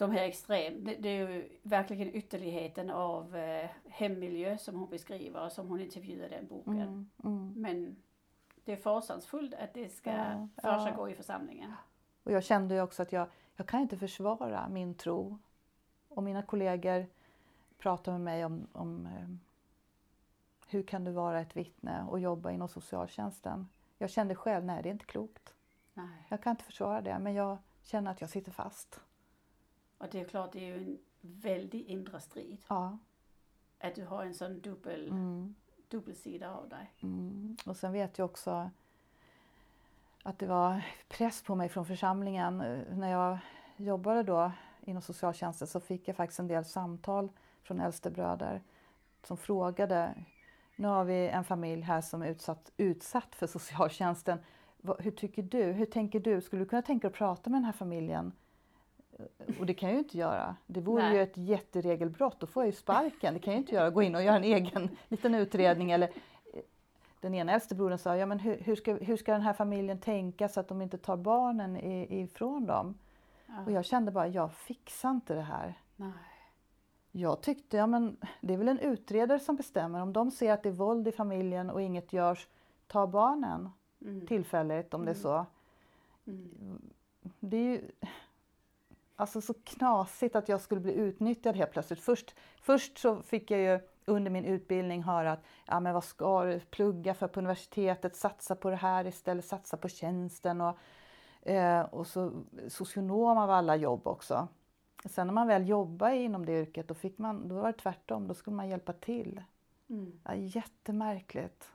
de 0.00 0.10
här 0.10 0.22
extrem, 0.22 0.84
det, 0.84 0.94
det 0.94 1.08
är 1.08 1.28
ju 1.28 1.58
verkligen 1.62 2.14
ytterligheten 2.14 2.90
av 2.90 3.36
eh, 3.36 3.70
hemmiljö 3.88 4.58
som 4.58 4.76
hon 4.76 4.90
beskriver 4.90 5.44
och 5.44 5.52
som 5.52 5.68
hon 5.68 5.80
intervjuar 5.80 6.26
i 6.26 6.28
den 6.28 6.46
boken. 6.46 6.80
mm, 6.80 7.10
mm. 7.24 7.52
Men 7.56 7.96
det 8.64 8.72
är 8.72 8.76
fasansfullt 8.76 9.54
att 9.54 9.74
det 9.74 9.88
ska 9.88 10.10
Ja, 10.10 10.48
försiggå 10.62 11.08
i 11.08 11.14
församlingen. 11.14 11.72
Och 12.22 12.32
jag 12.32 12.44
kände 12.44 12.74
ju 12.74 12.80
också 12.82 13.02
att 13.02 13.12
jag, 13.12 13.26
jag 13.56 13.66
kan 13.66 13.80
inte 13.80 13.96
försvara 13.96 14.68
min 14.68 14.94
tro. 14.94 15.38
Och 16.08 16.22
mina 16.22 16.42
kollegor 16.42 17.06
pratar 17.78 18.12
med 18.12 18.20
mig 18.20 18.44
om, 18.44 18.66
om 18.72 19.06
eh, 19.06 19.28
hur 20.66 20.82
kan 20.82 21.04
du 21.04 21.10
vara 21.10 21.40
ett 21.40 21.56
vittne 21.56 22.06
och 22.08 22.20
jobba 22.20 22.50
inom 22.50 22.68
socialtjänsten. 22.68 23.68
Jag 23.98 24.10
kände 24.10 24.34
själv, 24.34 24.64
nej 24.64 24.82
det 24.82 24.88
är 24.88 24.92
inte 24.92 25.04
klokt. 25.04 25.54
Nej. 25.94 26.26
Jag 26.28 26.42
kan 26.42 26.50
inte 26.50 26.64
försvara 26.64 27.00
det, 27.00 27.18
men 27.18 27.34
jag 27.34 27.58
känner 27.82 28.10
att 28.10 28.20
jag 28.20 28.30
sitter 28.30 28.52
fast. 28.52 29.00
Och 30.00 30.06
det 30.10 30.20
är 30.20 30.24
klart, 30.24 30.52
det 30.52 30.58
är 30.58 30.66
ju 30.66 30.74
en 30.84 30.98
väldig 31.20 31.86
inre 31.86 32.20
strid. 32.20 32.56
Ja. 32.68 32.98
Att 33.80 33.94
du 33.94 34.04
har 34.04 34.24
en 34.24 34.34
sån 34.34 34.60
dubbel, 34.60 35.08
Mm, 35.08 35.54
dubbelsida 35.88 36.54
av 36.54 36.68
dig. 36.68 36.90
mm. 37.02 37.56
Och 37.66 37.76
sen 37.76 37.92
vet 37.92 38.18
jag 38.18 38.24
också 38.24 38.70
att 40.22 40.38
det 40.38 40.46
var 40.46 40.82
press 41.08 41.42
på 41.42 41.54
mig 41.54 41.68
från 41.68 41.86
församlingen. 41.86 42.60
Eh, 42.60 42.96
När 42.96 43.10
jag 43.10 43.38
jobbade 43.76 44.22
då 44.22 44.52
inom 44.80 45.02
socialtjänsten 45.02 45.68
så 45.68 45.80
fick 45.80 46.08
jag 46.08 46.16
faktiskt 46.16 46.40
en 46.40 46.48
del 46.48 46.64
samtal 46.64 47.28
från 47.62 47.80
äldstebröder 47.80 48.62
som 49.22 49.36
frågade 49.36 50.14
nu 50.76 50.88
har 50.88 51.04
vi 51.04 51.28
en 51.28 51.44
familj 51.44 51.82
här 51.82 52.00
som 52.00 52.22
är 52.22 52.26
utsatt, 52.28 52.72
utsatt 52.76 53.34
för 53.34 53.46
socialtjänsten. 53.46 54.38
Hur 54.98 55.10
tycker 55.10 55.42
du? 55.42 55.62
Hur 55.64 55.86
tänker 55.86 56.20
du? 56.20 56.40
Skulle 56.40 56.62
du 56.62 56.68
kunna 56.68 56.82
tänka 56.82 57.08
dig 57.08 57.12
att 57.12 57.18
prata 57.18 57.50
med 57.50 57.56
den 57.58 57.64
här 57.64 57.72
familjen? 57.72 58.32
Och 59.60 59.66
det 59.66 59.74
kan 59.74 59.88
jag 59.88 59.94
ju 59.96 60.02
inte 60.02 60.18
göra. 60.18 60.56
Det 60.66 60.80
vore 60.80 61.02
Nej. 61.02 61.14
ju 61.16 61.22
ett 61.22 61.36
jätteregelbrott. 61.36 62.40
Då 62.40 62.46
får 62.46 62.62
jag 62.62 62.66
ju 62.68 62.72
sparken. 62.72 63.34
Det 63.34 63.40
kan 63.40 63.52
jag 63.52 63.58
ju 63.58 63.62
inte 63.62 63.74
göra. 63.74 63.90
Gå 63.90 64.02
in 64.02 64.14
och 64.14 64.22
göra 64.22 64.36
en 64.36 64.44
egen 64.44 64.88
liten 65.08 65.34
utredning. 65.34 65.90
Eller, 65.90 66.10
den 67.20 67.34
ena 67.34 67.52
äldste 67.52 67.74
brodern 67.74 67.98
sa, 67.98 68.16
ja, 68.16 68.26
men 68.26 68.38
hur, 68.38 68.58
hur, 68.60 68.76
ska, 68.76 68.94
hur 68.94 69.16
ska 69.16 69.32
den 69.32 69.40
här 69.42 69.52
familjen 69.52 70.00
tänka 70.00 70.48
så 70.48 70.60
att 70.60 70.68
de 70.68 70.82
inte 70.82 70.98
tar 70.98 71.16
barnen 71.16 71.76
ifrån 72.12 72.66
dem? 72.66 72.98
Ja. 73.46 73.54
Och 73.66 73.72
jag 73.72 73.84
kände 73.84 74.10
bara, 74.12 74.28
jag 74.28 74.52
fixar 74.52 75.10
inte 75.10 75.34
det 75.34 75.42
här. 75.42 75.74
Nej. 75.96 76.12
Jag 77.12 77.40
tyckte, 77.40 77.76
ja 77.76 77.86
men 77.86 78.16
det 78.40 78.54
är 78.54 78.58
väl 78.58 78.68
en 78.68 78.78
utredare 78.78 79.38
som 79.38 79.56
bestämmer. 79.56 80.02
Om 80.02 80.12
de 80.12 80.30
ser 80.30 80.52
att 80.52 80.62
det 80.62 80.68
är 80.68 80.72
våld 80.72 81.08
i 81.08 81.12
familjen 81.12 81.70
och 81.70 81.82
inget 81.82 82.12
görs, 82.12 82.48
ta 82.86 83.06
barnen 83.06 83.70
Mm. 84.02 84.26
tillfälligt 84.26 84.94
om 84.94 85.04
det 85.04 85.10
är 85.10 85.14
Mm. 85.14 85.22
så. 85.22 85.46
Mm. 86.26 86.80
Det 87.40 87.56
är 87.56 87.60
ju 87.70 87.90
alltså 89.20 89.40
så 89.40 89.54
knasigt 89.54 90.36
att 90.36 90.48
jag 90.48 90.60
skulle 90.60 90.80
bli 90.80 90.94
utnyttjad 90.94 91.56
helt 91.56 91.70
plötsligt. 91.70 92.00
Först, 92.00 92.34
först 92.60 92.98
så 92.98 93.22
fick 93.22 93.50
jag 93.50 93.60
ju 93.60 93.80
under 94.04 94.30
min 94.30 94.44
utbildning 94.44 95.02
höra 95.02 95.32
att 95.32 95.44
ja, 95.66 95.80
men 95.80 95.94
vad 95.94 96.04
ska 96.04 96.44
du 96.44 96.60
plugga 96.60 97.14
för 97.14 97.28
på 97.28 97.40
universitetet, 97.40 98.16
satsa 98.16 98.56
på 98.56 98.70
det 98.70 98.76
här 98.76 99.06
istället, 99.06 99.44
satsa 99.44 99.76
på 99.76 99.88
tjänsten 99.88 100.60
och, 100.60 100.78
eh, 101.48 101.80
och 101.80 102.06
så 102.06 102.32
socionom 102.68 103.38
av 103.38 103.50
alla 103.50 103.76
jobb 103.76 104.06
också. 104.06 104.48
Sen 105.04 105.26
när 105.26 105.34
man 105.34 105.46
väl 105.46 105.68
jobbade 105.68 106.16
inom 106.16 106.46
det 106.46 106.60
yrket 106.60 106.88
då, 106.88 106.94
fick 106.94 107.18
man, 107.18 107.48
då 107.48 107.54
var 107.54 107.66
det 107.66 107.78
tvärtom, 107.78 108.28
då 108.28 108.34
skulle 108.34 108.56
man 108.56 108.68
hjälpa 108.68 108.92
till. 108.92 109.42
Mm. 109.90 110.20
Ja, 110.24 110.34
jättemärkligt. 110.34 111.72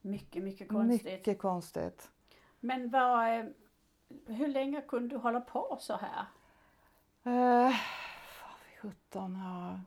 Mycket, 0.00 0.42
mycket 0.42 0.68
konstigt. 0.68 1.04
Mycket 1.04 1.38
konstigt. 1.38 2.10
Men 2.60 2.90
vad, 2.90 3.38
eh, 3.38 3.44
hur 4.26 4.48
länge 4.48 4.80
kunde 4.80 5.08
du 5.08 5.16
hålla 5.16 5.40
på 5.40 5.76
så 5.80 5.96
här? 5.96 6.26
Eh, 7.26 7.72
fan, 8.28 8.58
17, 8.82 9.38
ja. 9.42 9.80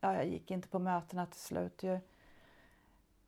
ja. 0.00 0.14
Jag 0.14 0.26
gick 0.26 0.50
inte 0.50 0.68
på 0.68 0.78
mötena 0.78 1.26
till 1.26 1.40
slut 1.40 1.82
ju. 1.82 2.00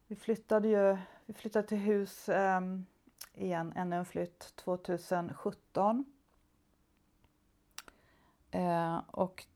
Vi 0.07 0.17
flyttade 0.17 0.69
ju 0.69 0.99
vi 1.27 1.35
flyttade 1.35 1.69
till 1.69 1.79
hus 1.79 2.29
eh, 2.29 2.61
igen, 3.35 3.73
ännu 3.77 3.97
en 3.97 4.05
flytt 4.05 4.57
2017. 4.57 6.05
Eh, 8.51 8.99
och 9.07 9.47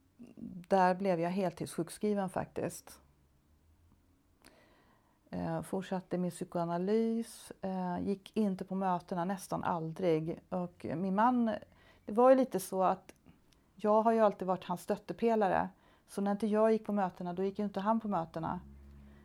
där 0.68 0.94
blev 0.94 1.20
jag 1.20 1.30
heltidssjukskriven 1.30 2.28
faktiskt. 2.28 3.00
Eh, 5.30 5.62
fortsatte 5.62 6.18
min 6.18 6.30
psykoanalys, 6.30 7.52
eh, 7.60 7.98
gick 7.98 8.36
inte 8.36 8.64
på 8.64 8.74
mötena 8.74 9.24
nästan 9.24 9.64
aldrig. 9.64 10.40
Och 10.48 10.86
min 10.96 11.14
man, 11.14 11.46
det 12.04 12.12
var 12.12 12.30
ju 12.30 12.36
lite 12.36 12.60
så 12.60 12.82
att 12.82 13.13
jag 13.84 14.02
har 14.02 14.12
ju 14.12 14.20
alltid 14.20 14.48
varit 14.48 14.64
hans 14.64 14.82
stöttepelare. 14.82 15.68
Så 16.08 16.20
när 16.20 16.30
inte 16.32 16.46
jag 16.46 16.72
gick 16.72 16.84
på 16.84 16.92
mötena, 16.92 17.32
då 17.32 17.42
gick 17.42 17.58
ju 17.58 17.64
inte 17.64 17.80
han 17.80 18.00
på 18.00 18.08
mötena. 18.08 18.60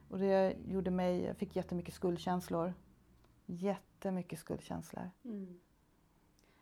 Och 0.10 0.20
det 0.20 0.56
gjorde 0.68 0.92
mig, 0.92 1.24
jag 1.24 1.38
fick 1.38 1.56
jättemycket 1.56 1.94
skuldkänslor. 1.94 2.74
Jättemycket 3.46 4.40
skuldkänslor. 4.40 5.10
Mm. 5.26 5.60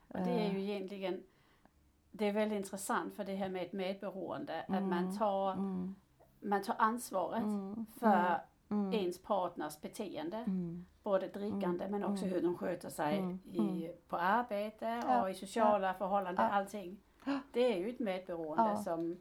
Och 0.08 0.20
det 0.20 0.32
är 0.32 0.52
ju 0.52 0.62
egentligen, 0.62 1.24
det 2.12 2.26
är 2.26 2.34
väldigt 2.34 2.58
intressant 2.58 3.14
för 3.16 3.24
det 3.26 3.36
här 3.36 3.50
med 3.50 3.64
ett 3.66 3.74
medberoende, 3.74 4.62
att 4.62 4.84
man 4.84 4.94
Mm. 5.04 5.18
tar, 5.18 5.52
Mm, 5.54 5.96
man 6.40 6.64
tar 6.64 6.76
ansvaret 6.80 7.44
mm, 7.44 7.86
för 8.00 8.40
mm, 8.70 8.94
ens 8.94 9.22
partners 9.22 9.82
beteende. 9.82 10.38
mm, 10.38 10.86
Både 11.04 11.28
drickande 11.28 11.88
men 11.90 12.04
också 12.04 12.26
mm. 12.26 12.36
hur 12.36 12.42
de 12.42 12.58
sköter 12.58 12.90
sig 12.90 13.18
Mm, 13.20 13.40
i, 13.54 13.92
på 14.08 14.18
arbete 14.18 15.02
Ja, 15.08 15.22
och 15.24 15.30
i 15.30 15.34
sociala 15.34 15.94
förhållanden, 15.94 16.46
Ja. 16.46 16.52
allting. 16.52 16.98
Det 17.52 17.74
är 17.74 17.78
ju 17.78 17.90
ett 17.90 18.00
medberoende 18.00 18.64
Ja. 18.64 18.78
som, 18.84 19.18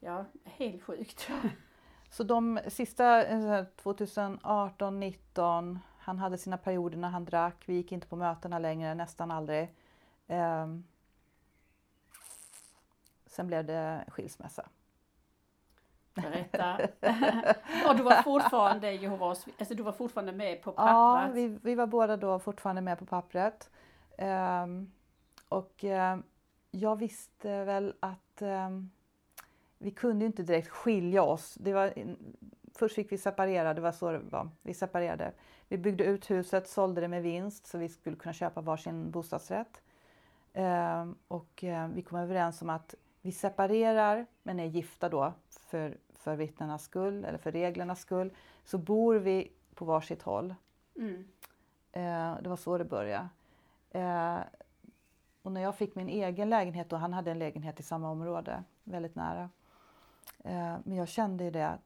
ja, 0.00 0.24
helt 0.44 0.82
sjukt. 0.82 1.30
Så 2.10 2.22
de 2.22 2.60
sista 2.68 3.24
eh, 3.26 3.64
2018, 3.64 5.00
19, 5.00 5.78
han 5.98 6.18
hade 6.18 6.38
sina 6.38 6.58
perioder 6.58 6.98
när 6.98 7.08
han 7.08 7.24
drack. 7.24 7.62
Vi 7.66 7.74
gick 7.74 7.92
inte 7.92 8.06
på 8.06 8.16
mötena 8.16 8.58
längre, 8.58 8.94
nästan 8.94 9.30
aldrig. 9.30 9.74
Ehm, 10.26 10.84
sen 13.26 13.46
blev 13.46 13.64
det 13.64 14.04
skilsmässa. 14.08 14.68
Berätta. 16.14 16.74
och 17.88 17.96
du 17.96 18.02
var 18.02 18.22
fortfarande 18.22 18.92
Jehovas, 18.92 19.46
alltså 19.58 19.74
du 19.74 19.82
var 19.82 19.92
fortfarande 19.92 20.32
med 20.32 20.62
på 20.62 20.70
Ja, 20.76 20.76
pappret. 20.76 21.36
vi, 21.36 21.58
vi 21.62 21.74
var 21.74 21.86
båda 21.86 22.16
då 22.16 22.38
fortfarande 22.38 22.82
med 22.82 22.98
på 22.98 23.06
pappret. 23.06 23.70
Ehm, 24.18 24.92
och 25.48 25.84
ehm, 25.84 26.22
jag 26.70 26.96
visste 26.96 27.64
väl 27.64 27.94
att 28.00 28.42
ehm, 28.42 28.90
vi 29.78 29.90
kunde 29.90 30.24
inte 30.24 30.42
direkt 30.42 30.68
skilja 30.68 31.22
oss. 31.22 31.54
Det 31.54 31.72
var, 31.72 31.92
först 32.74 32.94
fick 32.94 33.12
vi 33.12 33.18
separera, 33.18 33.74
det 33.74 33.80
var 33.80 33.92
så 33.92 34.12
det 34.12 34.18
var. 34.18 34.48
Vi 34.62 34.74
separerade. 34.74 35.32
Vi 35.68 35.78
byggde 35.78 36.04
ut 36.04 36.30
huset, 36.30 36.68
sålde 36.68 37.00
det 37.00 37.08
med 37.08 37.22
vinst 37.22 37.66
så 37.66 37.78
vi 37.78 37.88
skulle 37.88 38.16
kunna 38.16 38.32
köpa 38.32 38.60
varsin 38.60 39.10
bostadsrätt. 39.10 39.82
Ehm, 40.52 41.16
och 41.28 41.64
ehm, 41.64 41.94
vi 41.94 42.02
kom 42.02 42.18
överens 42.18 42.62
om 42.62 42.70
att 42.70 42.94
vi 43.22 43.32
separerar 43.32 44.26
men 44.42 44.60
är 44.60 44.64
gifta 44.64 45.08
då 45.08 45.32
för, 45.48 45.98
för 46.10 46.36
vittnenas 46.36 46.84
skull 46.84 47.24
eller 47.24 47.38
för 47.38 47.52
reglernas 47.52 48.00
skull. 48.00 48.32
Så 48.64 48.78
bor 48.78 49.14
vi 49.14 49.52
på 49.74 49.84
varsitt 49.84 50.22
håll. 50.22 50.54
Mm. 50.96 51.28
Eh, 51.92 52.42
det 52.42 52.48
var 52.48 52.56
så 52.56 52.78
det 52.78 52.84
började. 52.84 53.28
Och 55.42 55.52
när 55.52 55.60
jag 55.60 55.76
fick 55.76 55.94
min 55.94 56.08
egen 56.08 56.50
lägenhet, 56.50 56.92
och 56.92 57.00
han 57.00 57.12
hade 57.12 57.30
en 57.30 57.38
lägenhet 57.38 57.80
i 57.80 57.82
samma 57.82 58.10
område, 58.10 58.64
väldigt 58.84 59.14
nära. 59.14 59.50
Eh, 60.44 60.76
men 60.84 60.96
jag 60.96 61.08
kände 61.08 61.44
ju 61.44 61.50
det, 61.50 61.78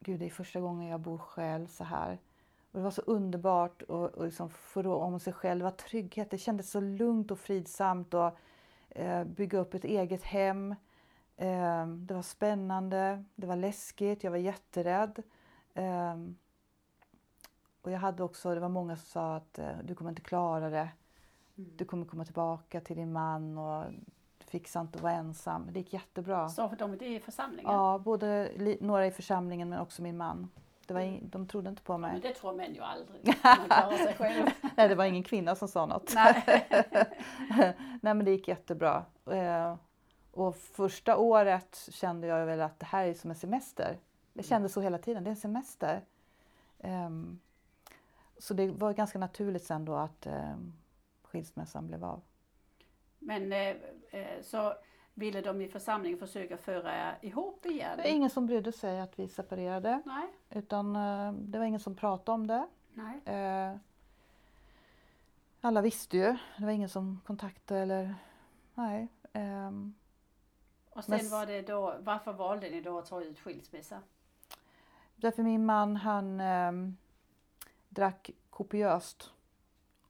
gud 0.00 0.20
det 0.20 0.26
är 0.26 0.30
första 0.30 0.60
gången 0.60 0.88
jag 0.88 1.00
bor 1.00 1.18
själv 1.18 1.66
så 1.66 1.84
här. 1.84 2.18
Och 2.72 2.78
det 2.78 2.84
var 2.84 2.90
så 2.90 3.02
underbart 3.02 3.82
och, 3.82 4.04
och 4.04 4.24
liksom 4.24 4.50
få 4.50 4.82
rå 4.82 4.94
om 4.94 5.20
sig 5.20 5.32
själv, 5.32 5.58
det 5.58 5.64
var 5.64 5.70
trygghet. 5.70 6.30
Det 6.30 6.38
kändes 6.38 6.70
så 6.70 6.80
lugnt 6.80 7.30
och 7.30 7.38
fridsamt 7.38 8.14
och 8.14 8.38
eh, 8.88 9.24
bygga 9.24 9.58
upp 9.58 9.74
ett 9.74 9.84
eget 9.84 10.22
hem. 10.22 10.74
Eh, 11.36 11.86
det 11.86 12.14
var 12.14 12.22
spännande, 12.22 13.24
det 13.34 13.46
var 13.46 13.56
läskigt, 13.56 14.24
jag 14.24 14.30
var 14.30 14.38
jätterädd. 14.38 15.22
Eh, 15.74 16.16
och 17.82 17.90
jag 17.90 17.98
hade 17.98 18.22
också, 18.22 18.54
det 18.54 18.60
var 18.60 18.68
många 18.68 18.96
som 18.96 19.06
sa 19.06 19.36
att 19.36 19.58
eh, 19.58 19.78
du 19.84 19.94
kommer 19.94 20.10
inte 20.10 20.22
klara 20.22 20.70
det. 20.70 20.88
Mm. 21.58 21.70
Du 21.76 21.84
kommer 21.84 22.06
komma 22.06 22.24
tillbaka 22.24 22.80
till 22.80 22.96
din 22.96 23.12
man 23.12 23.58
och 23.58 23.84
du 24.38 24.44
fixar 24.46 24.80
inte 24.80 24.96
att 24.96 25.02
vara 25.02 25.12
ensam. 25.12 25.68
Det 25.72 25.78
gick 25.78 25.92
jättebra. 25.92 26.48
Så 26.48 26.68
för 26.68 26.76
dem 26.76 26.94
i 27.00 27.20
församlingen? 27.20 27.72
Ja, 27.72 27.98
både 28.04 28.50
några 28.80 29.06
i 29.06 29.10
församlingen 29.10 29.68
men 29.68 29.78
också 29.80 30.02
min 30.02 30.16
man. 30.16 30.48
Det 30.86 30.94
var 30.94 31.00
ing- 31.00 31.28
de 31.30 31.46
trodde 31.46 31.70
inte 31.70 31.82
på 31.82 31.98
Men 31.98 32.10
mig. 32.12 32.20
det 32.20 32.34
tror 32.34 32.52
män 32.52 32.74
ju 32.74 32.80
aldrig. 32.80 33.26
Man 33.44 33.56
klarar 33.66 33.96
sig 33.96 34.14
själv. 34.14 34.46
Nej, 34.76 34.88
det 34.88 34.94
var 34.94 35.04
ingen 35.04 35.22
kvinna 35.22 35.54
som 35.54 35.68
sa 35.68 35.86
något. 35.86 36.12
Nej. 36.14 36.66
Nej, 38.02 38.14
men 38.14 38.24
det 38.24 38.30
gick 38.30 38.48
jättebra. 38.48 39.04
Eh, 39.26 39.74
Och 40.32 40.56
första 40.56 41.16
året 41.16 41.88
kände 41.90 42.26
jag 42.26 42.46
väl 42.46 42.60
att 42.60 42.80
det 42.80 42.86
här 42.86 43.06
är 43.06 43.14
som 43.14 43.30
en 43.30 43.36
semester. 43.36 43.98
Jag 44.32 44.44
kände 44.44 44.68
så 44.68 44.80
hela 44.80 44.98
tiden, 44.98 45.24
det 45.24 45.28
är 45.28 45.32
en 45.32 45.36
semester. 45.36 46.00
Ehm, 46.78 47.38
Så 48.38 48.54
det 48.54 48.70
var 48.70 48.92
ganska 48.92 49.18
naturligt 49.18 49.64
sen 49.64 49.84
då 49.84 49.94
att 49.94 50.26
ehm, 50.26 50.72
skilsmässan 51.32 51.86
blev 51.86 52.04
av. 52.04 52.22
Men 53.18 53.52
eh, 53.52 53.76
eh, 54.10 54.42
så 54.42 54.74
ville 55.14 55.40
de 55.40 55.60
i 55.60 55.68
församlingen 55.68 56.18
försöka 56.18 56.56
föra 56.56 57.20
ihop 57.22 57.66
igen? 57.66 57.96
Det 57.96 58.02
var 58.02 58.10
ingen 58.10 58.30
som 58.30 58.46
brydde 58.46 58.72
sig 58.72 59.00
att 59.00 59.18
vi 59.18 59.28
separerade. 59.28 60.02
Nej, 60.06 60.26
Utan 60.50 60.96
eh, 60.96 61.32
det 61.32 61.58
var 61.58 61.64
ingen 61.66 61.80
som 61.80 61.94
pratade 61.96 62.34
om 62.34 62.46
det. 62.46 62.66
nej. 62.94 63.20
Eh, 63.36 63.76
Alla 65.60 65.80
visste 65.82 66.16
ju. 66.16 66.36
Det 66.58 66.64
var 66.64 66.70
ingen 66.70 66.88
som 66.88 67.20
kontaktade 67.26 67.80
eller... 67.80 68.14
Nej. 68.74 69.08
ehm, 69.32 69.94
Och 70.90 71.04
sen 71.04 71.16
Men- 71.16 71.30
var 71.30 71.46
det 71.46 71.62
då, 71.62 71.94
varför 72.00 72.32
valde 72.32 72.70
ni 72.70 72.80
då 72.80 72.98
att 72.98 73.06
ta 73.06 73.22
ut 73.22 73.38
skilsmässa? 73.38 74.00
Därför 75.16 75.42
min 75.42 75.66
man 75.66 75.96
han 75.96 76.40
ehm, 76.40 76.96
drack 77.88 78.30
kopiöst 78.50 79.30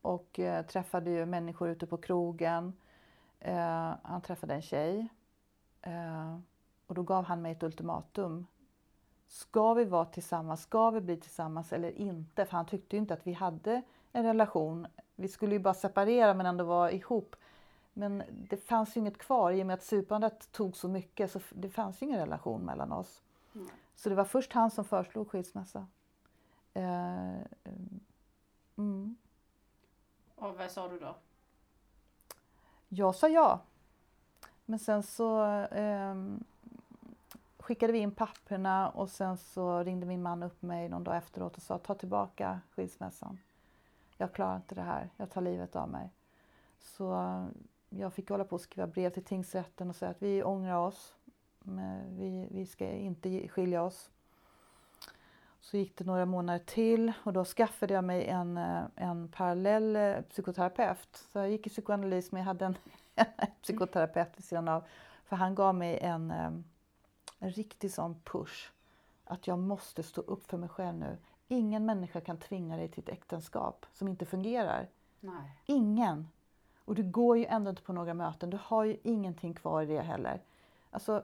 och 0.02 0.38
eh, 0.38 0.66
träffade 0.66 1.10
ju 1.10 1.26
människor 1.26 1.68
ute 1.68 1.86
på 1.86 1.96
krogen. 1.96 2.72
Eh, 3.40 3.94
han 4.02 4.22
träffade 4.22 4.54
en 4.54 4.62
tjej 4.62 5.08
eh, 5.82 6.38
och 6.86 6.94
då 6.94 7.02
gav 7.02 7.24
han 7.24 7.42
mig 7.42 7.52
ett 7.52 7.62
ultimatum. 7.62 8.46
Ska 9.28 9.74
vi 9.74 9.84
vara 9.84 10.04
tillsammans? 10.04 10.62
Ska 10.62 10.90
vi 10.90 11.00
bli 11.00 11.16
tillsammans 11.16 11.72
eller 11.72 11.98
inte? 11.98 12.44
För 12.44 12.56
han 12.56 12.66
tyckte 12.66 12.96
ju 12.96 13.00
inte 13.00 13.14
att 13.14 13.26
vi 13.26 13.32
hade 13.32 13.82
en 14.12 14.24
relation. 14.24 14.86
Vi 15.14 15.28
skulle 15.28 15.54
ju 15.54 15.58
bara 15.58 15.74
separera 15.74 16.34
men 16.34 16.46
ändå 16.46 16.64
vara 16.64 16.92
ihop. 16.92 17.36
Men 17.92 18.22
det 18.28 18.56
fanns 18.56 18.96
ju 18.96 19.00
inget 19.00 19.18
kvar 19.18 19.52
i 19.52 19.62
och 19.62 19.66
med 19.66 19.74
att 19.74 19.82
supandet 19.82 20.52
tog 20.52 20.76
så 20.76 20.88
mycket 20.88 21.30
så 21.30 21.40
det 21.50 21.68
fanns 21.68 22.02
ju 22.02 22.06
ingen 22.06 22.18
relation 22.18 22.60
mellan 22.60 22.92
oss. 22.92 23.22
Nej. 23.52 23.66
Så 23.94 24.08
det 24.08 24.14
var 24.14 24.24
först 24.24 24.52
han 24.52 24.70
som 24.70 24.84
föreslog 24.84 25.30
skilsmässa. 25.30 25.86
Eh, 26.74 27.36
mm. 28.76 29.16
Och 30.42 30.58
vad 30.58 30.70
sa 30.70 30.88
du 30.88 30.98
då? 30.98 31.14
Jag 32.88 33.14
sa 33.14 33.28
ja. 33.28 33.60
Men 34.64 34.78
sen 34.78 35.02
så 35.02 35.44
eh, 35.64 36.14
skickade 37.58 37.92
vi 37.92 37.98
in 37.98 38.10
papperna 38.10 38.88
och 38.88 39.10
sen 39.10 39.36
så 39.36 39.82
ringde 39.82 40.06
min 40.06 40.22
man 40.22 40.42
upp 40.42 40.62
mig 40.62 40.88
någon 40.88 41.04
dag 41.04 41.16
efteråt 41.16 41.56
och 41.56 41.62
sa 41.62 41.78
ta 41.78 41.94
tillbaka 41.94 42.60
skilsmässan. 42.70 43.38
Jag 44.16 44.32
klarar 44.32 44.56
inte 44.56 44.74
det 44.74 44.82
här, 44.82 45.10
jag 45.16 45.30
tar 45.30 45.40
livet 45.40 45.76
av 45.76 45.88
mig. 45.88 46.10
Så 46.78 47.14
eh, 47.14 47.46
jag 47.90 48.12
fick 48.12 48.28
hålla 48.28 48.44
på 48.44 48.54
och 48.54 48.60
skriva 48.60 48.86
brev 48.86 49.10
till 49.10 49.24
tingsrätten 49.24 49.90
och 49.90 49.96
säga 49.96 50.10
att 50.10 50.22
vi 50.22 50.42
ångrar 50.42 50.78
oss. 50.78 51.14
Men 51.58 52.16
vi, 52.16 52.48
vi 52.50 52.66
ska 52.66 52.86
inte 52.90 53.48
skilja 53.48 53.82
oss. 53.82 54.10
Så 55.62 55.76
gick 55.76 55.96
det 55.96 56.04
några 56.04 56.26
månader 56.26 56.58
till 56.58 57.12
och 57.24 57.32
då 57.32 57.44
skaffade 57.44 57.94
jag 57.94 58.04
mig 58.04 58.26
en, 58.26 58.58
eh, 58.58 58.82
en 58.96 59.28
parallell 59.28 59.96
eh, 59.96 60.20
psykoterapeut. 60.20 61.24
Så 61.32 61.38
jag 61.38 61.50
gick 61.50 61.66
i 61.66 61.70
psykoanalys 61.70 62.32
men 62.32 62.40
jag 62.40 62.46
hade 62.46 62.64
en, 62.64 62.76
psykoterapeut 63.62 64.28
vid 64.36 64.44
sidan 64.44 64.68
av. 64.68 64.84
För 65.24 65.36
han 65.36 65.54
gav 65.54 65.74
mig 65.74 65.98
en, 65.98 66.30
eh, 66.30 66.50
en 67.38 67.50
riktig 67.50 67.92
sån 67.92 68.20
push. 68.24 68.70
Att 69.24 69.46
jag 69.46 69.58
måste 69.58 70.02
stå 70.02 70.20
upp 70.20 70.46
för 70.46 70.58
mig 70.58 70.68
själv 70.68 70.98
nu. 70.98 71.16
Ingen 71.48 71.86
människa 71.86 72.20
kan 72.20 72.36
tvinga 72.36 72.76
dig 72.76 72.88
till 72.88 73.02
ett 73.02 73.08
äktenskap 73.08 73.86
som 73.92 74.08
inte 74.08 74.26
fungerar. 74.26 74.88
Nej. 75.20 75.56
Ingen. 75.66 76.28
Och 76.84 76.94
du 76.94 77.02
går 77.02 77.38
ju 77.38 77.44
ändå 77.44 77.70
inte 77.70 77.82
på 77.82 77.92
några 77.92 78.14
möten. 78.14 78.50
Du 78.50 78.58
har 78.62 78.84
ju 78.84 78.96
ingenting 79.02 79.54
kvar 79.54 79.82
i 79.82 79.86
det 79.86 80.00
heller. 80.00 80.40
Alltså, 80.90 81.22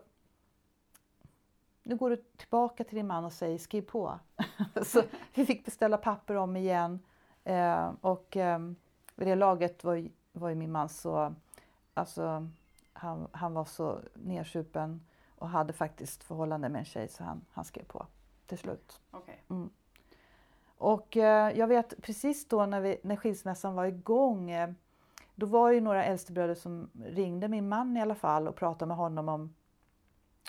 nu 1.89 1.97
går 1.97 2.11
du 2.11 2.16
tillbaka 2.16 2.84
till 2.84 2.97
din 2.97 3.07
man 3.07 3.24
och 3.24 3.32
säger 3.32 3.59
skriv 3.59 3.82
på. 3.82 4.18
så 4.82 5.03
vi 5.34 5.47
fick 5.47 5.64
beställa 5.64 5.97
papper 5.97 6.34
om 6.34 6.57
igen. 6.57 7.01
Eh, 7.45 7.91
och 8.01 8.36
eh, 8.36 8.59
vid 9.14 9.28
det 9.28 9.34
laget 9.34 9.84
var 9.84 9.95
ju, 9.95 10.11
var 10.32 10.49
ju 10.49 10.55
min 10.55 10.72
man 10.72 10.89
så, 10.89 11.34
alltså 11.95 12.49
han, 12.93 13.28
han 13.32 13.55
var 13.55 13.64
så 13.64 14.01
nedsupen 14.14 15.07
och 15.39 15.49
hade 15.49 15.72
faktiskt 15.72 16.24
förhållande 16.24 16.68
med 16.68 16.78
en 16.78 16.84
tjej 16.84 17.09
så 17.09 17.24
han, 17.24 17.45
han 17.53 17.64
skrev 17.64 17.84
på 17.84 18.07
till 18.47 18.59
slut. 18.59 19.01
Okej. 19.11 19.45
Och 20.78 21.16
eh, 21.16 21.59
jag 21.59 21.66
vet 21.66 22.03
precis 22.03 22.49
då 22.49 22.66
när, 22.66 22.80
vi, 22.80 23.01
när 23.03 23.16
skilsmässan 23.16 23.74
var 23.74 23.84
igång, 23.84 24.51
eh, 24.51 24.70
då 25.34 25.47
var 25.47 25.70
ju 25.70 25.80
några 25.80 26.05
äldstebröder 26.05 26.55
som 26.55 26.91
ringde 27.05 27.49
min 27.49 27.68
man 27.68 27.97
i 27.97 28.01
alla 28.01 28.14
fall 28.14 28.49
och 28.49 28.57
pratade 28.57 28.86
med 28.86 28.97
honom 28.97 29.28
om 29.28 29.55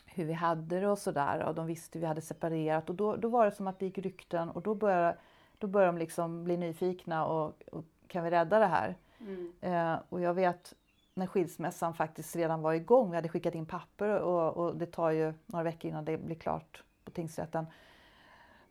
hur 0.06 0.26
vi 0.26 0.34
hade 0.34 0.80
det 0.80 0.88
och 0.88 1.00
sådär. 1.00 1.44
Och 1.44 1.56
de 1.56 1.66
visste 1.66 1.98
hur 1.98 2.02
vi 2.02 2.08
hade 2.08 2.22
separerat 2.22 2.90
och 2.90 2.96
då, 2.96 3.16
då 3.16 3.30
var 3.30 3.46
det 3.46 3.52
som 3.52 3.68
att 3.68 3.80
det 3.80 3.86
gick 3.86 3.98
rykten 3.98 4.50
och 4.50 4.62
då 4.62 4.76
började, 4.76 5.18
då 5.58 5.68
började 5.68 5.92
de 5.92 5.98
liksom 5.98 6.44
bli 6.44 6.58
nyfikna 6.58 7.26
och, 7.26 7.64
och 7.72 7.86
kan 8.08 8.24
vi 8.24 8.30
rädda 8.30 8.60
det 8.60 8.66
här? 8.66 8.96
Mm. 9.20 9.54
Eh, 9.62 10.00
och 10.10 10.22
jag 10.22 10.34
vet 10.34 10.74
när 11.14 11.28
skilsmässan 11.28 11.94
faktiskt 11.94 12.36
redan 12.36 12.62
var 12.62 12.74
igång, 12.74 13.10
vi 13.10 13.16
hade 13.16 13.30
skickat 13.30 13.56
in 13.56 13.66
papper 13.66 14.20
och, 14.20 14.58
och 14.58 14.78
det 14.78 14.86
tar 14.86 15.12
ju 15.12 15.34
några 15.46 15.64
veckor 15.64 15.90
innan 15.92 16.06
det 16.06 16.18
blir 16.18 16.36
klart 16.36 16.84
på 17.06 17.12
tingsrätten. 17.12 17.66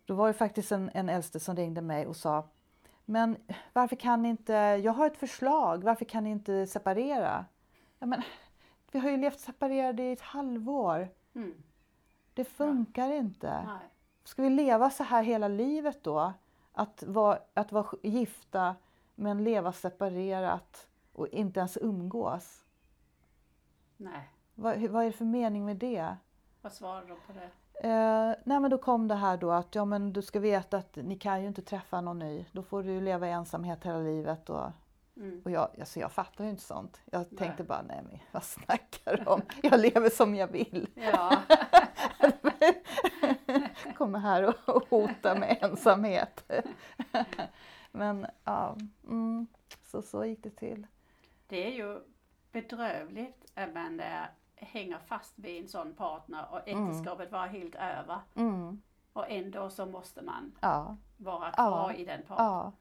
Då 0.04 0.14
var 0.14 0.26
det 0.26 0.34
faktiskt 0.34 0.72
en, 0.72 0.90
en 0.94 1.08
äldste 1.08 1.40
som 1.40 1.56
ringde 1.56 1.80
mig 1.80 2.06
och 2.06 2.16
sa 2.16 2.48
Men 3.04 3.36
varför 3.72 3.96
kan 3.96 4.22
ni 4.22 4.28
inte, 4.28 4.52
jag 4.52 4.92
har 4.92 5.06
ett 5.06 5.16
förslag, 5.16 5.84
varför 5.84 6.04
kan 6.04 6.24
ni 6.24 6.30
inte 6.30 6.66
separera? 6.66 7.44
Ja, 7.98 8.06
men, 8.06 8.22
vi 8.93 8.99
har 8.99 9.11
ju 9.11 9.16
levt 9.16 9.41
separerade 9.41 10.03
i 10.03 10.12
ett 10.12 10.20
halvår. 10.20 11.09
Mm. 11.34 11.62
Det 12.34 12.45
funkar 12.45 13.11
inte. 13.11 13.62
Nej. 13.66 13.89
Ska 14.24 14.43
vi 14.43 14.51
leva 14.51 14.91
så 14.91 15.03
här 15.03 15.22
hela 15.22 15.49
livet 15.49 16.05
då? 16.05 16.32
Att 16.72 17.05
vara, 17.07 17.39
att 17.55 17.72
vara 17.72 17.86
gifta 18.03 18.76
men 19.14 19.45
leva 19.45 19.72
separerat 19.72 20.89
och 21.12 21.28
inte 21.28 21.61
ens 21.61 21.78
umgås? 21.80 22.64
Nej. 23.97 24.32
Vad, 24.55 24.82
vad 24.82 25.03
är 25.03 25.07
det 25.07 25.12
för 25.12 25.24
mening 25.24 25.64
med 25.64 25.76
det? 25.76 26.16
Vad 26.62 26.72
svarar 26.72 27.01
de 27.01 27.16
på 27.26 27.32
det? 27.32 27.51
Eh, 27.89 28.34
nej 28.45 28.61
men 28.61 28.70
då 28.70 28.78
kom 28.78 29.09
det 29.09 29.14
här 29.14 29.36
då 29.36 29.51
att 29.51 29.74
ja, 29.74 29.84
men 29.84 30.12
du 30.12 30.22
ska 30.22 30.41
veta 30.41 30.76
att 30.76 30.97
ni 30.97 31.18
kan 31.18 31.43
ju 31.43 31.49
inte 31.49 31.62
träffa 31.62 32.01
någon 32.01 32.18
ny. 32.18 32.45
Då 32.53 32.62
får 32.62 32.82
du 32.82 33.01
leva 33.01 33.28
i 33.28 33.30
ensamhet 33.30 33.84
hela 33.84 33.99
livet. 33.99 34.51
Och, 34.51 34.70
Mm. 35.18 35.42
och 35.44 35.50
jag, 35.50 35.68
alltså 35.80 36.00
jag 36.00 36.12
fattar 36.12 36.44
ju 36.44 36.50
inte 36.50 36.62
sånt. 36.62 37.00
Jag 37.04 37.20
Nej. 37.30 37.38
tänkte 37.38 37.64
bara, 37.64 37.82
nej 37.82 38.00
men 38.10 38.18
vad 38.32 38.44
snackar 38.44 39.16
du 39.16 39.24
om? 39.24 39.42
Jag 39.62 39.80
lever 39.80 40.10
som 40.10 40.34
jag 40.34 40.48
vill. 40.48 40.88
Ja. 40.94 41.42
Kommer 43.96 44.18
här 44.18 44.54
och, 44.66 44.88
hotar 44.88 45.38
med 45.38 45.58
ensamhet. 45.60 46.52
men 47.92 48.26
ja, 48.44 48.76
mm, 49.06 49.46
så, 49.84 50.02
så 50.02 50.24
gick 50.24 50.42
det 50.42 50.50
till. 50.50 50.86
Det 51.46 51.66
är 51.66 51.70
ju 51.72 52.00
bedrövligt 52.52 53.50
att 53.54 53.74
man 53.74 54.00
är, 54.00 54.30
hänger 54.56 54.98
fast 55.06 55.32
vid 55.38 55.62
en 55.62 55.68
sån 55.68 55.94
partner 55.94 56.46
och 56.50 56.58
äktenskapet 56.58 57.32
var 57.32 57.46
helt 57.46 57.74
över. 57.74 58.18
Mm, 58.34 58.82
Och 59.12 59.30
ändå 59.30 59.70
så 59.70 59.86
måste 59.86 60.22
man 60.22 60.52
ja. 60.60 60.96
vara 61.16 61.50
kvar 61.52 61.90
Ja. 61.90 61.94
i 61.94 62.04
den 62.04 62.22
partnern. 62.22 62.46
Ja. 62.46 62.72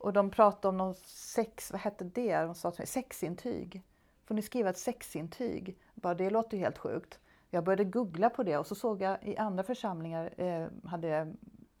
Och 0.00 0.12
de 0.12 0.30
pratade 0.30 0.68
om 0.68 0.76
någon 0.76 0.94
sex, 1.04 1.70
vad 1.72 1.80
hette 1.80 2.04
det? 2.04 2.36
De 2.38 2.54
sa 2.54 2.70
till 2.70 2.80
mig, 2.80 2.86
sexintyg. 2.86 3.82
Får 4.24 4.34
ni 4.34 4.42
skriva 4.42 4.70
ett 4.70 4.78
sexintyg? 4.78 5.78
Bara, 5.94 6.14
det 6.14 6.30
låter 6.30 6.56
ju 6.56 6.62
helt 6.62 6.78
sjukt. 6.78 7.18
Jag 7.50 7.64
började 7.64 7.84
googla 7.84 8.30
på 8.30 8.42
det 8.42 8.58
och 8.58 8.66
så 8.66 8.74
såg 8.74 9.02
jag 9.02 9.22
i 9.22 9.36
andra 9.36 9.62
församlingar 9.62 10.34
eh, 10.40 10.66
hade 10.84 11.32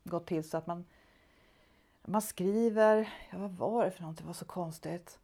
gått 0.04 0.26
till 0.26 0.50
så 0.50 0.56
att 0.56 0.66
man, 0.66 0.84
man 2.02 2.22
skriver, 2.22 3.12
ja, 3.30 3.38
vad 3.38 3.50
var 3.72 3.84
det 3.84 3.90
för 3.90 4.02
något? 4.02 4.18
Det 4.18 4.24
var 4.24 4.32
så 4.32 4.44
konstigt. 4.44 5.18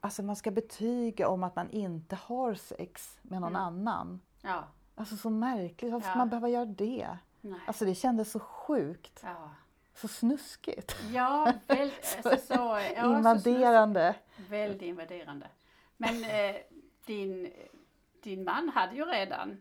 Alltså 0.00 0.22
man 0.22 0.36
ska 0.36 0.50
betyga 0.50 1.28
om 1.28 1.42
att 1.42 1.56
man 1.56 1.70
inte 1.70 2.16
har 2.16 2.54
sex 2.54 3.18
med 3.22 3.40
någon 3.40 3.56
Mm. 3.56 3.62
annan. 3.62 4.20
Ja. 4.42 4.64
Alltså 4.94 5.16
så 5.16 5.30
märkligt, 5.30 5.92
varför 5.92 6.04
ska 6.08 6.12
Ja. 6.14 6.18
man 6.18 6.28
behöva 6.28 6.48
göra 6.48 6.64
det? 6.64 7.18
Nej. 7.40 7.60
Alltså 7.66 7.84
det 7.84 7.94
kändes 7.94 8.30
så 8.32 8.40
sjukt, 8.40 9.20
Ja. 9.24 9.50
Så 9.96 10.08
snuskigt. 10.08 10.96
Ja, 11.12 11.52
väl, 11.66 11.90
alltså 12.24 12.46
så, 12.46 12.78
ja, 12.96 13.02
så 13.04 13.16
Invaderande. 13.18 14.14
snuskigt. 14.14 14.52
Väldigt 14.52 14.82
invaderande. 14.82 15.46
Men 15.96 16.24
eh, 16.24 16.56
din, 17.06 17.52
din 18.22 18.44
man 18.44 18.68
hade 18.68 18.94
ju 18.96 19.04
redan, 19.04 19.60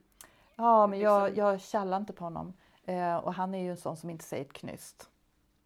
Ja, 0.55 0.87
men 0.87 0.99
jag, 0.99 1.23
liksom- 1.29 1.45
jag 1.45 1.61
kallar 1.71 1.97
inte 1.97 2.13
på 2.13 2.23
honom. 2.23 2.53
Eh, 2.85 3.15
och 3.15 3.33
han 3.33 3.55
är 3.55 3.63
ju 3.63 3.69
en 3.69 3.77
sån 3.77 3.97
som 3.97 4.09
inte 4.09 4.23
säger 4.25 4.45
ett 4.45 4.53
knyst. 4.53 5.09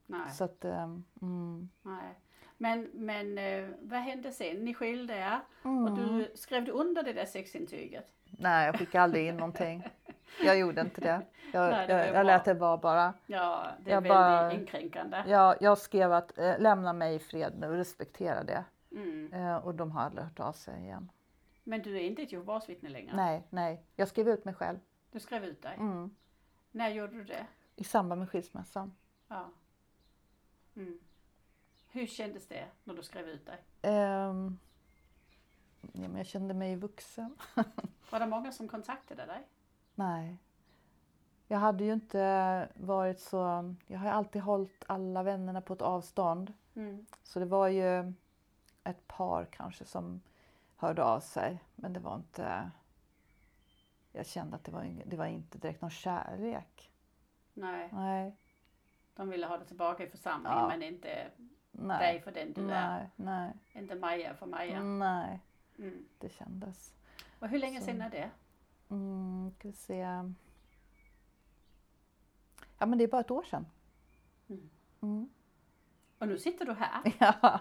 nej, 0.05 0.31
Så 0.33 0.43
att, 0.43 0.65
eh, 0.65 0.83
mm. 1.21 1.69
nej. 1.81 2.19
Men, 2.57 2.89
men 2.93 3.37
eh, 3.37 3.69
vad 3.81 3.99
hände 3.99 4.31
sen? 4.31 4.55
Ni 4.65 4.73
skilde 4.73 5.13
er 5.13 5.39
och 5.61 5.69
Mm. 5.69 5.95
du 5.95 6.31
skrev 6.35 6.65
du 6.65 6.71
under 6.71 7.03
det 7.03 7.13
där 7.13 7.25
sexintyget? 7.25 8.05
Nej, 8.25 8.65
jag 8.65 8.79
skickade 8.79 9.03
aldrig 9.03 9.27
in 9.27 9.37
någonting. 9.37 9.83
Jag 10.43 10.57
gjorde 10.59 10.81
inte 10.81 11.01
det. 11.01 11.21
Jag, 11.53 11.71
Nej, 11.71 11.87
det 11.87 11.93
jag, 12.07 12.15
jag 12.15 12.25
lät 12.25 12.45
det 12.45 12.53
vara 12.53 12.77
bara. 12.77 13.13
Ja, 13.25 13.67
det 13.79 13.91
är 13.91 13.93
Jag 13.95 14.01
väldigt 14.01 14.09
bara- 14.17 14.53
inkränkande. 14.53 15.23
Jag, 15.27 15.55
jag 15.61 15.77
skrev 15.77 16.13
att 16.13 16.37
eh, 16.37 16.59
lämna 16.59 16.93
mig 16.93 17.15
i 17.15 17.19
fred 17.19 17.53
nu, 17.59 17.67
respektera 17.67 18.43
det. 18.43 18.63
Mm. 18.91 19.33
Eh, 19.33 19.57
och 19.57 19.75
de 19.75 19.91
har 19.91 20.01
aldrig 20.01 20.23
hört 20.25 20.39
av 20.39 20.53
sig 20.53 20.79
igen. 20.83 21.11
Men 21.63 21.81
du 21.81 21.95
är 21.97 22.01
inte 22.01 22.21
ett 22.21 22.31
Jehovas 22.31 22.69
vittne 22.69 22.89
längre? 22.89 23.15
Nej, 23.15 23.43
nej. 23.49 23.83
Jag 23.95 24.07
skrev 24.07 24.29
ut 24.29 24.45
mig 24.45 24.53
själv. 24.53 24.79
Du 25.11 25.19
skrev 25.19 25.45
ut 25.45 25.61
dig? 25.61 25.75
Mm. 25.77 26.15
När 26.71 26.89
gjorde 26.89 27.13
du 27.13 27.23
det? 27.23 27.45
I 27.75 27.83
samband 27.83 28.19
med 28.19 28.29
skilsmässan. 28.29 28.95
Ja. 29.27 29.45
Mm. 30.75 30.99
Hur 31.91 32.07
kändes 32.07 32.47
det 32.47 32.65
när 32.83 32.93
du 32.93 33.03
skrev 33.03 33.29
ut 33.29 33.45
dig? 33.45 33.57
Ehm, 33.81 34.59
ja, 35.81 36.07
men 36.07 36.15
jag 36.17 36.25
kände 36.25 36.53
mig 36.53 36.75
vuxen. 36.75 37.35
Var 38.09 38.19
det 38.19 38.25
många 38.27 38.51
som 38.51 38.67
kontaktade 38.67 39.25
dig? 39.25 39.47
Nej. 39.99 40.37
Jag 41.47 41.57
hade 41.57 41.83
ju 41.83 41.93
inte 41.93 42.69
varit 42.73 43.19
så... 43.19 43.75
Jag 43.87 43.99
har 43.99 44.09
alltid 44.09 44.41
hållit 44.41 44.83
alla 44.87 45.23
vännerna 45.23 45.61
på 45.61 45.73
ett 45.73 45.81
avstånd. 45.81 46.53
Mm. 46.75 47.05
Så 47.23 47.39
det 47.39 47.45
var 47.45 47.67
ju 47.67 48.13
ett 48.83 49.07
par 49.07 49.45
kanske 49.45 49.85
som 49.85 50.21
hörde 50.75 51.03
av 51.03 51.19
sig. 51.19 51.63
Men 51.75 51.93
det 51.93 51.99
var 51.99 52.15
inte... 52.15 52.71
Jag 54.11 54.25
kände 54.25 54.55
att 54.55 54.63
det 54.63 54.71
var, 54.71 55.01
det 55.05 55.17
var 55.17 55.25
inte 55.25 55.57
direkt 55.57 55.81
någon 55.81 55.91
kärlek. 55.91 56.91
Nej, 57.53 57.89
Nej. 57.93 58.35
de 59.15 59.29
ville 59.29 59.47
ha 59.47 59.57
dig 59.57 59.67
tillbaka 59.67 60.03
i 60.03 60.09
församlingen 60.09 60.57
Ja. 60.57 60.67
men 60.67 60.83
inte 60.83 61.07
dig 61.07 61.31
Nej. 61.71 62.21
för 62.21 62.31
den 62.31 62.53
du 62.53 62.71
är. 62.71 62.97
Nej. 62.97 63.09
Nej. 63.15 63.53
Inte 63.81 63.95
Maja 63.95 64.33
för 64.33 64.45
Maja. 64.45 64.83
Nej. 64.83 65.39
Mm. 65.77 66.05
Det 66.17 66.29
kändes. 66.29 66.93
Och 67.39 67.47
hur 67.47 67.59
länge 67.59 67.79
Så. 67.79 67.85
sedan 67.85 68.01
är 68.01 68.09
det? 68.09 68.29
Mm, 68.89 69.51
ska 69.51 69.67
vi 69.67 69.73
se. 69.73 69.97
Ja 72.77 72.85
men 72.85 72.97
det 72.97 73.03
är 73.03 73.07
bara 73.07 73.21
ett 73.21 73.31
år 73.31 73.43
sedan. 73.43 73.65
Mm. 74.49 74.69
Mm. 75.01 75.29
Och 76.19 76.27
nu 76.27 76.37
sitter 76.37 76.65
du 76.65 76.73
här. 76.73 77.01
Ja. 77.19 77.59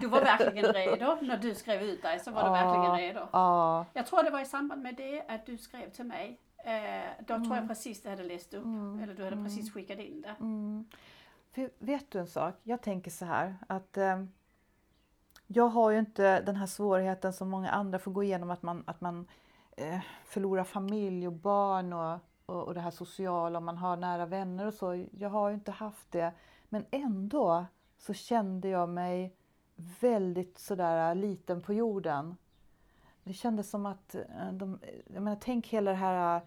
Du 0.00 0.06
var 0.06 0.20
verkligen 0.20 0.72
redo 0.72 1.18
när 1.20 1.38
du 1.38 1.54
skrev 1.54 1.82
ut 1.82 2.02
dig 2.02 2.20
så 2.20 2.30
var 2.30 2.44
du 2.44 2.50
verkligen 2.50 2.96
redo. 2.96 3.28
Ja. 3.32 3.86
Jag 3.92 4.06
tror 4.06 4.22
det 4.22 4.30
var 4.30 4.40
i 4.40 4.46
samband 4.46 4.82
med 4.82 4.96
det 4.96 5.24
att 5.28 5.46
du 5.46 5.58
skrev 5.58 5.90
till 5.90 6.04
mig. 6.04 6.40
Eh, 6.64 7.24
då 7.26 7.34
tror 7.44 7.56
jag 7.56 7.68
precis 7.68 8.02
du 8.02 8.08
hade 8.08 8.24
läst 8.24 8.54
upp. 8.54 8.64
Eller 9.02 9.14
du 9.14 9.24
hade 9.24 9.36
precis 9.36 9.72
skickat 9.72 9.98
in 9.98 10.20
det. 10.20 10.36
Mm. 10.40 10.84
För, 11.52 11.70
vet 11.78 12.10
du 12.10 12.18
en 12.18 12.26
sak? 12.26 12.54
Jag 12.62 12.82
tänker 12.82 13.10
så 13.10 13.24
här 13.24 13.56
att 13.68 13.96
eh, 13.96 14.24
jag 15.46 15.68
har 15.68 15.90
ju 15.90 15.98
inte 15.98 16.40
den 16.40 16.56
här 16.56 16.66
svårigheten 16.66 17.32
som 17.32 17.50
många 17.50 17.70
andra 17.70 17.98
får 17.98 18.10
gå 18.10 18.22
igenom 18.22 18.50
att 18.50 18.62
man, 18.62 18.84
att 18.86 19.00
man 19.00 19.26
eh, 19.76 20.00
förlorar 20.24 20.64
familj 20.64 21.26
och 21.26 21.32
barn 21.32 21.92
och, 21.92 22.18
och, 22.46 22.62
och 22.62 22.74
det 22.74 22.80
här 22.80 22.90
sociala 22.90 23.58
och 23.58 23.62
man 23.62 23.78
har 23.78 23.96
nära 23.96 24.26
vänner 24.26 24.66
och 24.66 24.74
så. 24.74 25.04
Jag 25.18 25.30
har 25.30 25.48
ju 25.48 25.54
inte 25.54 25.70
haft 25.70 26.12
det. 26.12 26.32
Men 26.68 26.84
ändå 26.90 27.66
så 27.98 28.14
kände 28.14 28.68
jag 28.68 28.88
mig 28.88 29.36
väldigt 30.00 30.58
sådär 30.58 31.14
liten 31.14 31.62
på 31.62 31.72
jorden. 31.72 32.36
det 33.24 33.32
kändes 33.32 33.70
som 33.70 33.86
att 33.86 34.14
eh, 34.14 34.52
de, 34.52 34.78
jag 35.06 35.22
menar, 35.22 35.38
tänk 35.40 35.68
hela 35.68 35.90
det 35.90 35.96
här 35.96 36.40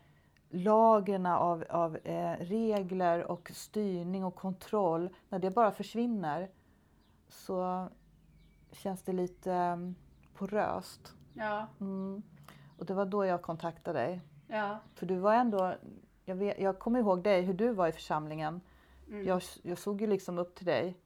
lagren 0.50 1.26
av, 1.26 1.64
av 1.70 1.98
eh, 1.98 2.38
regler 2.40 3.24
och 3.24 3.52
styrning 3.54 4.26
och 4.26 4.36
kontroll. 4.36 5.10
När 5.30 5.40
det 5.40 5.52
bara 5.52 5.72
försvinner 5.72 6.50
så 7.28 7.90
känns 8.72 9.02
det 9.02 9.14
lite 9.14 9.78
poröst. 10.34 11.14
Ja. 11.34 11.68
Mm. 11.80 12.24
Och 12.78 12.86
det 12.86 12.94
var 12.94 13.06
då 13.06 13.26
jag 13.26 13.42
kontaktade 13.42 14.00
dig. 14.00 14.22
Ja. 14.48 14.80
För 14.96 15.06
du 15.06 15.16
var 15.16 15.34
ändå, 15.34 15.76
jag, 16.26 16.36
vet, 16.36 16.60
jag 16.60 16.80
kommer 16.80 17.00
ihåg 17.00 17.24
dig, 17.24 17.42
hur 17.42 17.54
du 17.54 17.72
var 17.74 17.88
i 17.88 17.92
församlingen. 17.92 18.62
Mm. 19.08 19.26
Jag, 19.28 19.42
jag 19.62 19.78
såg 19.78 20.02
ju 20.02 20.08
liksom 20.08 20.38
upp 20.38 20.56
till 20.56 20.66
dig. 20.66 20.98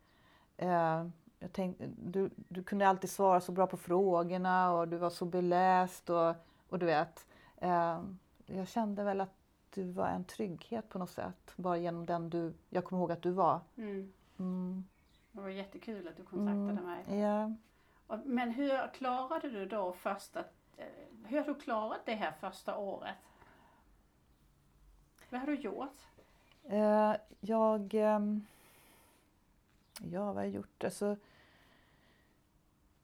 Eh, 0.57 1.05
jag 1.39 1.53
tänkte, 1.53 1.89
du, 1.97 2.29
du 2.35 2.63
kunde 2.63 2.87
alltid 2.87 3.09
svara 3.09 3.41
så 3.41 3.51
bra 3.51 3.67
på 3.67 3.77
frågorna 3.77 4.71
och 4.73 4.87
du 4.87 4.97
var 4.97 5.09
så 5.09 5.25
beläst 5.25 6.09
och, 6.09 6.35
och 6.69 6.79
du 6.79 6.85
vet. 6.85 7.27
Eh, 7.57 8.01
jag 8.45 8.67
kände 8.67 9.03
väl 9.03 9.21
att 9.21 9.33
du 9.69 9.91
var 9.91 10.07
en 10.07 10.23
trygghet 10.23 10.89
på 10.89 10.99
något 10.99 11.09
sätt, 11.09 11.53
bara 11.55 11.77
genom 11.77 12.05
den 12.05 12.29
du, 12.29 12.53
jag 12.69 12.85
kommer 12.85 13.01
ihåg 13.01 13.11
att 13.11 13.21
du 13.21 13.31
var. 13.31 13.59
Mm. 13.75 14.13
Mm. 14.39 14.85
Det 15.31 15.41
var 15.41 15.49
jättekul 15.49 16.07
att 16.07 16.17
du 16.17 16.23
kontaktade 16.23 16.71
Mm. 16.71 16.85
mig. 16.85 17.19
Ja. 17.19 17.51
Och, 18.07 18.19
men 18.25 18.51
hur 18.51 18.93
klarade 18.93 19.49
du 19.49 19.65
då 19.65 19.93
första, 19.93 20.39
eh, 20.39 20.45
hur 21.25 21.39
har 21.39 21.45
du 21.45 21.55
klarat 21.55 22.05
det 22.05 22.15
här 22.15 22.31
första 22.31 22.77
året? 22.77 23.15
Vad 25.29 25.39
har 25.39 25.47
du 25.47 25.55
gjort? 25.55 25.97
Eh, 26.63 27.15
jag... 27.39 27.93
ehm, 27.93 28.45
ja, 30.01 30.25
vad 30.25 30.35
har 30.35 30.43
jag 30.43 30.51
gjort? 30.51 30.83
Alltså, 30.83 31.17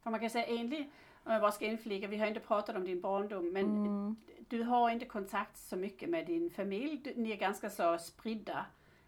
För 0.02 0.10
man 0.10 0.20
kan 0.20 0.30
säga 0.30 0.46
enligt, 0.46 0.88
om 1.24 1.32
jag 1.32 1.42
bara 1.42 1.52
ska 1.52 1.66
inflika, 1.66 2.08
vi 2.08 2.18
har 2.18 2.28
inte 2.28 2.40
pratat 2.40 2.76
om 2.76 2.86
din 2.86 3.02
barndom, 3.02 3.50
men 3.54 3.66
mm, 3.66 4.16
du 4.50 4.64
har 4.64 4.90
inte 4.90 5.06
kontakt 5.06 5.58
så 5.58 5.76
mycket 5.76 6.10
med 6.10 6.26
din 6.26 6.50
familj. 6.50 6.98
Du, 6.98 7.14
ni 7.16 7.32
är 7.32 7.38
ganska 7.38 7.70
så 7.70 7.98
spridda. 7.98 8.66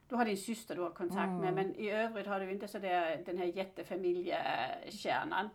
Du 0.10 0.16
har 0.16 0.26
din 0.26 0.38
syster 0.38 0.76
du 0.76 0.82
har 0.82 0.89
kontakt 0.89 1.30
med, 1.32 1.49
Mm. 1.49 1.55
men 1.55 1.76
i 1.76 1.89
övrigt 1.91 2.28
har 2.28 2.39
du 2.39 2.51
inte 2.51 2.68
så 2.68 2.80
där, 2.80 3.24
den 3.26 3.38
här 3.38 3.45
jättefamiljekärnan. 3.45 5.49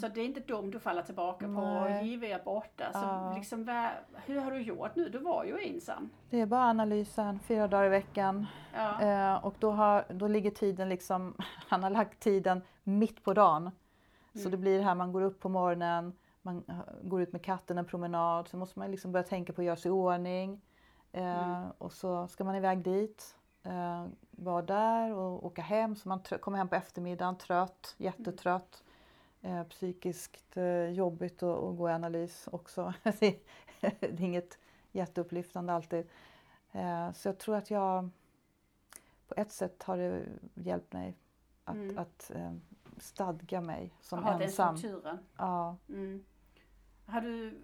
Så 0.00 0.08
det 0.08 0.20
är 0.20 0.24
inte 0.24 0.40
dem 0.40 0.70
du 0.70 0.78
faller 0.78 1.02
tillbaka 1.02 1.44
på. 1.46 1.52
Nej. 1.60 2.06
JW 2.06 2.32
är 2.32 2.44
borta. 2.44 2.84
Så 2.92 2.98
Ja. 2.98 3.32
liksom, 3.36 3.64
vad, 3.64 3.88
hur 4.26 4.40
har 4.40 4.50
du 4.50 4.60
gjort 4.62 4.96
nu? 4.96 5.08
Du 5.08 5.18
var 5.18 5.44
ju 5.44 5.68
ensam. 5.74 6.10
det 6.30 6.40
är 6.40 6.46
bara 6.46 6.64
analysen, 6.64 7.38
fyra 7.40 7.68
dagar 7.68 7.86
i 7.86 7.88
veckan. 7.88 8.46
Ja. 8.74 9.02
Eh, 9.02 9.44
och 9.44 9.54
då, 9.58 9.70
har, 9.70 10.04
då 10.08 10.28
ligger 10.28 10.50
tiden 10.50 10.88
liksom, 10.88 11.34
han 11.68 11.82
har 11.82 11.90
lagt 11.90 12.20
tiden 12.20 12.62
mitt 12.82 13.24
på 13.24 13.34
dagen. 13.34 13.70
Så 14.32 14.38
Mm. 14.38 14.50
det 14.50 14.56
blir 14.56 14.78
det 14.78 14.84
här, 14.84 14.94
man 14.94 15.12
går 15.12 15.22
upp 15.22 15.40
på 15.40 15.48
morgonen, 15.48 16.12
man 16.42 16.64
eh, 16.68 16.74
går 17.02 17.22
ut 17.22 17.32
med 17.32 17.42
katten 17.44 17.78
en 17.78 17.84
promenad, 17.84 18.48
så 18.48 18.56
måste 18.56 18.78
man 18.78 18.90
liksom 18.90 19.12
börja 19.12 19.24
tänka 19.24 19.52
på 19.52 19.60
att 19.60 19.64
göra 19.66 19.76
sig 19.76 19.88
i 19.88 19.92
ordning. 19.92 20.60
Eh, 21.12 21.48
Mm. 21.52 21.68
Och 21.78 21.92
så 21.92 22.26
ska 22.28 22.44
man 22.44 22.54
iväg 22.56 22.78
dit, 22.78 23.36
eh, 23.68 24.06
vara 24.30 24.62
där 24.62 25.12
och 25.14 25.46
åka 25.46 25.62
hem. 25.62 25.96
Så 25.96 26.08
man 26.08 26.20
kommer 26.40 26.58
hem 26.58 26.68
på 26.68 26.74
eftermiddagen 26.74 27.38
trött, 27.38 27.94
jättetrött. 27.98 28.84
Eh, 29.40 29.62
psykiskt 29.64 30.56
eh, 30.56 30.90
jobbigt 30.90 31.42
att, 31.42 31.76
gå 31.76 31.88
i 31.88 31.92
analys 31.92 32.48
också. 32.52 32.94
det 33.20 33.36
är 34.00 34.20
inget 34.20 34.58
jätteupplyftande 34.92 35.72
alltid. 35.72 36.06
Eh, 36.72 37.12
så 37.12 37.28
jag 37.28 37.38
tror 37.38 37.56
att 37.56 37.70
jag 37.70 38.10
på 39.28 39.34
ett 39.36 39.52
sätt 39.52 39.82
har 39.82 39.96
det 39.96 40.22
hjälpt 40.54 40.92
mig 40.92 41.16
att, 41.64 41.74
Mm. 41.74 41.98
att 41.98 42.30
eh, 42.34 42.52
stadga 42.98 43.60
mig 43.60 43.92
som 44.00 44.22
ha 44.22 44.32
den 44.32 44.42
ensam. 44.42 44.78
strukturen. 44.78 45.18
Ja. 45.36 45.76
Mm. 45.88 46.24
Har, 47.06 47.20
du, 47.20 47.60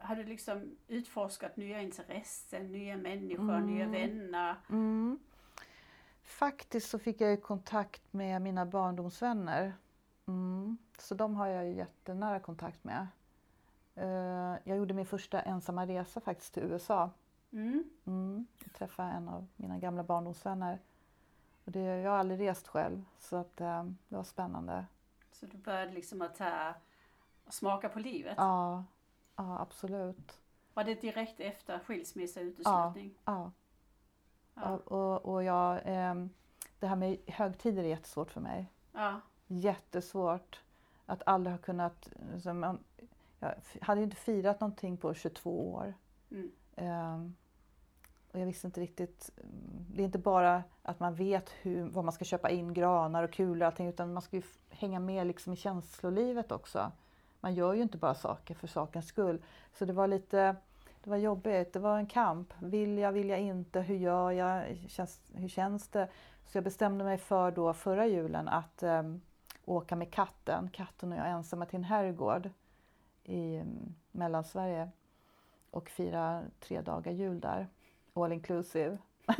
har 0.00 0.16
du 0.16 0.24
liksom 0.24 0.76
utforskat 0.88 1.56
nya 1.56 1.82
intressen, 1.82 2.72
nya 2.72 2.96
människor, 2.96 3.54
Mm. 3.56 3.66
nya 3.66 3.88
vänner? 3.88 4.56
Mm. 4.70 5.18
Faktiskt 6.24 6.90
så 6.90 6.98
fick 6.98 7.20
jag 7.20 7.30
ju 7.30 7.36
kontakt 7.36 8.12
med 8.12 8.42
mina 8.42 8.66
barndomsvänner. 8.66 9.74
Mm. 10.26 10.78
Så 10.98 11.14
de 11.14 11.34
har 11.34 11.46
jag 11.46 11.66
ju 11.66 11.74
jättenära 11.74 12.40
kontakt 12.40 12.84
med. 12.84 13.06
Eh, 13.94 14.56
jag 14.64 14.76
gjorde 14.76 14.94
min 14.94 15.06
första 15.06 15.40
ensamma 15.40 15.86
resa 15.86 16.20
faktiskt 16.20 16.54
till 16.54 16.62
USA. 16.62 17.10
Mm. 17.52 17.84
Mm. 18.04 18.46
Jag 18.64 18.72
träffade 18.72 19.08
en 19.08 19.28
av 19.28 19.46
mina 19.56 19.78
gamla 19.78 20.02
barndomsvänner. 20.02 20.78
Och 21.64 21.72
det, 21.72 21.80
jag 21.80 22.10
har 22.10 22.18
aldrig 22.18 22.40
rest 22.40 22.68
själv 22.68 23.04
så 23.18 23.36
att, 23.36 23.60
eh, 23.60 23.84
det 24.08 24.16
var 24.16 24.24
spännande. 24.24 24.86
Så 25.32 25.46
du 25.46 25.58
började 25.58 25.92
liksom 25.92 26.22
att 26.22 26.34
ta, 26.34 26.74
smaka 27.48 27.88
på 27.88 27.98
livet? 27.98 28.34
Ja, 28.36 28.84
ja 29.36 29.60
absolut. 29.60 30.40
Var 30.74 30.84
det 30.84 30.94
direkt 30.94 31.40
efter 31.40 31.78
skilsmässa 31.78 32.40
och 32.40 32.46
uteslutning? 32.46 33.14
Ja. 33.24 33.32
Ja. 33.32 33.52
Och, 34.54 34.92
och, 34.92 35.34
och 35.34 35.44
jag, 35.44 35.80
ehm, 35.84 36.30
det 36.80 36.86
här 36.86 36.96
med 36.96 37.18
högtider 37.26 37.84
är 37.84 37.88
jättesvårt 37.88 38.30
för 38.30 38.40
mig. 38.40 38.70
ja. 38.92 39.20
Jättesvårt 39.46 40.60
att 41.06 41.22
aldrig 41.26 41.56
ha 41.56 41.58
kunnat... 41.58 42.12
Alltså 42.34 42.54
man, 42.54 42.78
jag 43.38 43.54
hade 43.80 44.00
ju 44.00 44.04
inte 44.04 44.16
firat 44.16 44.60
någonting 44.60 44.96
på 44.96 45.14
22 45.14 45.72
år. 45.72 45.94
Mm. 46.30 46.50
Ehm, 46.76 47.34
och 48.32 48.40
jag 48.40 48.46
visste 48.46 48.66
inte 48.66 48.80
riktigt... 48.80 49.30
Det 49.94 50.02
är 50.02 50.04
inte 50.04 50.18
bara 50.18 50.62
att 50.82 51.00
man 51.00 51.14
vet 51.14 51.50
hur, 51.50 51.88
vad 51.88 52.04
man 52.04 52.12
ska 52.12 52.24
köpa 52.24 52.50
in, 52.50 52.74
granar 52.74 53.22
och 53.22 53.32
kulor 53.32 53.60
och 53.60 53.66
allting, 53.66 53.88
utan 53.88 54.12
man 54.12 54.22
ska 54.22 54.36
ju 54.36 54.42
hänga 54.68 55.00
med 55.00 55.26
liksom 55.26 55.52
i 55.52 55.56
känslolivet 55.56 56.52
också. 56.52 56.92
Man 57.40 57.54
gör 57.54 57.72
ju 57.74 57.82
inte 57.82 57.98
bara 57.98 58.14
saker 58.14 58.54
för 58.54 58.66
sakens 58.66 59.06
skull. 59.08 59.42
Så 59.72 59.84
det 59.84 59.92
var 59.92 60.08
lite... 60.08 60.56
Det 61.04 61.10
var 61.10 61.16
jobbigt, 61.16 61.72
det 61.72 61.78
var 61.78 61.98
en 61.98 62.06
kamp. 62.06 62.54
Vill 62.58 62.98
jag, 62.98 63.12
vill 63.12 63.28
jag 63.28 63.40
inte, 63.40 63.80
hur 63.80 63.96
gör 63.96 64.30
jag, 64.30 64.76
känns, 64.88 65.20
hur 65.34 65.48
känns 65.48 65.88
det? 65.88 66.08
Så 66.46 66.56
jag 66.56 66.64
bestämde 66.64 67.04
mig 67.04 67.18
för 67.18 67.50
då 67.50 67.72
förra 67.72 68.06
julen 68.06 68.48
att 68.48 68.82
ehm, 68.82 69.20
åka 69.64 69.96
med 69.96 70.12
katten, 70.12 70.70
katten 70.72 71.12
och 71.12 71.18
jag 71.18 71.28
ensamma 71.28 71.66
till 71.66 71.76
en 71.76 71.84
herrgård 71.84 72.50
i 73.24 73.58
um, 73.58 73.94
Mellansverige 74.12 74.90
och 75.70 75.88
fira 75.88 76.42
tre 76.60 76.80
dagar 76.80 77.12
jul 77.12 77.40
där, 77.40 77.68
all 78.14 78.32
inclusive. 78.32 78.98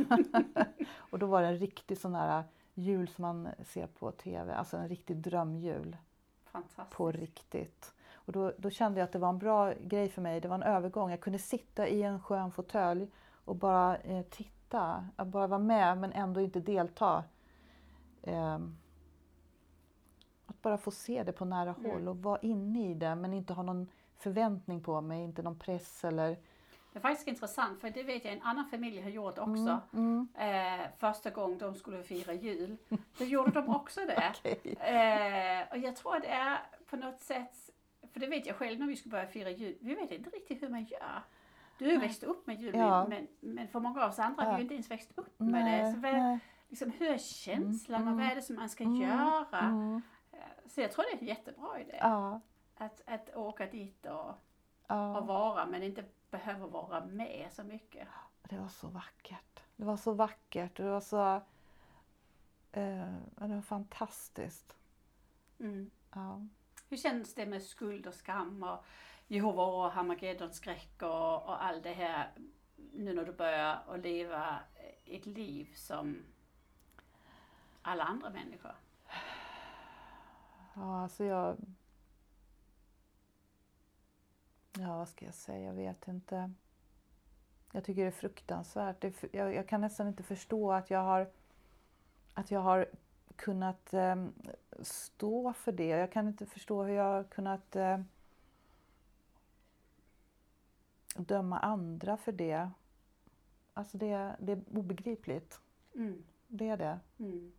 och 0.95 1.19
då 1.19 1.25
var 1.25 1.41
det 1.41 1.47
en 1.47 1.57
riktig 1.57 1.97
sån 1.97 2.15
här 2.15 2.43
jul 2.73 3.07
som 3.07 3.21
man 3.21 3.49
ser 3.63 3.87
på 3.87 4.11
tv, 4.11 4.53
alltså 4.53 4.77
en 4.77 4.89
riktig 4.89 5.17
drömjul 5.17 5.97
på 6.89 7.11
riktigt. 7.11 7.93
Och 8.25 8.31
då, 8.33 8.51
då 8.57 8.69
kände 8.69 8.99
jag 8.99 9.05
att 9.05 9.11
det 9.11 9.19
var 9.19 9.29
en 9.29 9.37
bra 9.39 9.73
grej 9.73 10.09
för 10.09 10.21
mig, 10.21 10.39
det 10.41 10.47
var 10.47 10.55
en 10.55 10.63
övergång. 10.63 11.09
Jag 11.11 11.19
kunde 11.21 11.39
sitta 11.39 11.87
i 11.87 12.03
en 12.03 12.19
skön 12.21 12.51
fåtölj 12.51 13.07
och 13.45 13.55
bara 13.55 13.97
eh, 13.97 14.21
titta, 14.21 15.07
att 15.15 15.27
bara 15.27 15.47
vara 15.47 15.59
med 15.59 15.97
men 15.97 16.11
ändå 16.13 16.41
inte 16.41 16.59
delta. 16.59 17.23
Ehm, 18.23 18.77
att 20.45 20.61
bara 20.61 20.77
få 20.77 20.91
se 20.91 21.23
det 21.23 21.31
på 21.31 21.45
nära 21.45 21.75
Mm. 21.79 21.91
håll 21.91 22.07
och 22.07 22.17
vara 22.17 22.39
inne 22.41 22.89
i 22.91 22.93
det 22.93 23.15
men 23.15 23.33
inte 23.33 23.53
ha 23.53 23.63
någon 23.63 23.87
förväntning 24.17 24.81
på 24.83 25.01
mig, 25.01 25.23
inte 25.23 25.41
någon 25.41 25.59
press 25.59 26.03
eller... 26.03 26.37
Det 26.93 26.99
är 26.99 27.01
faktiskt 27.01 27.27
intressant 27.27 27.81
för 27.81 27.89
det 27.89 28.03
vet 28.03 28.25
jag 28.25 28.33
en 28.33 28.41
annan 28.41 28.65
familj 28.65 29.01
har 29.01 29.09
gjort 29.09 29.37
också. 29.39 29.79
Mm, 29.93 30.27
Eh, 30.37 30.87
första 30.97 31.29
gång 31.29 31.57
de 31.57 31.75
skulle 31.75 32.03
fira 32.03 32.33
jul. 32.33 32.77
Då 33.17 33.25
gjorde 33.25 33.51
de 33.51 33.75
också 33.75 33.99
det. 34.07 34.33
okej. 34.39 34.75
Eh, 34.79 35.71
och 35.71 35.77
jag 35.77 35.95
tror 35.95 36.19
det 36.19 36.27
är 36.27 36.59
på 36.89 36.95
något 36.95 37.19
sätt, 37.19 37.69
för 38.15 38.19
det 38.19 38.27
vet 38.27 38.45
jag 38.45 38.55
själv 38.55 38.79
när 38.79 38.87
vi 38.87 38.95
skulle 38.95 39.11
börja 39.11 39.27
fira 39.27 39.49
jul, 39.49 39.77
vi 39.81 39.95
vet 39.95 40.11
inte 40.11 40.29
riktigt 40.29 40.63
hur 40.63 40.69
man 40.69 40.83
gör. 40.83 41.21
Du 41.77 41.85
har 41.85 41.91
ju 41.91 41.97
växt 41.99 42.23
upp 42.23 42.47
med 42.47 42.61
jul, 42.61 42.75
Ja. 42.75 43.07
men, 43.07 43.27
men 43.39 43.67
för 43.67 43.79
många 43.79 44.03
av 44.03 44.09
oss 44.09 44.19
andra 44.19 44.43
har 44.43 44.51
Ja. 44.51 44.55
vi 44.55 44.57
ju 44.57 44.63
inte 44.63 44.73
ens 44.73 44.91
växt 44.91 45.11
upp 45.15 45.39
med 45.39 45.53
det. 45.65 45.83
Nej, 45.83 45.93
Så 45.93 45.99
vad, 45.99 46.39
liksom, 46.69 46.91
hur 46.91 47.07
är 47.11 47.17
känslan 47.17 48.01
Mm, 48.01 48.13
och 48.13 48.17
vad 48.17 48.23
mm. 48.25 48.31
är 48.31 48.35
det 48.35 48.41
som 48.41 48.55
man 48.55 48.69
ska 48.69 48.83
Mm, 48.83 48.95
göra? 49.01 49.59
Mm, 49.59 50.01
Eh, 50.31 50.39
Så 50.67 50.81
jag 50.81 50.91
tror 50.91 51.03
det 51.05 51.17
är 51.17 51.21
en 51.21 51.27
jättebra 51.27 51.79
idé. 51.79 51.97
ja, 52.01 52.41
Att, 52.77 53.01
att 53.05 53.35
åka 53.35 53.65
dit 53.65 54.05
och, 54.05 54.29
och 54.29 54.35
ja. 54.87 55.21
vara, 55.21 55.65
men 55.65 55.83
inte 55.83 56.03
behöva 56.31 56.67
vara 56.67 57.05
med 57.05 57.47
så 57.51 57.63
mycket. 57.63 58.07
Det 58.49 58.57
var 58.57 58.67
så 58.67 58.87
vackert. 58.87 59.61
Det 59.75 59.85
var 59.85 59.97
så 59.97 60.13
vackert. 60.13 60.77
Det 60.77 60.83
var 60.89 61.01
så... 61.01 61.35
Eh, 62.71 63.13
det 63.35 63.47
var 63.55 63.61
fantastiskt. 63.61 64.75
Mm. 65.59 65.91
Ja. 66.15 66.47
Hur 66.89 66.97
känns 66.97 67.33
det 67.33 67.45
med 67.45 67.63
skuld 67.63 68.07
och 68.07 68.13
skam 68.13 68.63
och 68.63 68.85
Jehova 69.27 69.65
och 69.65 69.91
Harmagedon-skräck 69.91 71.01
och, 71.01 71.43
och 71.43 71.63
allt 71.63 71.83
det 71.83 71.93
här 71.93 72.31
nu 72.93 73.13
när 73.13 73.25
du 73.25 73.33
börjar 73.33 73.83
att 73.87 73.99
leva 73.99 74.59
ett 75.05 75.25
liv 75.25 75.73
som 75.75 76.23
alla 77.81 78.03
andra 78.03 78.29
människor? 78.29 78.75
Ja, 80.75 81.01
alltså 81.03 81.23
jag... 81.23 81.57
Ja, 84.77 84.97
vad 84.97 85.09
ska 85.09 85.25
jag 85.25 85.33
säga? 85.33 85.65
Jag 85.65 85.73
vet 85.73 86.07
inte. 86.07 86.53
Jag 87.71 87.83
tycker 87.83 88.01
det 88.01 88.07
är 88.07 88.11
fruktansvärt. 88.11 89.01
Det 89.01 89.07
är, 89.07 89.11
fr- 89.11 89.29
jag, 89.31 89.53
jag 89.53 89.67
kan 89.67 89.81
nästan 89.81 90.07
inte 90.07 90.23
förstå 90.23 90.71
att 90.71 90.89
jag 90.89 91.03
har, 91.03 91.31
att 92.33 92.51
jag 92.51 92.59
har 92.59 92.89
kunnat 93.35 93.93
em, 93.93 94.33
stå 94.81 95.53
för 95.53 95.71
det. 95.71 95.87
Jag 95.87 96.11
kan 96.11 96.27
inte 96.27 96.45
förstå 96.45 96.83
hur 96.83 96.95
jag 96.95 97.03
har 97.03 97.23
kunnat... 97.23 97.75
eh, 97.75 97.99
döma 101.15 101.59
andra 101.59 102.17
för 102.17 102.31
det. 102.31 102.69
Alltså 103.73 103.97
det, 103.97 104.35
det 104.39 104.51
är 104.51 104.61
obegripligt. 104.73 105.59
Mm. 105.95 106.23
Det 106.47 106.69
är 106.69 106.77
det. 106.77 106.99
Mm. 107.19 107.51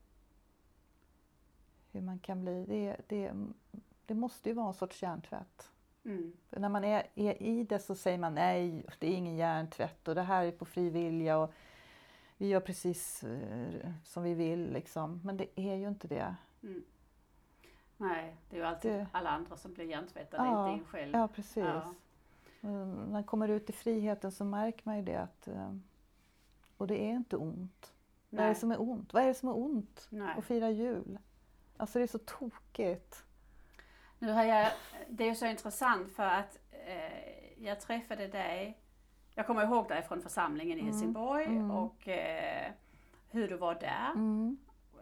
Hur 1.92 2.00
man 2.00 2.18
kan 2.18 2.40
bli. 2.40 2.64
Det, 2.66 2.96
det, 3.06 3.32
det 4.06 4.14
måste 4.14 4.48
ju 4.48 4.54
vara 4.54 4.68
en 4.68 4.74
sorts 4.74 5.02
hjärntvätt. 5.02 5.70
Mm. 6.04 6.32
När 6.50 6.68
man 6.68 6.84
är, 6.84 7.06
är 7.14 7.42
i 7.42 7.64
det 7.64 7.78
så 7.78 7.94
säger 7.94 8.18
man 8.18 8.34
nej, 8.34 8.86
det 8.98 9.06
är 9.06 9.14
ingen 9.16 9.36
hjärntvätt 9.36 10.08
och 10.08 10.14
det 10.14 10.22
här 10.22 10.44
är 10.44 10.52
på 10.52 10.64
fri 10.64 10.90
vilja 10.90 11.38
och 11.38 11.52
vi 12.36 12.48
gör 12.48 12.60
precis 12.60 13.24
eh, 13.24 13.90
som 14.04 14.22
vi 14.22 14.34
vill. 14.34 14.72
Liksom. 14.72 15.20
Men 15.24 15.36
det 15.36 15.60
är 15.60 15.74
ju 15.74 15.88
inte 15.88 16.08
det. 16.08 16.34
Mm. 16.62 16.84
Nej, 17.96 18.36
det 18.50 18.56
är 18.56 18.60
ju 18.60 18.66
alltid 18.66 18.92
Det- 18.92 19.06
alla 19.12 19.30
andra 19.30 19.56
som 19.56 19.72
blir 19.72 19.84
hjärntvättade, 19.84 20.44
Ja, 20.48 20.70
inte 20.72 20.80
en 20.84 20.86
själv. 20.88 21.12
Ja, 21.14 21.28
precis. 21.28 21.56
Ja. 21.64 21.94
Mm, 22.62 22.94
När 22.94 23.06
man 23.12 23.24
kommer 23.24 23.48
ut 23.48 23.70
i 23.70 23.72
friheten 23.72 24.32
så 24.32 24.44
märker 24.44 24.82
man 24.84 24.96
ju 24.96 25.02
det 25.02 25.16
att 25.16 25.48
eh, 25.48 25.74
och 26.76 26.86
det 26.86 27.04
är 27.04 27.10
inte 27.10 27.36
ont. 27.36 27.92
Vad 28.30 28.40
är 28.40 28.44
Nej. 28.44 28.54
det 28.54 28.60
som 28.60 28.70
är 28.70 28.80
ont? 28.80 29.12
Vad 29.14 29.22
är 29.22 29.26
det 29.26 29.34
som 29.34 29.48
är 29.48 29.56
ont? 29.56 30.06
Nej. 30.10 30.34
Att 30.38 30.44
fira 30.44 30.70
jul? 30.70 31.18
Alltså 31.76 31.98
det 31.98 32.02
är 32.02 32.06
så 32.06 32.18
tokigt. 32.18 33.24
Nu 34.18 34.32
har 34.32 34.44
jag, 34.44 34.70
det 35.08 35.28
är 35.28 35.34
så 35.34 35.46
intressant 35.46 36.12
för 36.12 36.22
att 36.26 36.58
eh, 36.70 37.62
jag 37.64 37.80
träffade 37.80 38.28
dig, 38.28 38.78
jag 39.38 39.46
kommer 39.46 39.62
ihåg 39.64 39.88
dig 39.88 40.02
från 40.02 40.22
församlingen 40.22 40.78
i 40.78 40.80
Mm, 40.80 40.92
Helsingborg 40.92 41.44
mm. 41.44 41.70
och 41.70 42.08
eh, 42.08 42.72
hur 43.30 43.48
du 43.48 43.56
var 43.56 43.74
där, 43.74 44.12
Mm, 44.14 44.56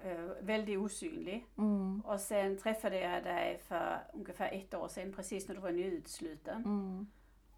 eh, 0.04 0.20
väldigt 0.40 0.78
osynlig. 0.78 1.46
mm, 1.58 2.02
Och 2.06 2.20
sen 2.20 2.58
träffade 2.58 3.00
jag 3.00 3.24
dig 3.24 3.58
för 3.68 3.98
ungefär 4.12 4.50
ett 4.52 4.74
år 4.74 4.88
sedan, 4.88 5.12
precis 5.12 5.48
när 5.48 5.54
du 5.54 5.60
var 5.60 5.70
nyutsluten. 5.70 6.64
mm. 6.64 7.06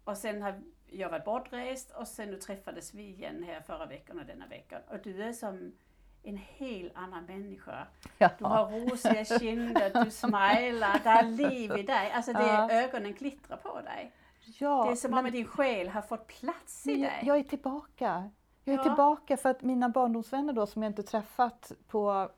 Och 0.03 0.17
sen 0.17 0.41
har 0.41 0.61
jag 0.87 1.09
varit 1.09 1.25
bortrest 1.25 1.91
och 1.91 2.07
sen 2.07 2.29
nu 2.29 2.37
träffades 2.37 2.93
vi 2.93 3.03
igen 3.03 3.43
här 3.47 3.61
förra 3.61 3.85
veckan 3.85 4.19
och 4.19 4.25
denna 4.25 4.47
veckan. 4.47 4.81
Och 4.89 4.97
du 5.03 5.23
är 5.23 5.33
som 5.33 5.71
en 6.23 6.37
helt 6.37 6.95
annan 6.95 7.25
människa. 7.25 7.87
Ja. 8.17 8.29
Du 8.39 8.45
har 8.45 8.65
rosiga 8.71 9.25
kinder, 9.39 10.03
du 10.03 10.11
smilar, 10.11 11.03
det 11.03 11.09
är 11.09 11.23
liv 11.23 11.71
i 11.77 11.83
dig. 11.83 12.11
Alltså 12.11 12.33
det 12.33 12.39
Ja. 12.47 12.71
ögonen 12.71 13.13
glittrar 13.13 13.57
på 13.57 13.81
dig. 13.81 14.11
Ja, 14.59 14.85
det 14.85 14.91
är 14.91 14.95
som 14.95 15.11
men- 15.11 15.25
om 15.25 15.31
din 15.31 15.45
själ 15.47 15.87
har 15.89 16.01
fått 16.01 16.27
plats 16.27 16.87
i 16.87 16.95
dig. 17.01 17.19
jag, 17.23 17.37
är 17.37 17.43
tillbaka. 17.43 18.29
Jag 18.63 18.73
är 18.73 18.77
Ja. 18.77 18.83
tillbaka 18.83 19.37
för 19.37 19.49
att 19.49 19.61
mina 19.61 19.89
barndomsvänner 19.89 20.53
då 20.53 20.67
som 20.67 20.83
jag 20.83 20.89
inte 20.89 21.03
träffat 21.03 21.71
på 21.87 22.29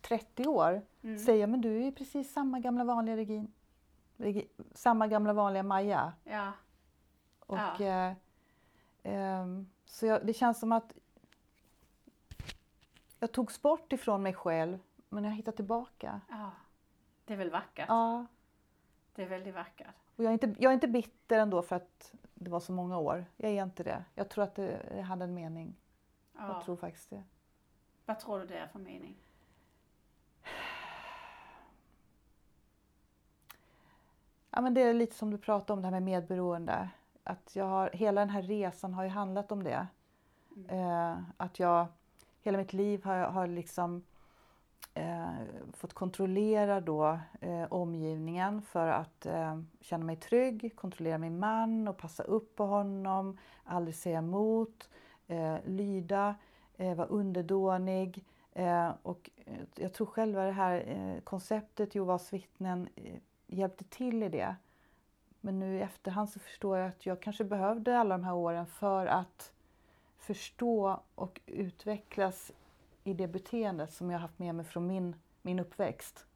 30 0.00 0.46
år 0.46 0.82
Mm. 1.02 1.18
säger 1.18 1.46
men 1.46 1.60
du 1.60 1.76
är 1.78 1.84
ju 1.84 1.92
precis 1.92 2.32
samma 2.32 2.60
gamla 2.60 2.84
vanliga 2.84 3.16
Regin, 3.16 3.52
Regi, 4.16 4.48
samma 4.74 5.06
gamla 5.06 5.32
vanliga 5.32 5.62
Maja. 5.62 6.12
Ja, 6.24 6.52
Och, 7.46 7.58
Ja. 7.58 7.80
eh, 7.80 8.12
ehm, 9.02 9.68
så 9.84 10.06
jag, 10.06 10.26
det 10.26 10.32
känns 10.34 10.60
som 10.60 10.72
att 10.72 10.92
jag 13.18 13.32
togs 13.32 13.62
bort 13.62 13.92
ifrån 13.92 14.22
mig 14.22 14.34
själv 14.34 14.78
men 15.08 15.24
jag 15.24 15.30
hittar 15.32 15.52
tillbaka. 15.52 16.20
ja. 16.30 16.50
Det 17.24 17.32
är 17.32 17.38
väl 17.38 17.50
vackert? 17.50 17.86
Ja. 17.88 18.26
Det 19.14 19.22
är 19.22 19.26
väldigt 19.28 19.54
vackert. 19.54 19.94
Och 20.22 20.26
jag, 20.26 20.30
är 20.30 20.32
inte, 20.32 20.62
jag 20.62 20.70
är 20.70 20.74
inte 20.74 20.88
bitter 20.88 21.38
ändå 21.38 21.62
för 21.62 21.76
att 21.76 22.14
det 22.34 22.50
var 22.50 22.60
så 22.60 22.72
många 22.72 22.98
år. 22.98 23.24
Jag 23.36 23.50
är 23.50 23.62
inte 23.62 23.82
det. 23.82 24.04
Jag 24.14 24.28
tror 24.28 24.44
att 24.44 24.54
det, 24.54 25.02
hade 25.02 25.24
en 25.24 25.34
mening. 25.34 25.76
Ja. 26.38 26.48
Jag 26.48 26.64
tror 26.64 26.76
faktiskt 26.76 27.10
det. 27.10 27.22
Vad 28.06 28.20
tror 28.20 28.38
du 28.38 28.46
det 28.46 28.58
är 28.58 28.66
för 28.66 28.78
mening? 28.78 29.16
Ja, 34.50 34.60
men 34.60 34.74
det 34.74 34.80
är 34.80 34.94
lite 34.94 35.14
som 35.14 35.30
du 35.30 35.38
pratade 35.38 35.72
om 35.72 35.82
det 35.82 35.86
här 35.86 35.92
med 35.92 36.02
medberoende. 36.02 36.90
Att 37.24 37.56
jag 37.56 37.64
har, 37.64 37.90
hela 37.90 38.20
den 38.20 38.30
här 38.30 38.42
resan 38.42 38.94
har 38.94 39.02
ju 39.02 39.08
handlat 39.08 39.52
om 39.52 39.62
det. 39.62 39.86
Eh, 40.68 41.18
att 41.36 41.58
jag 41.58 41.86
hela 42.42 42.58
mitt 42.58 42.72
liv 42.72 43.04
har, 43.04 43.16
har 43.16 43.46
liksom 43.46 44.04
eh, 44.94 45.32
fått 45.72 45.92
kontrollera 45.92 46.80
då 46.80 47.18
eh, 47.40 47.64
omgivningen 47.72 48.62
för 48.62 48.88
att 48.88 49.26
eh, 49.26 49.60
känna 49.80 50.04
mig 50.04 50.16
trygg, 50.16 50.76
kontrollera 50.76 51.18
min 51.18 51.38
man 51.38 51.88
och 51.88 51.96
passa 51.96 52.22
upp 52.22 52.56
på 52.56 52.64
honom, 52.64 53.38
aldrig 53.64 53.94
säga 53.94 54.18
emot, 54.18 54.88
eh, 55.26 55.56
lyda, 55.64 56.34
eh, 56.76 56.94
vara 56.94 57.08
underdånig. 57.08 58.24
Eh, 58.52 58.90
och 59.02 59.30
eh, 59.46 59.54
jag 59.74 59.92
tror 59.92 60.06
själva 60.06 60.44
det 60.44 60.52
här 60.52 60.84
eh, 60.86 61.20
konceptet 61.20 61.94
Jehovas 61.94 62.32
vittnen 62.32 62.88
eh, 62.96 63.14
hjälpte 63.46 63.84
till 63.84 64.22
i 64.22 64.28
det. 64.28 64.56
Men 65.40 65.58
nu 65.58 65.76
i 65.76 65.80
efterhand 65.80 66.30
så 66.30 66.40
förstår 66.40 66.78
jag 66.78 66.88
att 66.88 67.06
jag 67.06 67.22
kanske 67.22 67.44
behövde 67.44 67.98
alla 67.98 68.18
de 68.18 68.24
här 68.24 68.34
åren 68.34 68.66
för 68.66 69.06
att 69.06 69.52
förstå 70.18 71.00
och 71.14 71.40
utvecklas 71.46 72.52
i 73.04 73.14
det 73.14 73.28
beteendet 73.28 73.92
som 73.92 74.10
jag 74.10 74.18
haft 74.18 74.38
med 74.38 74.54
mig 74.54 74.64
från 74.64 74.86
min, 74.86 75.16
min 75.42 75.58
uppväxt. 75.58 76.26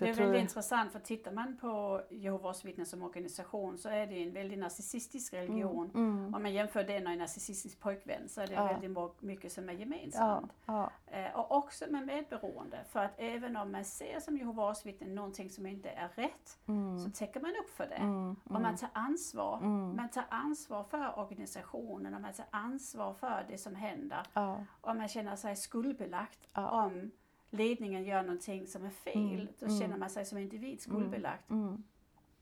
Det 0.00 0.04
är 0.04 0.08
jag 0.08 0.16
väldigt 0.16 0.40
intressant 0.42 0.92
för 0.92 0.98
tittar 0.98 1.32
man 1.32 1.56
på 1.56 2.02
Jehovas 2.10 2.64
vittnen 2.64 2.86
som 2.86 3.02
organisation 3.02 3.78
så 3.78 3.88
är 3.88 4.06
det 4.06 4.22
en 4.22 4.32
väldigt 4.32 4.58
narcissistisk 4.58 5.32
religion. 5.34 5.90
Mm. 5.94 6.34
Om 6.34 6.42
man 6.42 6.52
jämför 6.52 6.84
den 6.84 7.06
och 7.06 7.12
en 7.12 7.18
narcissistisk 7.18 7.80
pojkvän 7.80 8.28
så 8.28 8.40
är 8.40 8.46
det 8.46 8.52
Ja. 8.54 8.64
väldigt 8.80 9.22
mycket 9.22 9.52
som 9.52 9.68
är 9.68 9.72
Ja, 9.72 9.78
gemensamt. 9.78 10.52
ja, 10.66 10.90
Eh, 11.12 11.38
och 11.40 11.56
också 11.56 11.84
med 11.90 12.06
medberoende. 12.06 12.84
För 12.88 13.00
att 13.00 13.14
även 13.16 13.56
om 13.56 13.72
man 13.72 13.84
ser 13.84 14.20
som 14.20 14.36
Jehovas 14.36 14.86
vittnen 14.86 15.14
någonting 15.14 15.50
som 15.50 15.66
inte 15.66 15.90
är 15.90 16.08
rätt 16.08 16.58
mm, 16.66 16.98
så 16.98 17.10
täcker 17.10 17.40
man 17.40 17.50
upp 17.50 17.70
för 17.70 17.86
det. 17.86 17.94
mm, 17.94 18.36
Och 18.44 18.60
man 18.60 18.76
tar 18.76 18.88
ansvar. 18.92 19.56
Mm. 19.58 19.96
Man 19.96 20.08
tar 20.08 20.24
ansvar 20.30 20.84
för 20.84 21.18
organisationen 21.18 22.14
och 22.14 22.20
man 22.20 22.32
tar 22.32 22.46
ansvar 22.50 23.14
för 23.14 23.44
det 23.48 23.58
som 23.58 23.74
händer. 23.74 24.22
ja, 24.34 24.64
Och 24.80 24.96
man 24.96 25.08
känner 25.08 25.36
sig 25.36 25.56
skuldbelagt 25.56 26.48
Ja. 26.54 26.84
om 26.84 27.10
ledningen 27.50 28.04
gör 28.04 28.22
någonting 28.22 28.66
som 28.66 28.84
är 28.84 28.90
fel. 28.90 29.40
Mm, 29.40 29.48
Då 29.58 29.66
mm. 29.66 29.78
känner 29.80 29.96
man 29.96 30.10
sig 30.10 30.24
som 30.24 30.38
individ 30.38 30.80
skuldbelagt. 30.80 31.50
mm, 31.50 31.84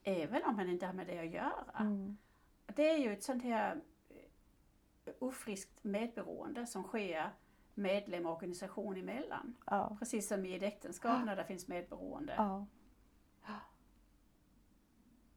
Även 0.03 0.43
om 0.45 0.55
man 0.55 0.69
inte 0.69 0.85
har 0.85 0.93
med 0.93 1.07
det 1.07 1.19
att 1.19 1.31
göra. 1.31 1.65
mm, 1.79 2.17
Det 2.65 2.89
är 2.89 2.97
ju 2.97 3.13
ett 3.13 3.23
sånt 3.23 3.43
här 3.43 3.81
eh, 4.09 5.13
ofriskt 5.19 5.83
medberoende 5.83 6.65
som 6.65 6.83
sker 6.83 7.29
medlem 7.73 8.25
och 8.25 8.31
organisation 8.31 8.97
emellan. 8.97 9.55
ja, 9.65 9.95
Precis 9.99 10.27
som 10.27 10.45
i 10.45 10.55
ett 10.55 10.63
äktenskap 10.63 11.25
när 11.25 11.35
det 11.35 11.45
finns 11.45 11.67
medberoende. 11.67 12.33
ja. 12.37 12.65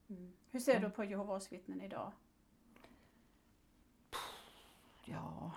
Mm. 0.09 0.33
Hur 0.51 0.61
ser 0.61 0.81
du 0.81 0.91
på 0.91 1.05
Jehovas 1.05 1.53
vittnen 1.53 1.81
idag? 1.81 2.13
Ja. 5.05 5.51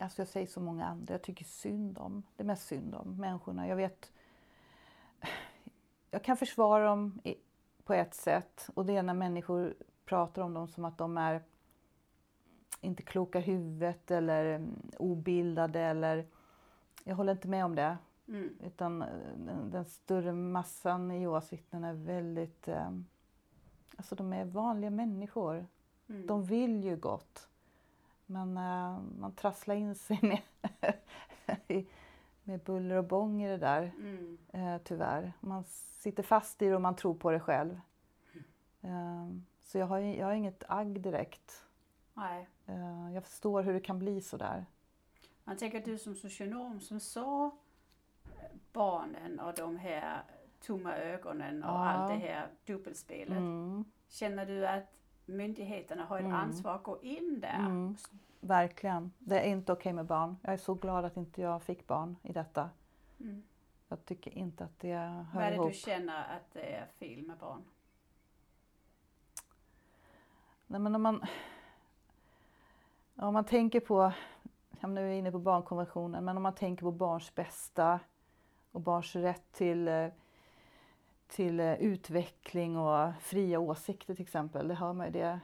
Alltså 0.00 0.20
jag 0.20 0.28
säger 0.28 0.46
så 0.46 0.60
många 0.60 0.86
andra. 0.86 1.14
Jag 1.14 1.22
tycker 1.22 1.44
synd 1.44 1.98
om, 1.98 2.22
det 2.36 2.42
är 2.42 2.46
mest 2.46 2.66
synd 2.66 2.94
om 2.94 3.16
människorna. 3.16 3.68
Jag 3.68 3.76
vet, 3.76 4.12
jag 6.10 6.24
kan 6.24 6.36
försvara 6.36 6.84
dem 6.84 7.20
i, 7.24 7.34
på 7.84 7.94
ett 7.94 8.14
sätt 8.14 8.70
och 8.74 8.86
det 8.86 8.96
är 8.96 9.02
när 9.02 9.14
människor 9.14 9.74
pratar 10.04 10.42
om 10.42 10.54
dem 10.54 10.68
som 10.68 10.84
att 10.84 10.98
de 10.98 11.18
är 11.18 11.42
inte 12.80 13.02
kloka 13.02 13.38
i 13.38 13.42
huvudet 13.42 14.10
eller 14.10 14.44
mm, 14.44 14.90
obildade 14.98 15.80
eller 15.80 16.26
jag 17.04 17.16
håller 17.16 17.32
inte 17.32 17.48
med 17.48 17.64
om 17.64 17.74
det. 17.74 17.98
Mm. 18.28 18.58
Utan 18.64 19.02
eh, 19.02 19.08
den, 19.36 19.70
den 19.70 19.84
större 19.84 20.32
massan 20.32 21.10
i 21.10 21.20
Jehovas 21.20 21.52
vittnen 21.52 21.84
är 21.84 21.94
väldigt, 21.94 22.68
eh, 22.68 22.90
alltså 23.96 24.14
de 24.14 24.32
är 24.32 24.44
vanliga 24.44 24.90
människor. 24.90 25.66
Mm. 26.08 26.26
De 26.26 26.44
vill 26.44 26.84
ju 26.84 26.96
gott. 26.96 27.49
Men 28.30 28.56
eh, 28.56 28.98
man 29.18 29.32
trasslar 29.36 29.74
in 29.74 29.94
sig 29.94 30.18
med, 30.22 30.40
i- 31.68 31.86
med 32.44 32.60
buller 32.60 32.96
och 32.96 33.04
bång 33.04 33.42
i 33.42 33.48
det 33.48 33.56
där, 33.56 33.92
Mm. 33.98 34.38
eh, 34.52 34.80
tyvärr. 34.84 35.32
Man 35.40 35.64
sitter 35.98 36.22
fast 36.22 36.62
i 36.62 36.66
det 36.68 36.74
och 36.74 36.80
man 36.82 36.96
tror 36.96 37.14
på 37.14 37.30
det 37.30 37.40
själv. 37.40 37.80
Eh, 38.82 39.28
så 39.60 39.78
jag 39.78 39.86
har, 39.86 39.98
jag 39.98 40.26
har 40.26 40.32
inget 40.32 40.64
agg 40.68 41.00
direkt. 41.00 41.64
Nej. 42.14 42.48
Jag 43.14 43.24
förstår 43.24 43.62
hur 43.62 43.72
det 43.74 43.80
kan 43.80 43.98
bli 43.98 44.20
så 44.20 44.36
där. 44.36 44.66
Man 45.44 45.56
tänker 45.56 45.80
du 45.80 45.98
som 45.98 46.14
socionom 46.14 46.80
som 46.80 47.00
eh, 48.24 48.44
barnen 48.72 49.40
och 49.40 49.54
de 49.54 49.76
här 49.76 50.22
tomma 50.66 50.96
ögonen 50.96 51.64
och 51.64 51.70
Ja. 51.70 51.88
allt 51.88 52.12
det 52.20 52.26
här 52.28 52.46
dubbelspelet. 52.66 53.38
Mm, 53.38 53.84
Känner 54.08 54.46
du 54.46 54.66
att 54.66 54.84
myndigheterna 55.30 56.04
har 56.04 56.18
ett 56.18 56.24
Mm. 56.24 56.34
ansvar 56.36 56.74
att 56.74 56.82
gå 56.82 57.02
in 57.02 57.40
där? 57.40 57.58
mm, 57.58 57.96
verkligen. 58.40 59.12
Det 59.18 59.40
är 59.40 59.44
inte 59.48 59.72
okej 59.72 59.92
med 59.92 60.06
barn. 60.06 60.36
Jag 60.42 60.52
är 60.52 60.56
så 60.58 60.74
glad 60.74 61.04
att 61.04 61.16
inte 61.16 61.42
jag 61.42 61.62
fick 61.62 61.86
barn 61.86 62.16
i 62.22 62.32
detta. 62.32 62.70
Mm. 63.20 63.42
Jag 63.88 64.04
tycker 64.04 64.38
inte 64.38 64.64
att 64.64 64.78
det 64.78 64.94
Vad 64.96 65.26
hör 65.26 65.42
är 65.42 65.50
det 65.50 65.54
ihop. 65.56 65.68
du 65.68 65.74
känner 65.74 66.36
att 66.36 66.52
det 66.52 66.74
är 66.76 66.86
fel 66.86 67.22
med 67.26 67.36
barn? 67.38 67.62
Nej, 70.66 70.80
men 70.80 70.94
om 70.94 71.02
man, 71.02 71.24
om 73.16 73.34
man 73.34 73.44
tänker 73.44 73.80
på, 73.80 74.12
nu 74.80 75.00
är 75.00 75.08
vi 75.10 75.16
inne 75.16 75.32
på 75.32 75.38
barnkonventionen, 75.38 76.24
men 76.24 76.36
om 76.36 76.42
man 76.42 76.54
tänker 76.54 76.82
på 76.82 76.90
barns 76.92 77.34
bästa 77.34 78.00
och 78.72 78.80
barns 78.80 79.16
rätt 79.16 79.52
till 79.52 79.88
eh, 79.88 80.06
till 81.30 81.60
eh, 81.60 81.74
utveckling 81.74 82.76
och 82.76 83.12
fria 83.20 83.58
åsikter 83.58 84.14
till 84.14 84.22
exempel. 84.22 84.68
Det 84.68 84.74
hör 84.74 84.92
man 84.92 85.06
ju. 85.06 85.12
Det, 85.12 85.40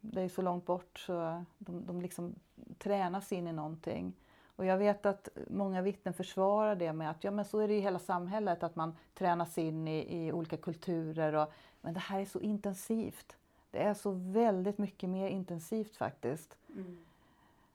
det 0.00 0.22
är 0.22 0.28
så 0.28 0.42
långt 0.42 0.66
bort 0.66 0.98
så 0.98 1.44
de, 1.58 1.86
de 1.86 2.00
liksom 2.00 2.34
tränas 2.78 3.32
in 3.32 3.46
i 3.46 3.52
någonting. 3.52 4.12
Och 4.56 4.64
jag 4.64 4.78
vet 4.78 5.06
att 5.06 5.28
många 5.50 5.82
vittnen 5.82 6.14
försvarar 6.14 6.76
det 6.76 6.92
med 6.92 7.10
att 7.10 7.24
ja, 7.24 7.30
men 7.30 7.44
så 7.44 7.58
är 7.58 7.68
det 7.68 7.74
i 7.74 7.80
hela 7.80 7.98
samhället, 7.98 8.62
att 8.62 8.76
man 8.76 8.96
tränas 9.14 9.58
in 9.58 9.88
i, 9.88 10.26
i 10.26 10.32
olika 10.32 10.56
kulturer. 10.56 11.32
Och, 11.32 11.52
men 11.80 11.94
det 11.94 12.00
här 12.00 12.20
är 12.20 12.24
så 12.24 12.40
intensivt. 12.40 13.36
Det 13.70 13.82
är 13.82 13.94
så 13.94 14.10
väldigt 14.10 14.78
mycket 14.78 15.10
mer 15.10 15.28
intensivt 15.28 15.96
faktiskt. 15.96 16.56
Mm. 16.74 16.98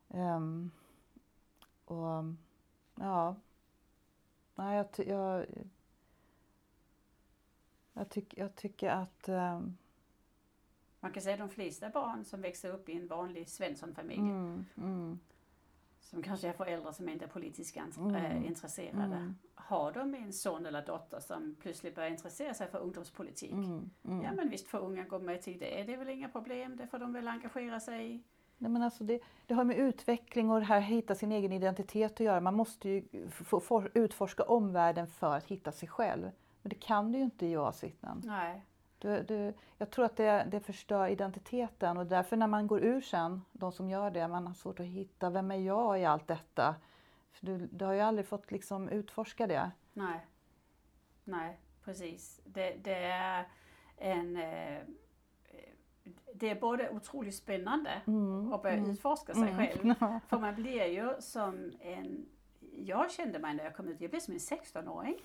Um, 0.08 0.70
och 1.84 2.24
ja, 2.94 3.36
nej, 4.54 4.76
jag, 4.76 5.06
jag, 5.06 5.46
jag, 7.92 8.08
tyck, 8.08 8.34
jag 8.38 8.54
tycker 8.54 8.90
att 8.90 9.28
um, 9.28 9.76
Man 11.00 11.12
kan 11.12 11.22
säga 11.22 11.34
att 11.34 11.40
de 11.40 11.48
flesta 11.48 11.90
barn 11.90 12.24
som 12.24 12.40
växer 12.40 12.70
upp 12.70 12.88
i 12.88 12.92
en 12.92 13.06
vanlig 13.06 13.48
Svenssonfamilj 13.48 14.20
mm, 14.20 14.64
mm, 14.76 15.18
som 16.00 16.22
kanske 16.22 16.48
är 16.48 16.52
föräldrar 16.52 16.92
som 16.92 17.08
inte 17.08 17.24
är 17.24 17.28
politiskt 17.28 17.76
Mm. 17.96 18.14
äh, 18.14 18.46
intresserade. 18.46 19.16
Mm. 19.16 19.34
Har 19.54 19.92
de 19.92 20.14
en 20.14 20.32
son 20.32 20.66
eller 20.66 20.86
dotter 20.86 21.20
som 21.20 21.56
plötsligt 21.60 21.94
börjar 21.94 22.10
intressera 22.10 22.54
sig 22.54 22.68
för 22.68 22.78
ungdomspolitik. 22.78 23.52
mm, 23.52 23.90
mm. 24.02 24.22
Ja 24.22 24.32
men 24.32 24.50
visst 24.50 24.68
får 24.68 24.78
unga 24.78 25.04
gå 25.04 25.18
med 25.18 25.42
till 25.42 25.58
det, 25.58 25.82
det 25.82 25.92
är 25.92 25.96
väl 25.96 26.08
inga 26.08 26.28
problem, 26.28 26.76
det 26.76 26.86
får 26.86 26.98
de 26.98 27.12
väl 27.12 27.28
engagera 27.28 27.80
sig 27.80 28.14
i. 28.14 28.22
Nej, 28.58 28.70
men 28.70 28.82
alltså 28.82 29.04
det, 29.04 29.20
det 29.46 29.54
har 29.54 29.64
med 29.64 29.76
utveckling 29.76 30.50
och 30.50 30.60
det 30.60 30.66
här 30.66 30.78
att 30.78 30.84
hitta 30.84 31.14
sin 31.14 31.32
egen 31.32 31.52
identitet 31.52 32.12
att 32.12 32.20
göra. 32.20 32.40
Man 32.40 32.54
måste 32.54 32.88
ju 32.88 33.28
få, 33.30 33.60
få 33.60 33.88
utforska 33.94 34.42
omvärlden 34.42 35.06
för 35.06 35.34
att 35.34 35.44
hitta 35.44 35.72
sig 35.72 35.88
själv. 35.88 36.30
Men 36.62 36.70
det 36.70 36.80
kan 36.80 37.12
du 37.12 37.18
ju 37.18 37.24
inte 37.24 37.46
i 37.46 37.50
Jehovas 37.50 37.84
vittnen. 37.84 38.22
Nej. 38.24 38.64
Du, 38.98 39.22
du, 39.22 39.54
jag 39.78 39.90
tror 39.90 40.04
att 40.04 40.16
det, 40.16 40.46
det 40.50 40.60
förstör 40.60 41.06
identiteten 41.06 41.96
och 41.96 42.06
därför 42.06 42.36
när 42.36 42.46
man 42.46 42.66
går 42.66 42.80
ur 42.80 43.00
sen, 43.00 43.42
de 43.52 43.72
som 43.72 43.90
gör 43.90 44.10
det, 44.10 44.28
man 44.28 44.46
har 44.46 44.54
svårt 44.54 44.80
att 44.80 44.86
hitta 44.86 45.30
vem 45.30 45.50
är 45.50 45.56
jag 45.56 46.00
i 46.00 46.04
allt 46.04 46.26
detta? 46.26 46.74
För 47.32 47.46
du, 47.46 47.68
du 47.72 47.84
har 47.84 47.92
ju 47.92 48.00
aldrig 48.00 48.26
fått 48.26 48.50
liksom 48.50 48.88
utforska 48.88 49.46
det. 49.46 49.70
Nej. 49.92 50.26
Nej, 51.24 51.60
precis. 51.84 52.40
Det, 52.44 52.76
det 52.84 53.04
är 53.04 53.48
en... 53.96 54.36
Eh, 54.36 54.78
det 56.34 56.50
är 56.50 56.60
både 56.60 56.90
otroligt 56.90 57.34
spännande 57.34 58.02
Mm, 58.06 58.52
att 58.52 58.62
börja 58.62 58.76
mm, 58.76 58.90
utforska 58.90 59.34
sig 59.34 59.48
mm. 59.48 59.56
själv. 59.56 59.94
För 60.28 60.38
man 60.38 60.54
blir 60.54 60.86
ju 60.86 61.14
som 61.18 61.72
en... 61.80 62.26
Jag 62.76 63.10
kände 63.10 63.38
mig 63.38 63.54
när 63.54 63.64
jag 63.64 63.76
kom 63.76 63.88
ut, 63.88 64.00
jag 64.00 64.10
blev 64.10 64.20
som 64.20 64.34
en 64.34 64.40
16-åring. 64.40 65.16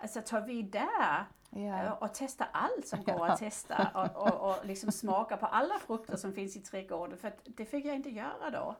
Alltså 0.00 0.20
ta 0.22 0.40
vid 0.40 0.64
där 0.64 1.26
Ja. 1.52 1.92
och 1.94 2.14
testa 2.14 2.44
allt 2.52 2.86
som 2.86 3.04
går 3.04 3.26
att 3.26 3.38
testa 3.38 3.90
och, 3.94 4.26
och, 4.26 4.50
och 4.50 4.66
liksom 4.66 4.92
smaka 4.92 5.36
på 5.36 5.46
alla 5.46 5.78
frukter 5.78 6.16
som 6.16 6.32
finns 6.32 6.56
i 6.56 6.60
trädgården 6.60 7.18
för 7.18 7.32
det 7.44 7.64
fick 7.64 7.84
jag 7.84 7.96
inte 7.96 8.10
göra 8.10 8.50
då. 8.50 8.76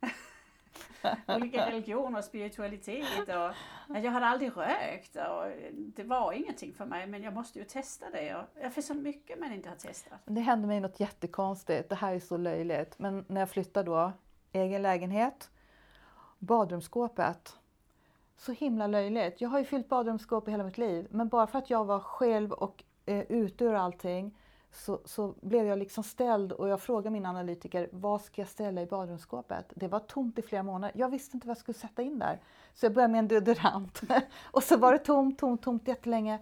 Olika 1.36 1.66
religioner 1.66 2.18
och 2.18 2.24
spiritualitet 2.24 3.28
och 3.28 3.96
jag 3.96 4.10
hade 4.10 4.26
aldrig 4.26 4.56
rökt 4.56 5.16
och 5.16 5.44
det 5.74 6.04
var 6.04 6.32
ingenting 6.32 6.74
för 6.74 6.84
mig 6.84 7.06
men 7.06 7.22
jag 7.22 7.34
måste 7.34 7.58
ju 7.58 7.64
testa 7.64 8.10
det. 8.10 8.34
Och 8.34 8.44
jag 8.62 8.74
finns 8.74 8.86
så 8.86 8.94
mycket 8.94 9.38
man 9.40 9.52
inte 9.52 9.68
har 9.68 9.76
testat. 9.76 10.18
Det 10.24 10.40
hände 10.40 10.68
mig 10.68 10.80
något 10.80 11.00
jättekonstigt. 11.00 11.88
Det 11.88 11.94
här 11.94 12.14
är 12.14 12.20
så 12.20 12.36
löjligt. 12.36 12.98
Men 12.98 13.24
när 13.28 13.40
jag 13.40 13.50
flyttade 13.50 13.90
då, 13.90 14.12
egen 14.52 14.82
lägenhet, 14.82 15.50
badrumsskåpet. 16.38 17.56
Så 18.40 18.52
himla 18.52 18.86
löjligt. 18.86 19.40
Jag 19.40 19.48
har 19.48 19.58
ju 19.58 19.64
fyllt 19.64 19.88
badrumsskåp 19.88 20.48
i 20.48 20.50
hela 20.50 20.64
mitt 20.64 20.78
liv. 20.78 21.06
Men 21.10 21.28
bara 21.28 21.46
för 21.46 21.58
att 21.58 21.70
jag 21.70 21.84
var 21.84 22.00
själv 22.00 22.52
och 22.52 22.84
eh, 23.06 23.20
ute 23.32 23.64
ur 23.64 23.74
allting 23.74 24.38
så, 24.72 25.00
så 25.04 25.34
blev 25.42 25.66
jag 25.66 25.78
liksom 25.78 26.04
ställd 26.04 26.52
och 26.52 26.68
jag 26.68 26.80
frågade 26.80 27.10
min 27.10 27.26
analytiker, 27.26 27.88
vad 27.92 28.22
ska 28.22 28.40
jag 28.40 28.48
ställa 28.48 28.82
i 28.82 28.86
badrumsskåpet? 28.86 29.72
Det 29.76 29.88
var 29.88 30.00
tomt 30.00 30.38
i 30.38 30.42
flera 30.42 30.62
månader. 30.62 30.98
Jag 30.98 31.08
visste 31.08 31.36
inte 31.36 31.46
vad 31.46 31.56
jag 31.56 31.60
skulle 31.60 31.78
sätta 31.78 32.02
in 32.02 32.18
där. 32.18 32.40
Så 32.74 32.86
jag 32.86 32.94
började 32.94 33.12
med 33.12 33.18
en 33.18 33.28
deodorant. 33.28 34.00
och 34.50 34.62
så 34.62 34.76
var 34.76 34.92
det 34.92 34.98
tomt, 34.98 35.38
tomt, 35.38 35.62
tomt 35.62 35.88
jättelänge. 35.88 36.38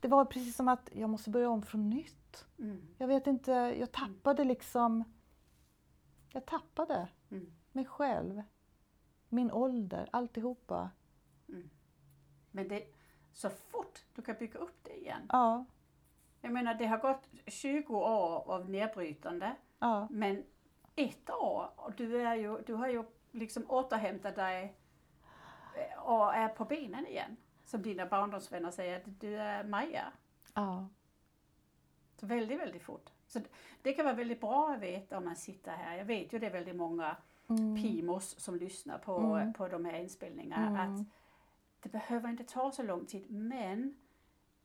Det 0.00 0.08
var 0.08 0.24
precis 0.24 0.56
som 0.56 0.68
att 0.68 0.90
jag 0.92 1.10
måste 1.10 1.30
börja 1.30 1.50
om 1.50 1.62
från 1.62 1.90
nytt. 1.90 2.46
Mm. 2.58 2.86
Jag 2.98 3.08
vet 3.08 3.26
inte, 3.26 3.52
jag 3.52 3.92
tappade 3.92 4.44
liksom... 4.44 5.04
Jag 6.32 6.46
tappade 6.46 7.08
Mm. 7.30 7.52
mig 7.72 7.84
själv, 7.84 8.42
min 9.34 9.52
ålder, 9.52 10.08
alltihopa. 10.12 10.90
Men 12.50 12.68
det 12.68 12.84
så 13.32 13.50
fort 13.50 14.04
du 14.14 14.22
kan 14.22 14.36
bygga 14.38 14.58
upp 14.58 14.78
det 14.82 14.96
igen. 14.96 15.26
Ja, 15.28 15.64
Jag 16.40 16.52
menar 16.52 16.74
det 16.74 16.86
har 16.86 16.98
gått 16.98 17.28
20 17.46 17.96
år 17.96 18.50
av 18.52 18.70
nedbrytande 18.70 19.56
ja, 19.78 20.08
men 20.10 20.44
ett 20.96 21.30
år 21.30 21.70
och 21.76 21.92
du, 21.92 22.22
är 22.22 22.34
ju, 22.34 22.58
du 22.66 22.74
har 22.74 22.88
ju 22.88 23.04
liksom 23.32 23.64
återhämtat 23.70 24.36
dig 24.36 24.74
eh, 25.76 25.98
och 26.02 26.34
är 26.34 26.48
på 26.48 26.64
benen 26.64 27.06
igen. 27.06 27.36
Som 27.64 27.82
dina 27.82 28.06
barndomsvänner 28.06 28.70
säger 28.70 28.96
att 28.96 29.20
du 29.20 29.36
är 29.36 29.64
Maja. 29.64 30.12
ja. 30.54 30.88
Så 32.16 32.26
väldigt, 32.26 32.60
väldigt 32.60 32.82
fort. 32.82 33.10
Så 33.26 33.40
det 33.82 33.92
kan 33.92 34.04
vara 34.04 34.14
väldigt 34.14 34.40
bra 34.40 34.72
att 34.72 34.80
veta 34.80 35.18
om 35.18 35.24
man 35.24 35.36
sitter 35.36 35.72
här. 35.72 35.96
Jag 35.96 36.04
vet 36.04 36.32
ju 36.32 36.38
det 36.38 36.46
är 36.46 36.50
väldigt 36.50 36.76
många 36.76 37.16
Mm. 37.48 37.74
PIMOS 37.82 38.40
som 38.40 38.56
lyssnar 38.56 38.98
på, 38.98 39.16
Mm. 39.16 39.52
på 39.52 39.68
de 39.68 39.84
här 39.84 39.98
inspelningarna. 39.98 40.82
Mm. 40.84 41.00
Att 41.00 41.06
det 41.80 41.88
behöver 41.88 42.28
inte 42.28 42.44
ta 42.44 42.70
så 42.70 42.82
lång 42.82 43.06
tid 43.06 43.30
men 43.30 43.96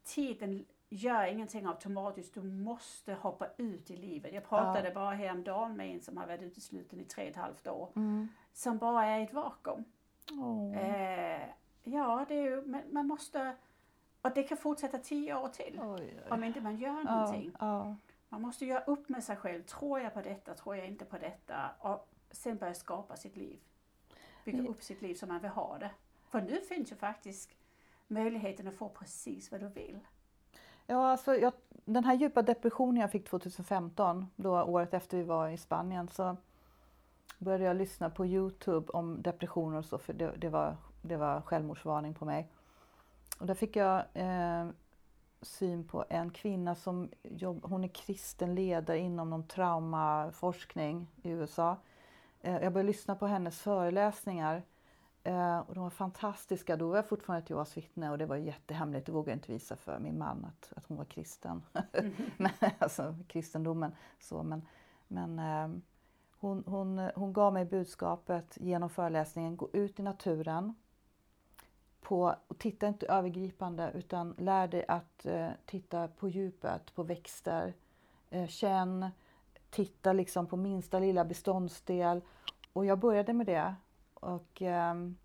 tiden 0.04 0.66
gör 0.90 1.24
ingenting 1.26 1.66
automatiskt. 1.66 2.34
Du 2.34 2.42
måste 2.42 3.14
hoppa 3.14 3.48
ut 3.58 3.92
i 3.92 3.98
livet. 3.98 4.34
Jag 4.34 4.50
pratade 4.50 4.92
bara 4.92 5.16
häromdagen 5.16 5.78
med 5.78 5.94
en 5.96 6.02
som 6.02 6.18
har 6.18 6.28
varit 6.28 6.42
utesluten 6.42 7.00
i 7.00 7.04
tre 7.04 7.24
och 7.24 7.30
ett 7.30 7.36
halvt 7.36 7.68
år. 7.68 7.90
Mm. 7.96 8.28
Som 8.54 8.78
bara 8.78 9.06
är 9.06 9.20
i 9.20 9.24
ett 9.24 9.34
vakuum. 9.34 9.84
Åh. 10.32 10.78
Eh, 10.78 11.50
ja, 11.84 12.26
det 12.28 12.34
är 12.36 12.42
ju, 12.44 12.62
men 12.66 12.82
man 12.94 13.08
måste... 13.08 13.56
Och 14.22 14.32
det 14.36 14.44
kan 14.44 14.58
fortsätta 14.58 14.98
tio 14.98 15.36
år 15.36 15.48
till. 15.48 15.80
Oj, 15.84 16.20
oj. 16.26 16.32
Om 16.32 16.44
inte 16.44 16.62
man 16.62 16.78
gör 16.78 17.04
Ja, 17.08 17.16
någonting. 17.16 17.52
ja. 17.60 17.96
Man 18.30 18.42
måste 18.42 18.66
göra 18.66 18.80
upp 18.84 19.10
med 19.10 19.24
sig 19.24 19.36
själv. 19.36 19.64
Tror 19.64 20.00
jag 20.00 20.14
på 20.14 20.22
detta? 20.22 20.54
Tror 20.54 20.76
jag 20.76 20.88
inte 20.88 21.06
på 21.06 21.18
detta? 21.18 21.70
Och 21.80 22.10
sen 22.32 22.58
börja 22.58 22.74
skapa 22.74 23.16
sitt 23.16 23.38
liv. 23.38 23.60
Bygga 24.46 24.58
Men- 24.58 24.68
upp 24.68 24.84
sitt 24.84 25.02
liv 25.02 25.16
som 25.16 25.30
man 25.30 25.40
vill 25.42 25.52
ha 25.52 25.78
det. 25.78 25.92
För 26.28 26.42
nu 26.42 26.62
finns 26.62 26.92
ju 26.92 26.96
faktiskt 26.96 27.50
möjligheten 28.08 28.68
att 28.68 28.76
få 28.76 28.90
precis 28.90 29.52
vad 29.52 29.62
du 29.62 29.68
vill. 29.68 30.00
Ja, 30.88 31.12
alltså 31.12 31.36
jag, 31.36 31.54
den 31.70 32.04
här 32.04 32.14
djupa 32.16 32.42
depressionen 32.42 33.02
jag 33.02 33.12
fick 33.12 33.30
2015, 33.30 34.28
då 34.36 34.62
året 34.64 34.94
efter 34.94 35.18
vi 35.18 35.24
var 35.24 35.50
i 35.50 35.58
Spanien, 35.58 36.08
så 36.08 36.38
började 37.38 37.64
jag 37.64 37.76
lyssna 37.76 38.10
på 38.10 38.26
Youtube 38.26 38.92
om 38.92 39.22
depressioner 39.22 39.78
och 39.78 39.86
så, 39.86 39.98
för 39.98 40.14
det, 40.14 40.32
det, 40.38 40.50
var, 40.50 40.78
det 41.02 41.18
var 41.18 41.42
självmordsvarning 41.42 42.14
på 42.14 42.26
mig. 42.26 42.48
Och 43.40 43.46
där 43.46 43.54
fick 43.54 43.76
jag 43.76 44.04
eh, 44.14 44.68
syn 45.42 45.88
på 45.88 46.06
en 46.10 46.30
kvinna 46.32 46.76
som 46.76 47.10
jobb, 47.24 47.60
hon 47.64 47.84
är 47.84 47.88
kristen 47.88 48.56
ledare 48.56 48.98
inom 48.98 49.30
någon 49.30 49.48
traumaforskning 49.48 51.08
i 51.24 51.30
USA. 51.30 51.78
Eh, 52.42 52.54
jag 52.64 52.74
började 52.74 52.88
lyssna 52.88 53.16
på 53.16 53.28
hennes 53.28 53.60
föreläsningar 53.60 54.64
Eh, 55.24 55.60
och 55.60 55.76
de 55.76 55.84
var 55.84 55.90
fantastiska. 55.90 56.78
Då 56.78 56.90
var 56.90 56.96
jag 56.96 57.08
fortfarande 57.08 57.44
ett 57.44 57.50
Jehovas 57.50 57.78
vittne 57.78 58.12
och 58.12 58.18
det 58.18 58.26
var 58.26 58.36
jättehemligt. 58.36 59.06
Det 59.06 59.12
vågade 59.12 59.32
jag 59.32 59.36
inte 59.36 59.52
visa 59.52 59.76
för 59.76 60.00
min 60.00 60.18
man 60.18 60.46
att, 60.46 60.74
att 60.78 60.86
hon 60.86 60.98
var 60.98 61.06
kristen. 61.06 61.62
men, 62.38 62.52
alltså 62.80 63.16
kristendomen. 63.28 63.92
Så, 64.20 64.44
men 64.44 64.62
men 65.08 65.40
eh, 65.40 65.80
hon, 66.40 66.64
hon, 66.68 67.10
hon 67.16 67.34
gav 67.34 67.54
mig 67.54 67.66
budskapet 67.66 68.58
genom 68.62 68.90
föreläsningen. 68.90 69.58
Gå 69.58 69.70
ut 69.74 70.00
i 70.00 70.04
naturen. 70.04 70.76
På, 72.02 72.36
och 72.48 72.58
titta 72.58 72.88
inte 72.88 73.08
övergripande 73.08 73.92
utan 73.96 74.36
lär 74.38 74.68
dig 74.68 74.86
att 74.88 75.26
eh, 75.26 75.50
titta 75.66 76.08
på 76.08 76.30
djupet, 76.30 76.96
på 76.96 77.04
växter. 77.04 77.74
Eh, 78.30 78.48
känn, 78.48 79.10
titta 79.70 80.14
liksom 80.14 80.48
på 80.48 80.58
minsta 80.58 81.00
lilla 81.00 81.26
beståndsdel. 81.26 82.22
Och 82.74 82.86
jag 82.86 83.00
började 83.00 83.34
med 83.34 83.46
det. 83.46 83.76
Och 84.14 84.62
ehm, 84.62 85.18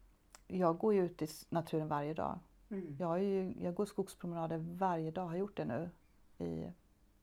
jag 0.46 0.78
går 0.78 0.94
ju 0.94 1.04
ut 1.04 1.22
i 1.22 1.28
naturen 1.48 1.88
varje 1.88 2.14
dag. 2.14 2.38
Mm. 2.70 2.96
Jag, 2.98 3.22
ju, 3.22 3.54
jag 3.60 3.74
går 3.74 3.86
skogspromenader 3.86 4.58
varje 4.58 5.10
dag, 5.10 5.26
har 5.26 5.36
gjort 5.36 5.56
det 5.56 5.64
nu 5.64 5.90
i, 6.38 6.72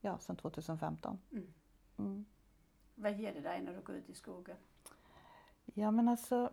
ja, 0.00 0.18
sedan 0.18 0.36
2015. 0.36 1.18
Mm. 1.32 1.52
Mm. 1.98 2.24
Vad 2.94 3.12
ger 3.12 3.34
det 3.34 3.40
dig 3.40 3.62
när 3.62 3.74
du 3.74 3.80
går 3.80 3.96
ut 3.96 4.10
i 4.10 4.14
skogen? 4.14 4.56
Ja 5.74 5.90
men 5.90 6.08
alltså, 6.08 6.50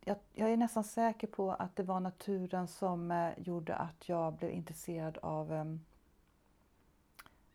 jag, 0.00 0.16
jag 0.32 0.52
är 0.52 0.56
nästan 0.56 0.84
säker 0.84 1.26
på 1.26 1.52
att 1.52 1.76
det 1.76 1.82
var 1.82 2.00
naturen 2.00 2.68
som 2.68 3.10
eh, 3.10 3.38
gjorde 3.38 3.74
att 3.74 4.08
jag 4.08 4.32
blev 4.32 4.50
intresserad 4.50 5.18
av 5.18 5.52
em, 5.52 5.84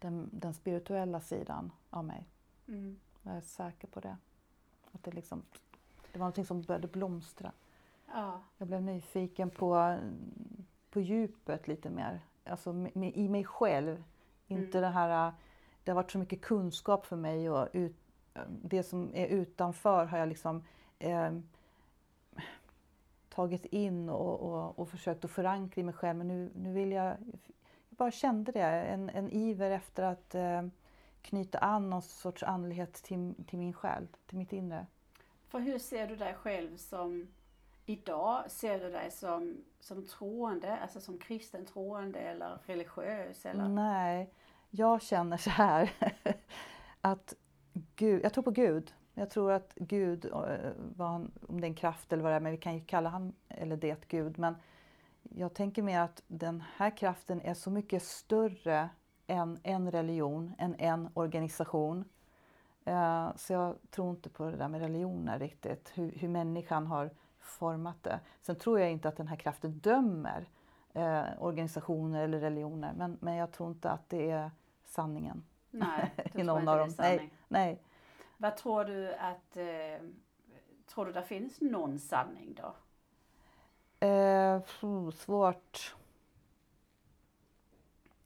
den, 0.05 0.29
den 0.33 0.53
spirituella 0.53 1.19
sidan 1.19 1.71
av 1.89 2.05
mig. 2.05 2.27
Mm. 2.67 2.99
Jag 3.23 3.35
är 3.35 3.41
säker 3.41 3.87
på 3.87 3.99
det. 3.99 4.17
Att 4.91 5.03
det, 5.03 5.11
liksom, 5.11 5.41
det 6.11 6.19
var 6.19 6.23
någonting 6.25 6.45
som 6.45 6.61
började 6.61 6.87
blomstra. 6.87 7.51
Ja. 8.13 8.41
Jag 8.57 8.67
blev 8.67 8.81
nyfiken 8.81 9.49
på, 9.49 9.97
på 10.89 10.99
djupet 11.01 11.67
lite 11.67 11.89
mer. 11.89 12.19
Alltså 12.43 12.73
med, 12.73 13.17
i 13.17 13.29
mig 13.29 13.43
själv. 13.43 14.03
Inte 14.47 14.77
Mm. 14.77 14.81
det 14.81 14.99
här, 14.99 15.33
det 15.83 15.91
har 15.91 15.95
varit 15.95 16.11
så 16.11 16.17
mycket 16.17 16.41
kunskap 16.41 17.05
för 17.05 17.15
mig 17.15 17.49
och 17.49 17.67
ut, 17.73 17.95
det 18.47 18.83
som 18.83 19.11
är 19.13 19.27
utanför 19.27 20.05
har 20.05 20.17
jag 20.17 20.29
liksom 20.29 20.63
eh, 20.99 21.31
tagit 23.29 23.65
in 23.65 24.09
och, 24.09 24.39
och, 24.39 24.79
och 24.79 24.89
försökt 24.89 25.25
att 25.25 25.31
förankra 25.31 25.81
i 25.81 25.83
mig 25.83 25.93
själv. 25.93 26.17
Men 26.17 26.27
nu, 26.27 26.51
nu 26.55 26.73
vill 26.73 26.91
jag 26.91 27.17
bara 27.97 28.11
kände 28.11 28.51
det, 28.51 28.61
en, 28.61 29.09
en 29.09 29.31
iver 29.31 29.71
efter 29.71 30.03
att 30.03 30.35
eh, 30.35 30.61
knyta 31.21 31.57
an 31.57 31.89
någon 31.89 32.01
sorts 32.01 32.43
andlighet 32.43 32.93
till, 32.93 33.33
till 33.47 33.59
min 33.59 33.73
själ, 33.73 34.07
till 34.25 34.37
mitt 34.37 34.53
inre. 34.53 34.85
För 35.47 35.59
hur 35.59 35.79
ser 35.79 36.07
du 36.07 36.15
dig 36.15 36.33
själv 36.33 36.77
som 36.77 37.27
idag? 37.85 38.51
Ser 38.51 38.79
du 38.79 38.91
dig 38.91 39.11
som, 39.11 39.57
som 39.79 40.07
troende, 40.07 40.77
alltså 40.77 40.99
som 40.99 41.17
kristen 41.17 41.65
troende 41.65 42.19
eller 42.19 42.59
religiös? 42.65 43.45
Eller? 43.45 43.67
Nej, 43.67 44.29
jag 44.69 45.01
känner 45.01 45.37
så 45.37 45.49
här 45.49 45.91
att 47.01 47.33
Gud, 47.95 48.23
jag 48.23 48.33
tror 48.33 48.43
på 48.43 48.51
Gud. 48.51 48.93
Jag 49.13 49.29
tror 49.29 49.51
att 49.51 49.73
Gud, 49.75 50.25
eh, 50.25 50.71
han, 50.97 51.31
om 51.47 51.61
det 51.61 51.67
är 51.67 51.69
en 51.69 51.75
kraft 51.75 52.13
eller 52.13 52.23
vad 52.23 52.31
det 52.31 52.35
är, 52.35 52.39
men 52.39 52.51
vi 52.51 52.57
kan 52.57 52.75
ju 52.75 52.85
kalla 52.85 53.09
han 53.09 53.33
eller 53.47 53.77
det 53.77 54.07
Gud. 54.07 54.39
Men 54.39 54.55
jag 55.29 55.53
tänker 55.53 55.81
mer 55.81 55.99
att 55.99 56.23
den 56.27 56.63
här 56.75 56.97
kraften 56.97 57.41
är 57.41 57.53
så 57.53 57.71
mycket 57.71 58.03
större 58.03 58.89
än 59.27 59.59
en 59.63 59.91
religion, 59.91 60.53
än 60.57 60.75
en 60.79 61.09
organisation. 61.13 62.05
Eh, 62.85 63.35
Så 63.35 63.53
jag 63.53 63.75
tror 63.91 64.09
inte 64.09 64.29
på 64.29 64.43
det 64.51 64.57
där 64.57 64.67
med 64.67 64.81
religioner 64.81 65.39
riktigt, 65.39 65.91
hur, 65.93 66.11
hur 66.11 66.27
människan 66.27 66.87
har 66.87 67.09
format 67.39 68.03
det. 68.03 68.19
Sen 68.41 68.55
tror 68.55 68.79
jag 68.79 68.91
inte 68.91 69.07
att 69.09 69.17
den 69.17 69.27
här 69.27 69.35
kraften 69.35 69.71
dömer 69.79 70.49
eh, 70.93 71.23
organisationer 71.39 72.23
eller 72.23 72.39
religioner, 72.39 72.93
men, 72.97 73.17
men 73.21 73.35
jag 73.35 73.51
tror 73.51 73.69
inte 73.69 73.89
att 73.91 74.09
det 74.09 74.31
är 74.31 74.51
sanningen. 74.85 75.43
Nej, 75.71 76.11
du 76.33 76.43
tror 76.43 76.43
någon 76.43 76.59
inte 76.59 76.71
av 76.71 76.77
det 76.77 76.83
är 76.83 76.89
sanning. 76.89 77.17
Nej, 77.47 77.65
nej. 77.65 77.81
Vad 78.37 78.57
tror 78.57 78.85
du 78.85 79.13
att, 79.15 79.57
eh, 79.57 80.07
tror 80.87 81.05
du 81.05 81.11
det 81.11 81.23
finns 81.23 81.61
någon 81.61 81.99
sanning 81.99 82.53
då? 82.61 82.75
Eh, 84.05 85.11
svårt. 85.11 85.95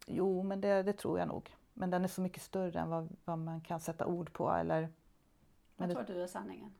Jo, 0.06 0.44
men 0.44 0.62
det, 0.62 0.84
det 0.84 0.94
tror 0.94 1.20
jag 1.20 1.28
nog. 1.28 1.56
Men 1.74 1.90
den 1.90 2.04
är 2.04 2.08
så 2.08 2.22
mycket 2.22 2.42
större 2.44 2.80
än 2.80 2.90
vad, 2.90 3.10
vad 3.26 3.38
man 3.40 3.62
kan 3.62 3.80
sätta 3.80 4.06
ord 4.06 4.34
på. 4.34 4.50
Eller, 4.52 4.82
Vad 4.82 4.90
Men 5.76 5.90
det- 5.90 5.96
tror 6.06 6.16
du 6.16 6.24
är 6.24 6.28
sanningen? 6.28 6.74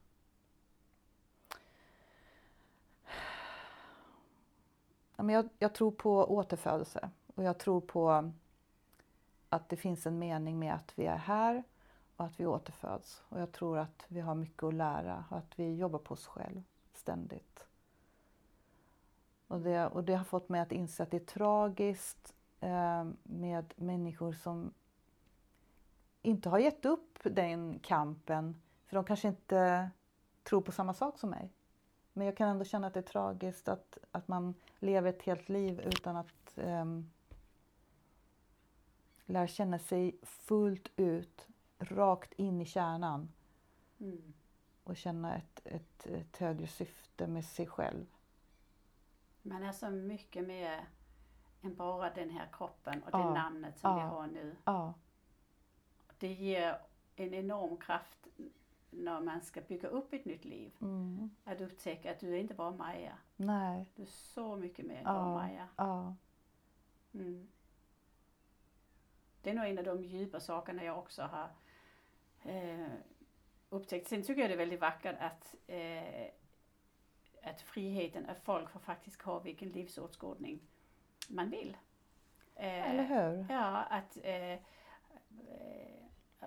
Ja, 5.16 5.22
men 5.22 5.34
jag, 5.34 5.48
jag 5.58 5.74
tror 5.74 5.90
på 5.90 6.34
återfödelse 6.34 7.10
och 7.34 7.42
jag 7.44 7.58
tror 7.58 7.80
på 7.80 8.30
att 9.48 9.68
det 9.68 9.76
finns 9.76 10.06
en 10.06 10.18
mening 10.18 10.58
med 10.58 10.74
att 10.74 10.98
vi 10.98 11.06
är 11.06 11.16
här 11.16 11.62
och 12.16 12.24
att 12.24 12.40
vi 12.40 12.46
återföds. 12.46 13.22
Och 13.28 13.40
jag 13.40 13.52
tror 13.52 13.78
att 13.78 14.04
vi 14.08 14.20
har 14.20 14.34
mycket 14.34 14.62
att 14.62 14.74
lära 14.74 15.24
och 15.30 15.38
att 15.38 15.58
vi 15.58 15.74
jobbar 15.76 15.98
på 15.98 16.14
oss 16.14 16.26
själv 16.26 16.62
ständigt. 16.92 17.66
Och 19.50 19.60
det, 19.60 19.86
och 19.86 20.04
det 20.04 20.14
har 20.14 20.24
fått 20.24 20.48
mig 20.48 20.60
att 20.60 20.72
inse 20.72 21.02
att 21.02 21.10
det 21.10 21.16
är 21.16 21.24
tragiskt 21.24 22.34
eh, 22.60 23.04
med 23.22 23.74
människor 23.76 24.32
som 24.32 24.74
inte 26.22 26.48
har 26.48 26.58
gett 26.58 26.84
upp 26.84 27.18
den 27.22 27.78
kampen 27.78 28.60
för 28.86 28.96
de 28.96 29.04
kanske 29.04 29.28
inte 29.28 29.90
tror 30.42 30.60
på 30.60 30.72
samma 30.72 30.94
sak 30.94 31.18
som 31.18 31.30
mig. 31.30 31.52
Men 32.12 32.26
jag 32.26 32.36
kan 32.36 32.48
ändå 32.48 32.64
känna 32.64 32.86
att 32.86 32.94
det 32.94 33.00
är 33.00 33.04
tragiskt 33.04 33.68
att, 33.68 33.98
att 34.10 34.28
man 34.28 34.54
lever 34.78 35.10
ett 35.10 35.22
helt 35.22 35.48
liv 35.48 35.80
utan 35.80 36.16
att 36.16 36.52
um, 36.54 37.10
lära 39.26 39.46
känna 39.46 39.78
sig 39.78 40.16
fullt 40.22 40.90
ut, 40.96 41.46
rakt 41.78 42.32
in 42.32 42.60
i 42.60 42.64
kärnan 42.64 43.32
Mm. 44.00 44.32
och 44.84 44.96
känna 44.96 45.36
ett, 45.36 45.60
ett, 45.64 46.06
ett 46.06 46.36
högre 46.36 46.66
syfte 46.66 47.26
med 47.26 47.44
sig 47.44 47.66
själv. 47.66 48.06
Man 49.42 49.62
är 49.62 49.72
så 49.72 49.90
mycket 49.90 50.46
mer 50.46 50.86
än 51.62 51.74
bara 51.76 52.10
den 52.10 52.30
här 52.30 52.48
kroppen 52.52 53.02
och 53.02 53.08
Ja, 53.12 53.18
det 53.18 53.34
namnet 53.34 53.78
som 53.78 53.94
vi 53.96 54.00
ja. 54.00 54.06
har 54.06 54.26
nu. 54.26 54.56
Ja, 54.64 54.94
Det 56.18 56.32
ger 56.32 56.78
en 57.16 57.34
enorm 57.34 57.76
kraft 57.76 58.26
när 58.90 59.20
man 59.20 59.40
ska 59.40 59.60
bygga 59.60 59.88
upp 59.88 60.12
ett 60.12 60.24
nytt 60.24 60.44
liv. 60.44 60.72
mm, 60.80 61.30
Att 61.44 61.60
upptäcka 61.60 62.10
att 62.12 62.20
du 62.20 62.34
är 62.34 62.38
inte 62.38 62.54
bara 62.54 62.70
Maja. 62.70 63.18
nej, 63.36 63.86
Du 63.94 64.02
är 64.02 64.06
så 64.06 64.56
mycket 64.56 64.86
mer 64.86 64.96
än 64.96 65.02
Ja. 65.04 65.12
bara 65.12 65.34
Maja. 65.34 65.68
ja, 65.76 66.14
Mm. 67.14 67.48
Det 69.42 69.50
är 69.50 69.54
nog 69.54 69.64
en 69.66 69.78
av 69.78 69.84
de 69.84 70.02
djupa 70.04 70.40
sakerna 70.40 70.84
jag 70.84 70.98
också 70.98 71.22
har 71.22 71.48
eh, 72.42 72.86
upptäckt. 73.68 74.08
Sen 74.08 74.22
tycker 74.22 74.40
jag 74.40 74.50
det 74.50 74.54
är 74.54 74.58
väldigt 74.58 74.80
vackert 74.80 75.16
att, 75.20 75.54
eh, 75.66 76.30
att 77.42 77.60
friheten, 77.60 78.26
att 78.26 78.44
folk 78.44 78.70
får 78.70 78.80
faktiskt 78.80 79.22
ha 79.22 79.38
vilken 79.38 79.68
livsåskådning 79.68 80.60
man 81.28 81.50
vill. 81.50 81.76
Eh, 82.54 82.90
eller 82.90 83.04
hur? 83.04 83.46
Ja, 83.48 83.82
att 83.82 84.18
eh, 84.22 84.52
eh, 84.52 84.58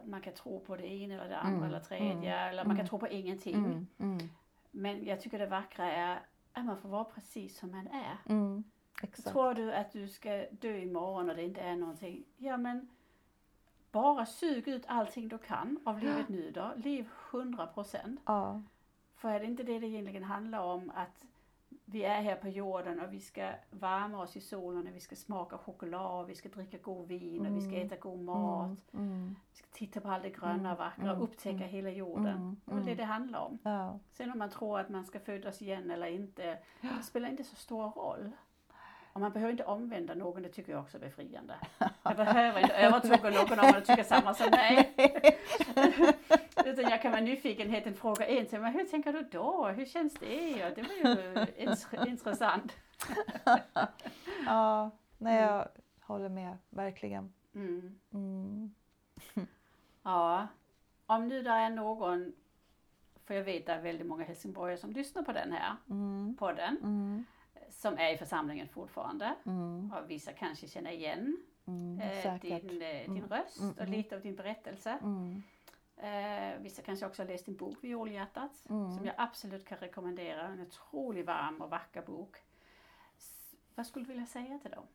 man 0.03 0.21
kan 0.21 0.33
tro 0.33 0.59
på 0.59 0.75
det 0.75 0.87
ena 0.87 1.13
eller 1.13 1.29
det 1.29 1.37
andra 1.37 1.57
Mm, 1.57 1.69
eller 1.69 1.79
tredje 1.79 2.35
mm, 2.35 2.49
eller 2.49 2.63
man 2.63 2.75
kan 2.75 2.79
mm. 2.79 2.87
tro 2.87 2.99
på 2.99 3.07
ingenting. 3.07 3.55
Mm, 3.55 3.87
mm, 3.97 4.29
Men 4.71 5.05
jag 5.05 5.21
tycker 5.21 5.39
det 5.39 5.47
vackra 5.47 5.91
är 5.91 6.19
att 6.53 6.65
man 6.65 6.77
får 6.77 6.89
vara 6.89 7.03
precis 7.03 7.57
som 7.57 7.71
man 7.71 7.87
är. 7.87 8.17
mm. 8.29 8.63
Tror 9.25 9.53
du 9.53 9.73
att 9.73 9.91
du 9.91 10.07
ska 10.07 10.45
dö 10.51 10.77
imorgon 10.77 11.29
och 11.29 11.35
det 11.35 11.43
inte 11.43 11.61
är 11.61 11.75
någonting? 11.75 12.25
Ja 12.37 12.57
men 12.57 12.89
bara 13.91 14.25
sug 14.25 14.67
ut 14.67 14.83
allting 14.87 15.27
du 15.27 15.37
kan 15.37 15.79
av 15.85 15.99
livet 15.99 16.29
nu 16.29 16.51
då. 16.51 16.71
Liv 16.77 17.09
100 17.31 17.67
procent. 17.67 18.21
Ja, 18.25 18.61
För 19.23 19.29
är 19.29 19.39
det 19.39 19.45
inte 19.45 19.63
det 19.63 19.79
det 19.79 19.87
egentligen 19.87 20.23
handlar 20.23 20.59
om 20.63 20.91
att 20.95 21.25
vi 21.85 22.03
är 22.03 22.21
här 22.21 22.35
på 22.35 22.47
jorden 22.49 22.99
och 22.99 23.13
vi 23.13 23.19
ska 23.19 23.51
värma 23.71 24.21
oss 24.21 24.35
i 24.37 24.41
solen 24.41 24.87
och 24.87 24.95
vi 24.95 24.99
ska 24.99 25.15
smaka 25.15 25.57
choklad 25.57 26.21
och 26.23 26.29
vi 26.29 26.35
ska 26.35 26.49
dricka 26.49 26.77
god 26.77 27.07
vin 27.07 27.45
och 27.45 27.55
vi 27.57 27.61
ska 27.61 27.71
Mm. 27.71 27.85
äta 27.87 27.95
god 27.95 28.19
mat. 28.19 28.93
mm, 28.93 29.05
mm, 29.11 29.35
Vi 29.51 29.57
ska 29.57 29.67
titta 29.71 30.01
på 30.01 30.09
allt 30.09 30.23
det 30.23 30.29
gröna 30.29 30.53
Mm, 30.53 30.71
och 30.71 30.77
vackra 30.77 31.03
och 31.03 31.09
mm, 31.17 31.21
upptäcka 31.21 31.49
mm, 31.57 31.69
hela 31.69 31.89
jorden. 31.89 32.25
mm, 32.27 32.55
Det 32.65 32.71
är 32.71 32.75
det 32.75 32.81
mm. 32.83 32.97
det 32.97 33.03
handlar 33.03 33.39
om. 33.39 33.59
ja, 33.63 33.99
Sen 34.11 34.31
om 34.31 34.37
man 34.39 34.49
tror 34.49 34.79
att 34.79 34.89
man 34.89 35.05
ska 35.05 35.19
födas 35.19 35.61
igen 35.61 35.91
eller 35.91 36.07
inte, 36.07 36.59
det 36.81 37.03
spelar 37.03 37.29
inte 37.29 37.43
så 37.43 37.55
stor 37.55 37.89
roll. 37.91 38.31
Och 39.13 39.21
man 39.21 39.31
behöver 39.31 39.51
inte 39.51 39.63
omvända 39.63 40.13
någon, 40.13 40.41
det 40.41 40.49
tycker 40.49 40.71
jag 40.71 40.81
också 40.81 40.97
är 40.97 41.01
befriande. 41.01 41.55
Jag 42.03 42.15
behöver 42.15 42.59
inte 42.61 42.73
övertyga 42.73 43.29
någon 43.29 43.59
om 43.59 43.65
att 43.65 43.85
tycka 43.85 44.03
samma 44.03 44.33
som 44.33 44.49
mig. 44.49 44.93
Utan 46.65 46.89
jag 46.89 47.01
kan 47.01 47.11
med 47.11 47.23
nyfikenheten 47.23 47.93
fråga 47.93 48.25
en 48.27 48.45
till 48.45 48.59
mig, 48.61 48.71
hur 48.71 48.83
tänker 48.85 49.13
du 49.13 49.21
då? 49.31 49.67
Hur 49.67 49.85
känns 49.85 50.13
det? 50.13 50.65
Och 50.69 50.75
det 50.75 50.81
var 50.81 51.11
ju 51.13 51.45
int- 51.45 52.07
intressant. 52.07 52.73
ja, 54.45 54.91
nej 55.17 55.37
Mm. 55.37 55.49
jag 55.49 55.67
håller 56.01 56.29
med, 56.29 56.57
verkligen. 56.69 57.33
Mm. 57.55 57.99
Mm. 58.13 58.73
Ja, 60.03 60.47
om 61.05 61.27
nu 61.27 61.41
där 61.43 61.57
är 61.65 61.69
någon, 61.69 62.33
för 63.25 63.33
jag 63.33 63.43
vet 63.43 63.59
att 63.61 63.65
det 63.65 63.73
är 63.73 63.81
väldigt 63.81 64.07
många 64.07 64.23
helsingborgare 64.23 64.77
som 64.77 64.91
lyssnar 64.91 65.23
på 65.23 65.31
den 65.31 65.51
här 65.51 65.75
Mm. 65.89 66.35
podden, 66.39 66.77
Mm. 66.77 67.25
Som 67.69 67.97
är 67.97 68.13
i 68.13 68.17
församlingen 68.17 68.67
fortfarande. 68.67 69.35
Mm. 69.45 69.91
Och 69.93 70.09
vissa 70.09 70.33
kanske 70.33 70.67
känner 70.67 70.91
igen 70.91 71.37
Mm. 71.65 71.99
eh, 72.01 72.35
din, 72.41 72.81
eh, 72.81 73.03
din 73.13 73.17
Mm. 73.17 73.29
röst 73.29 73.59
Mm, 73.59 73.71
och 73.71 73.79
mm. 73.81 73.91
lite 73.91 74.15
av 74.15 74.21
din 74.21 74.35
berättelse. 74.35 74.97
Mm. 75.01 75.43
Eh, 75.97 76.59
vissa 76.61 76.81
kanske 76.81 77.05
också 77.05 77.21
har 77.21 77.27
läst 77.27 77.45
din 77.45 77.55
bok 77.55 77.77
Violhjärtat 77.81 78.51
Mm. 78.69 78.91
som 78.97 79.05
jag 79.05 79.15
absolut 79.17 79.65
kan 79.65 79.77
rekommendera. 79.77 80.47
En 80.47 80.61
otroligt 80.61 81.25
varm 81.25 81.61
och 81.61 81.69
vacker 81.69 82.01
bok. 82.01 82.35
S- 83.17 83.55
vad 83.75 83.87
skulle 83.87 84.05
du 84.05 84.11
vilja 84.11 84.25
säga 84.25 84.59
till 84.59 84.71
dem? 84.71 84.85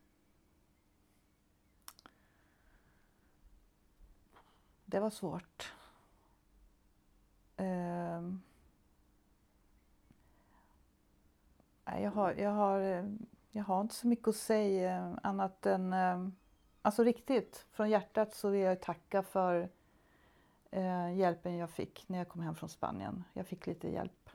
Det 4.85 4.99
var 4.99 5.09
svårt. 5.09 5.73
Ehm. 7.57 8.41
Nej, 11.78 11.78
jag, 11.97 12.11
har, 12.11 12.31
jag, 12.33 12.51
har, 12.51 12.79
eh, 12.81 13.05
jag 13.51 13.63
har 13.63 13.81
inte 13.81 13.95
så 13.95 14.07
mycket 14.07 14.27
att 14.27 14.35
säga 14.35 15.19
annat 15.23 15.65
än... 15.65 15.93
eh, 15.93 16.27
Alltså 16.81 17.03
riktigt, 17.03 17.65
från 17.71 17.89
hjärtat 17.89 18.33
så 18.33 18.49
vill 18.49 18.61
jag 18.61 18.81
tacka 18.81 19.23
för 19.23 19.69
eh, 20.71 21.13
hjälpen 21.17 21.57
jag 21.57 21.69
fick 21.69 22.09
när 22.09 22.17
jag 22.17 22.27
kom 22.27 22.41
hem 22.41 22.55
från 22.55 22.69
Spanien. 22.69 23.23
Jag 23.33 23.47
fick 23.47 23.67
lite 23.67 23.89
hjälp 23.89 24.29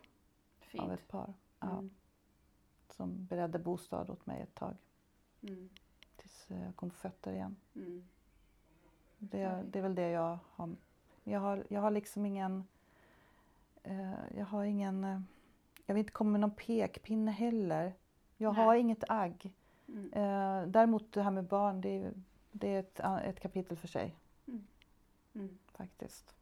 Fint. 0.60 0.84
av 0.84 0.92
ett 0.92 1.08
par 1.08 1.34
ja, 1.60 1.70
Mm. 1.70 1.90
som 2.90 3.26
beredde 3.26 3.58
bostad 3.58 4.10
åt 4.10 4.26
mig 4.26 4.40
ett 4.42 4.54
tag 4.54 4.76
Mm. 5.42 5.68
tills 6.16 6.46
jag 6.48 6.76
kom 6.76 6.90
på 6.90 6.96
fötter 6.96 7.32
igen. 7.32 7.56
Mm. 7.74 8.04
Det, 9.18 9.62
det 9.70 9.78
är 9.78 9.82
väl 9.82 9.94
det 9.94 10.08
jag 10.10 10.38
har. 10.50 10.76
Jag 11.24 11.40
har, 11.40 11.64
jag 11.68 11.80
har 11.80 11.90
liksom 11.90 12.26
ingen... 12.26 12.66
Jag 14.36 14.44
har 14.46 14.64
ingen... 14.64 15.26
Eh, 15.84 15.86
jag 15.86 15.94
vill 15.94 16.00
inte 16.00 16.12
komma 16.12 16.30
med 16.30 16.40
någon 16.40 16.50
pekpinne 16.54 17.30
heller. 17.30 17.94
Jag 18.36 18.54
Nej. 18.54 18.64
har 18.64 18.74
inget 18.74 19.04
agg. 19.10 19.52
Mm. 19.88 20.12
Eh, 20.12 20.68
däremot 20.68 21.12
det 21.12 21.22
här 21.22 21.30
med 21.30 21.44
barn, 21.44 21.80
det 21.80 21.88
är, 22.04 22.12
det 22.52 22.68
är 22.74 22.80
ett, 22.80 23.00
a- 23.00 23.20
ett 23.20 23.40
kapitel 23.40 23.76
för 23.76 23.88
sig 23.88 24.16
Mm. 25.36 25.58
faktiskt. 25.72 26.34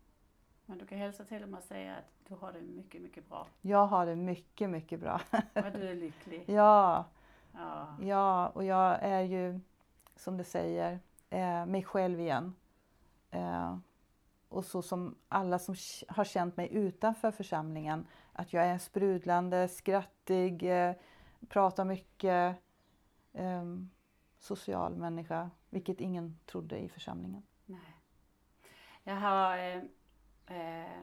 Men 0.66 0.78
du 0.78 0.86
kan 0.86 0.99
hälsa 0.99 1.24
till 1.24 1.40
dem 1.40 1.55
och 1.55 1.62
säga 1.62 1.97
att 1.97 2.28
du 2.28 2.34
har 2.34 2.53
det 2.53 2.61
mycket, 2.61 3.03
mycket 3.03 3.28
bra. 3.28 3.47
Jag 3.61 3.86
har 3.86 4.07
det 4.07 4.16
mycket, 4.16 4.70
mycket 4.70 5.01
bra. 5.01 5.20
Och 5.55 5.72
du 5.72 5.88
är 5.88 5.95
lycklig. 5.95 6.45
ja, 6.47 7.05
Ja. 7.53 7.97
ja, 8.01 8.49
och 8.49 8.64
jag 8.64 8.99
är 9.03 9.20
ju 9.20 9.61
som 10.16 10.36
du 10.36 10.45
säger 10.45 10.99
eh, 11.30 11.66
mig 11.66 11.82
själv 11.84 12.20
igen. 12.20 12.55
Eh, 13.30 13.76
och 14.49 14.64
så 14.64 14.82
som 14.82 15.14
alla 15.28 15.59
som 15.59 15.74
har 16.09 16.24
känt 16.24 16.57
mig 16.57 16.68
utanför 16.72 17.30
församlingen, 17.30 18.07
att 18.33 18.53
jag 18.53 18.66
är 18.66 18.78
sprudlande, 18.78 19.68
skrattig, 19.68 20.62
eh, 20.62 20.95
pratar 21.49 21.85
mycket, 21.85 22.57
eh, 23.33 23.64
social 24.39 24.97
människa, 24.97 25.51
vilket 25.70 26.01
ingen 26.01 26.39
trodde 26.47 26.78
i 26.78 26.89
församlingen. 26.89 27.43
Nej. 27.66 27.97
Jag 29.03 29.16
har 29.16 29.59
eh, 29.59 29.83
eh, 30.47 30.99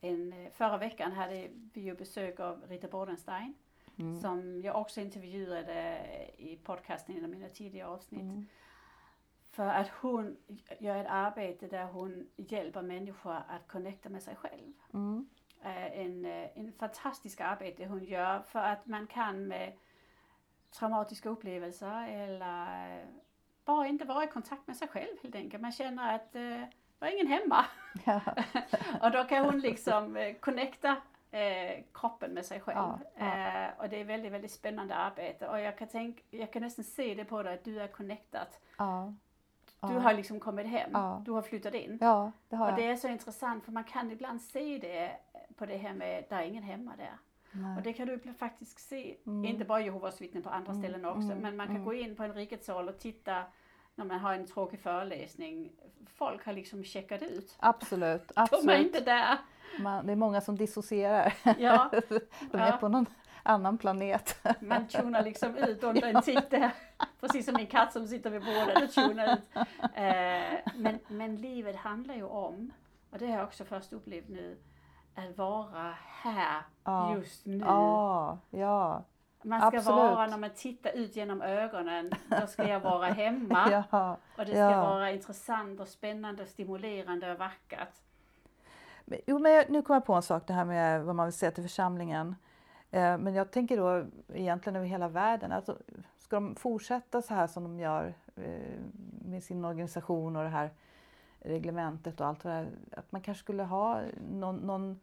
en, 0.00 0.50
förra 0.52 0.78
veckan 0.78 1.12
hade 1.12 1.48
vi 1.72 1.80
ju 1.80 1.94
besök 1.94 2.40
av 2.40 2.64
Rita 2.68 2.88
Bordenstein 2.88 3.54
Mm. 3.98 4.20
som 4.20 4.62
jag 4.62 4.76
också 4.80 5.00
intervjuade 5.00 6.00
i 6.36 6.56
podcasten 6.56 7.16
i 7.16 7.26
mina 7.26 7.48
tidigare 7.48 7.88
avsnitt. 7.88 8.22
Mm. 8.22 8.46
För 9.50 9.66
att 9.66 9.88
hon 9.88 10.36
gör 10.78 10.96
ett 10.96 11.06
arbete 11.10 11.66
där 11.66 11.84
hon 11.84 12.26
hjälper 12.36 12.82
människor 12.82 13.32
att 13.32 13.68
connecta 13.68 14.08
med 14.08 14.22
sig 14.22 14.36
själv. 14.36 14.72
Mm. 14.92 15.28
En, 15.70 16.24
eh, 16.24 16.58
en 16.58 16.72
fantastisk 16.72 17.40
arbete 17.40 17.86
hon 17.86 18.04
gör 18.04 18.40
för 18.40 18.58
att 18.58 18.86
man 18.86 19.06
kan 19.06 19.48
med 19.48 19.72
traumatiska 20.70 21.28
upplevelser 21.28 22.08
eller 22.08 23.04
bara 23.64 23.86
inte 23.86 24.04
vara 24.04 24.24
i 24.24 24.26
kontakt 24.26 24.66
med 24.66 24.76
sig 24.76 24.88
själv 24.88 25.16
helt 25.22 25.34
enkelt. 25.34 25.62
Man 25.62 25.72
känner 25.72 26.14
att 26.14 26.36
eh, 26.36 26.60
jag 26.98 27.08
är 27.08 27.12
ingen 27.14 27.26
hemma. 27.26 27.64
Ja. 28.04 28.20
Och 29.02 29.10
då 29.10 29.24
kan 29.24 29.44
hon 29.44 29.60
liksom 29.60 30.16
eh, 30.16 30.34
connecta 30.34 30.96
kroppen 31.94 32.30
med 32.30 32.46
sig 32.46 32.60
själv. 32.60 32.78
Ja, 32.78 32.98
ja. 33.18 33.24
Eh, 33.24 33.70
och 33.78 33.88
det 33.88 34.00
är 34.00 34.04
väldigt, 34.04 34.32
väldigt 34.32 34.50
spännande 34.52 34.94
arbete. 34.94 35.48
Och 35.48 35.60
jag 35.60 35.78
kan, 35.78 35.88
tänka, 35.88 36.22
jag 36.30 36.52
kan 36.52 36.62
nästan 36.62 36.84
se 36.84 37.14
det 37.14 37.24
på 37.24 37.42
dig 37.42 37.54
att 37.54 37.64
du 37.64 37.80
är 37.80 37.86
connectad. 37.88 38.46
Ja. 38.78 39.12
Du 39.80 39.94
har 39.94 40.14
liksom 40.14 40.40
kommit 40.40 40.66
hem. 40.66 40.90
Du 41.24 41.30
har 41.32 41.42
flyttat 41.42 41.74
in. 41.74 41.98
ja, 42.00 42.32
det 42.48 42.56
har 42.56 42.66
Och 42.66 42.72
jag. 42.72 42.78
det 42.78 42.86
är 42.86 42.96
så 42.96 43.08
intressant 43.08 43.64
för 43.64 43.72
man 43.72 43.84
kan 43.84 44.10
ibland 44.10 44.42
se 44.42 44.78
det 44.78 45.16
på 45.56 45.66
det 45.66 45.76
här 45.76 45.94
med, 45.94 46.24
där 46.30 46.36
är 46.38 46.42
ingen 46.46 46.62
hemma 46.62 46.96
där. 46.96 47.18
Nej. 47.52 47.76
Och 47.76 47.82
det 47.82 47.92
kan 47.92 48.06
du 48.08 48.20
faktiskt 48.38 48.78
se, 48.78 49.16
Mm. 49.26 49.44
inte 49.44 49.64
bara 49.64 49.80
Jehovas 49.80 50.20
vittnen 50.20 50.42
på 50.42 50.50
andra 50.50 50.72
Mm, 50.72 50.82
ställen 50.82 51.04
också, 51.04 51.20
mm, 51.30 51.38
men 51.38 51.56
man 51.56 51.66
kan 51.66 51.76
mm. 51.76 51.84
gå 51.86 51.94
in 51.94 52.16
på 52.16 52.22
en 52.22 52.32
rikets 52.34 52.66
sal 52.66 52.88
och 52.88 52.98
titta 52.98 53.42
när 53.94 54.04
man 54.04 54.18
har 54.18 54.34
en 54.34 54.46
tråkig 54.46 54.80
föreläsning. 54.80 55.72
Folk 56.06 56.44
har 56.46 56.52
liksom 56.52 56.84
checkat 56.84 57.22
ut. 57.22 57.56
Absolut, 57.58 58.28
De 58.34 58.40
är 58.40 58.42
absolut. 58.44 58.86
inte 58.86 59.00
där. 59.00 59.38
Man, 59.80 60.06
det 60.06 60.12
är 60.12 60.16
många 60.16 60.40
som 60.40 60.56
dissocierar. 60.56 61.34
Ja, 61.58 61.90
De 62.50 62.58
är 62.58 62.66
Ja. 62.70 62.76
på 62.76 62.88
någon 62.88 63.06
annan 63.42 63.78
planet. 63.78 64.36
man 64.60 64.88
tunar 64.88 65.22
liksom 65.24 65.56
ut 65.56 65.84
under 65.84 66.02
en 66.02 66.22
tid 66.22 66.42
där. 66.50 66.70
Precis 67.20 67.46
som 67.46 67.54
min 67.54 67.66
katt 67.66 67.92
som 67.92 68.06
sitter 68.08 68.30
vid 68.30 68.40
bordet 68.44 68.82
och 68.82 68.90
tunar 68.92 69.34
ut. 69.34 69.56
Eh, 69.94 70.72
men, 70.76 70.98
men 71.08 71.36
livet 71.36 71.76
handlar 71.76 72.14
ju 72.14 72.22
om, 72.24 72.72
och 73.10 73.18
det 73.18 73.26
har 73.26 73.36
jag 73.36 73.44
också 73.44 73.64
först 73.64 73.92
upplevt 73.92 74.28
nu, 74.28 74.56
att 75.14 75.38
vara 75.38 75.94
här 76.22 76.62
Ja. 76.84 77.14
just 77.14 77.46
nu. 77.46 77.58
Ja, 77.58 78.38
ja, 78.50 79.02
Man 79.42 79.60
ska 79.60 79.66
absolut. 79.78 79.86
vara, 79.86 80.26
när 80.26 80.38
man 80.38 80.50
tittar 80.50 80.90
ut 80.96 81.16
genom 81.16 81.42
ögonen, 81.42 82.10
då 82.40 82.46
ska 82.46 82.68
jag 82.68 82.80
vara 82.80 83.06
hemma. 83.06 83.84
ja. 83.90 84.16
Och 84.38 84.44
det 84.44 84.50
ska 84.50 84.58
Ja. 84.58 84.80
vara 84.90 85.10
intressant 85.10 85.80
och 85.80 85.88
spännande 85.88 86.42
och 86.42 86.48
stimulerande 86.48 87.32
och 87.32 87.38
vackert. 87.38 87.94
Men- 89.04 89.18
Jo, 89.26 89.38
men 89.38 89.64
nu 89.68 89.82
kom 89.82 89.94
jag 89.94 90.04
på 90.04 90.14
en 90.14 90.22
sak, 90.22 90.46
det 90.46 90.52
här 90.52 90.64
med 90.64 91.04
vad 91.04 91.14
man 91.14 91.26
vill 91.26 91.32
säga 91.32 91.50
till 91.50 91.62
församlingen. 91.64 92.36
Eh, 92.90 93.18
Men 93.18 93.34
jag 93.34 93.50
tänker 93.50 93.76
då 93.76 94.06
egentligen 94.34 94.76
över 94.76 94.86
hela 94.86 95.08
världen. 95.08 95.52
Alltså, 95.52 95.78
ska 96.18 96.36
de 96.36 96.54
fortsätta 96.56 97.22
så 97.22 97.34
här 97.34 97.46
som 97.46 97.62
de 97.62 97.78
gör 97.80 98.14
eh, 98.36 98.80
med 99.24 99.42
sin 99.44 99.64
organisation 99.64 100.36
och 100.36 100.42
det 100.42 100.48
här 100.48 100.70
reglementet 101.44 102.20
och 102.20 102.26
allt 102.26 102.44
vad 102.44 102.52
det 102.52 102.58
är. 102.58 102.70
Att 102.90 103.12
man 103.12 103.20
kanske 103.20 103.42
skulle 103.42 103.62
ha 103.62 104.02
någon, 104.30 104.56
någon, 104.56 105.00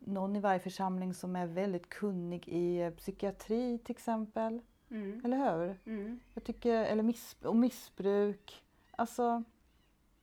någon 0.00 0.36
i 0.36 0.40
varje 0.40 0.60
församling 0.60 1.14
som 1.14 1.36
är 1.36 1.46
väldigt 1.46 1.88
kunnig 1.88 2.48
i 2.48 2.80
eh, 2.80 2.90
psykiatri 2.90 3.78
till 3.78 3.92
exempel. 3.96 4.60
Mm. 4.90 5.24
Eller 5.24 5.36
hur? 5.36 5.78
Mm. 5.84 6.20
Jag 6.34 6.44
tycker, 6.44 6.84
eller 6.84 7.02
miss, 7.02 7.36
och 7.42 7.56
missbruk. 7.56 8.64
Alltså, 8.90 9.42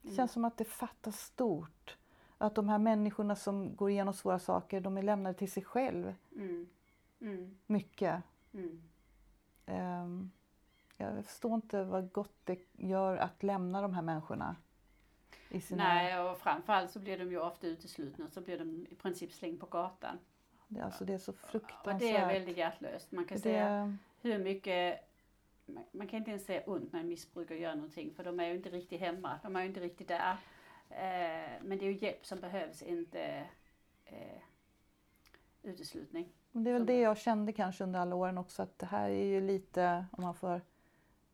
det 0.02 0.08
Mm. 0.08 0.16
känns 0.16 0.32
som 0.32 0.44
att 0.44 0.56
det 0.56 0.64
fattas 0.64 1.20
stort. 1.20 1.96
Att 2.38 2.54
de 2.54 2.68
här 2.68 2.78
människorna 2.78 3.36
som 3.36 3.76
går 3.76 3.90
igenom 3.90 4.14
svåra 4.14 4.38
saker, 4.38 4.80
de 4.80 4.96
är 4.98 5.02
lämnade 5.02 5.34
till 5.38 5.52
sig 5.52 5.64
själv. 5.64 6.14
Mm. 6.36 6.68
Mm. 7.20 7.56
Mycket. 7.66 8.22
Mm. 8.52 8.82
Jag 11.02 11.24
förstår 11.24 11.54
inte 11.54 11.84
vad 11.84 12.12
gott 12.12 12.36
det 12.44 12.58
gör 12.72 13.16
att 13.16 13.42
lämna 13.42 13.82
de 13.82 13.94
här 13.94 14.02
människorna. 14.02 14.56
I 15.48 15.60
sina, 15.60 15.84
Nej, 15.84 16.20
och 16.20 16.38
framförallt 16.38 16.90
så 16.90 16.98
blir 17.00 17.18
de 17.18 17.30
ju 17.30 17.40
ofta 17.40 17.66
uteslutna, 17.66 18.30
så 18.30 18.40
blir 18.40 18.58
de 18.58 18.86
i 18.90 18.94
princip 18.94 19.32
slängd 19.32 19.60
på 19.60 19.66
gatan. 19.66 20.18
det, 20.68 20.80
alltså 20.80 21.04
det 21.04 21.12
är 21.14 21.18
så 21.18 21.32
Och 21.32 21.38
fruktansvärt. 21.38 21.98
det 22.00 22.16
är 22.16 22.26
väldigt 22.26 22.56
hjärtlöst. 22.56 23.12
Man 23.12 23.24
kan 23.24 23.36
Det- 23.36 23.42
säga 23.42 23.96
hur 24.20 24.38
mycket, 24.38 25.00
man- 25.92 26.06
kan 26.08 26.18
inte 26.18 26.30
ens 26.30 26.44
säga 26.46 26.62
ont 26.66 26.92
när 26.92 27.00
en 27.00 27.08
missbrukare 27.08 27.58
gör 27.58 27.74
någonting, 27.74 28.14
för 28.14 28.24
de 28.24 28.40
är 28.40 28.46
ju 28.46 28.54
inte 28.54 28.70
riktigt 28.70 29.00
hemma, 29.00 29.40
de 29.42 29.56
är 29.56 29.60
ju 29.60 29.66
inte 29.66 29.80
riktigt 29.80 30.08
där. 30.08 30.36
Eh, 30.90 31.50
men 31.62 31.78
det 31.78 31.84
är 31.86 31.90
ju 31.92 31.98
hjälp 31.98 32.26
som 32.26 32.40
behövs, 32.40 32.82
inte 32.82 33.46
eh, 34.04 34.42
uteslutning. 35.62 36.28
Det 36.52 36.70
är 36.70 36.74
väl 36.74 36.86
det 36.86 37.00
jag 37.00 37.18
kände 37.18 37.52
kanske 37.52 37.84
under 37.84 38.00
alla 38.00 38.14
åren 38.16 38.38
också 38.38 38.62
att 38.62 38.78
det 38.78 38.86
här 38.86 39.10
är 39.10 39.24
ju 39.24 39.40
lite, 39.40 40.06
om 40.12 40.22
man 40.24 40.34
får 40.34 40.60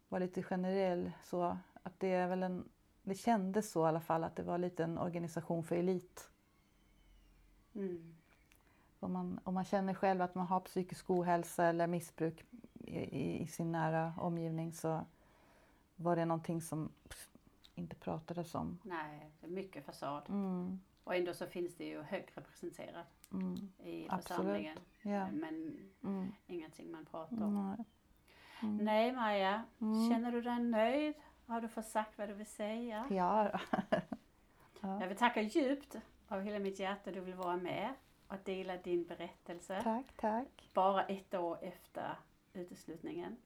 vara 0.08 0.18
lite 0.24 0.42
generell 0.42 1.12
så, 1.24 1.58
att 1.82 2.00
det 2.00 2.08
är 2.12 2.28
väl 2.28 2.42
en, 2.42 2.68
det 3.02 3.14
kändes 3.14 3.70
så 3.70 3.84
i 3.84 3.88
alla 3.88 4.00
fall 4.00 4.24
att 4.24 4.36
det 4.36 4.42
var 4.42 4.58
lite 4.58 4.84
en 4.84 4.98
organisation 4.98 5.64
för 5.64 5.76
elit. 5.76 6.30
Mm. 7.74 8.14
Om 9.00 9.12
man, 9.12 9.40
om 9.44 9.54
man 9.54 9.64
känner 9.64 9.94
själv 9.94 10.22
att 10.22 10.34
man 10.34 10.46
har 10.46 10.60
psykisk 10.60 11.10
ohälsa 11.10 11.64
eller 11.64 11.86
missbruk 11.86 12.44
i, 12.74 13.42
i, 13.42 13.46
sin 13.46 13.72
nära 13.72 14.14
omgivning 14.18 14.72
så 14.72 15.06
var 15.96 16.16
det 16.16 16.24
någonting 16.24 16.62
som 16.62 16.92
pff, 17.08 17.30
inte 17.74 17.96
pratades 17.96 18.54
om. 18.54 18.78
Nej, 18.82 19.30
det 19.40 19.46
är 19.46 19.50
mycket 19.50 19.84
fasad. 19.84 20.22
Mm, 20.28 20.80
Och 21.04 21.14
ändå 21.14 21.34
så 21.34 21.46
finns 21.46 21.74
det 21.76 21.84
ju 21.84 22.02
högt 22.02 22.36
representerat 22.36 23.28
mm, 23.32 23.54
i 23.78 24.06
Absolut. 24.08 24.28
församlingen. 24.28 24.78
ja, 25.02 25.30
Men 25.30 25.78
mm, 26.04 26.32
ingenting 26.46 26.90
man 26.90 27.04
pratar 27.04 27.42
om. 27.42 27.54
nej, 27.76 27.84
mm. 28.62 28.76
Nej 28.84 29.12
Maja, 29.12 29.62
Mm. 29.80 30.10
känner 30.10 30.32
du 30.32 30.42
dig 30.42 30.58
nöjd? 30.58 31.14
Har 31.46 31.60
du 31.60 31.68
fått 31.68 31.86
sagt 31.86 32.18
vad 32.18 32.28
du 32.28 32.34
vill 32.34 32.46
säga? 32.46 33.06
Ja, 33.10 33.50
ja. 34.80 35.00
Jag 35.00 35.08
vill 35.08 35.16
tacka 35.16 35.40
djupt 35.42 35.96
av 36.28 36.40
hela 36.40 36.58
mitt 36.58 36.78
hjärta 36.78 37.10
du 37.10 37.20
vill 37.20 37.34
vara 37.34 37.56
med 37.56 37.88
och 38.28 38.36
dela 38.44 38.76
din 38.76 39.04
berättelse. 39.04 39.80
tack, 39.84 40.06
tack. 40.16 40.70
Bara 40.74 41.04
ett 41.04 41.34
år 41.34 41.58
efter 41.62 42.14
uteslutningen. 42.52 43.36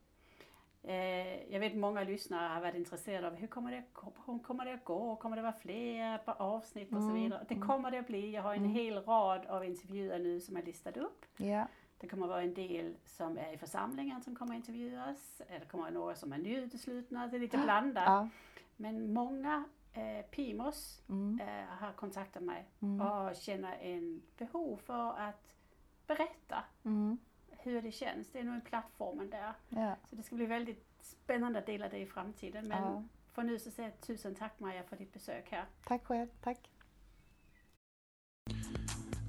Eh, 0.84 1.52
jag 1.52 1.60
vet 1.60 1.74
många 1.76 2.02
lyssnare 2.04 2.48
har 2.54 2.60
varit 2.60 2.74
intresserade 2.74 3.26
av 3.26 3.34
hur 3.34 3.46
kommer 3.46 3.70
det, 3.70 3.82
hur 4.26 4.38
kommer 4.38 4.64
det 4.64 4.72
att 4.74 4.84
gå? 4.84 5.16
Kommer 5.16 5.36
det 5.36 5.42
vara 5.42 5.52
fler 5.52 6.20
avsnitt 6.26 6.88
och 6.92 7.02
så 7.02 7.08
Mm, 7.08 7.14
vidare? 7.22 7.44
Det 7.48 7.54
mm. 7.54 7.68
kommer 7.68 7.90
det 7.90 7.98
att 7.98 8.06
bli. 8.06 8.30
Jag 8.30 8.42
har 8.42 8.52
en 8.54 8.58
Mm. 8.58 8.70
hel 8.70 8.98
rad 9.02 9.46
av 9.46 9.64
intervjuer 9.64 10.18
nu 10.18 10.40
som 10.40 10.56
jag 10.56 10.64
listat 10.64 10.96
upp. 10.96 11.24
Ja, 11.36 11.66
Det 12.02 12.08
kommer 12.08 12.26
vara 12.26 12.42
en 12.42 12.54
del 12.54 12.94
som 13.04 13.38
är 13.38 13.52
i 13.52 13.58
församlingen 13.58 14.22
som 14.22 14.36
kommer 14.36 14.54
intervjuas. 14.54 15.42
Det 15.48 15.68
kommer 15.68 15.84
vara 15.84 15.94
några 15.94 16.14
som 16.14 16.32
är 16.32 16.38
nyuteslutna. 16.38 17.26
Det 17.26 17.36
är 17.36 17.40
lite 17.40 17.58
blandat. 17.58 18.04
ja. 18.06 18.28
Men 18.76 19.12
många 19.12 19.64
eh, 19.92 20.24
PIMOS 20.30 21.02
Mm, 21.08 21.40
eh, 21.40 21.64
har 21.68 21.92
kontaktat 21.92 22.42
mig 22.42 22.68
mm, 22.80 23.00
och 23.00 23.36
känner 23.36 23.72
en 23.80 24.22
behov 24.38 24.76
för 24.76 25.18
att 25.18 25.52
berätta 26.06 26.64
mm, 26.84 27.18
hur 27.50 27.82
det 27.82 27.92
känns. 27.92 28.30
Det 28.30 28.38
är 28.38 28.44
nog 28.44 28.54
en 28.54 28.60
plattformen 28.60 29.30
där. 29.30 29.52
ja. 29.68 29.96
Så 30.04 30.16
det 30.16 30.22
ska 30.22 30.34
bli 30.36 30.46
väldigt 30.46 30.86
spännande 31.00 31.58
att 31.58 31.66
dela 31.66 31.88
det 31.88 31.98
i 31.98 32.06
framtiden. 32.06 32.68
Men 32.68 32.82
Ja. 32.82 33.02
för 33.32 33.42
nu 33.42 33.58
så 33.58 33.70
säger 33.70 33.88
jag 33.90 34.00
tusen 34.00 34.34
tack 34.34 34.60
Maja 34.60 34.82
för 34.82 34.96
ditt 34.96 35.12
besök 35.12 35.50
här. 35.50 35.64
Tack 35.84 36.04
själv, 36.04 36.28
tack. 36.42 36.70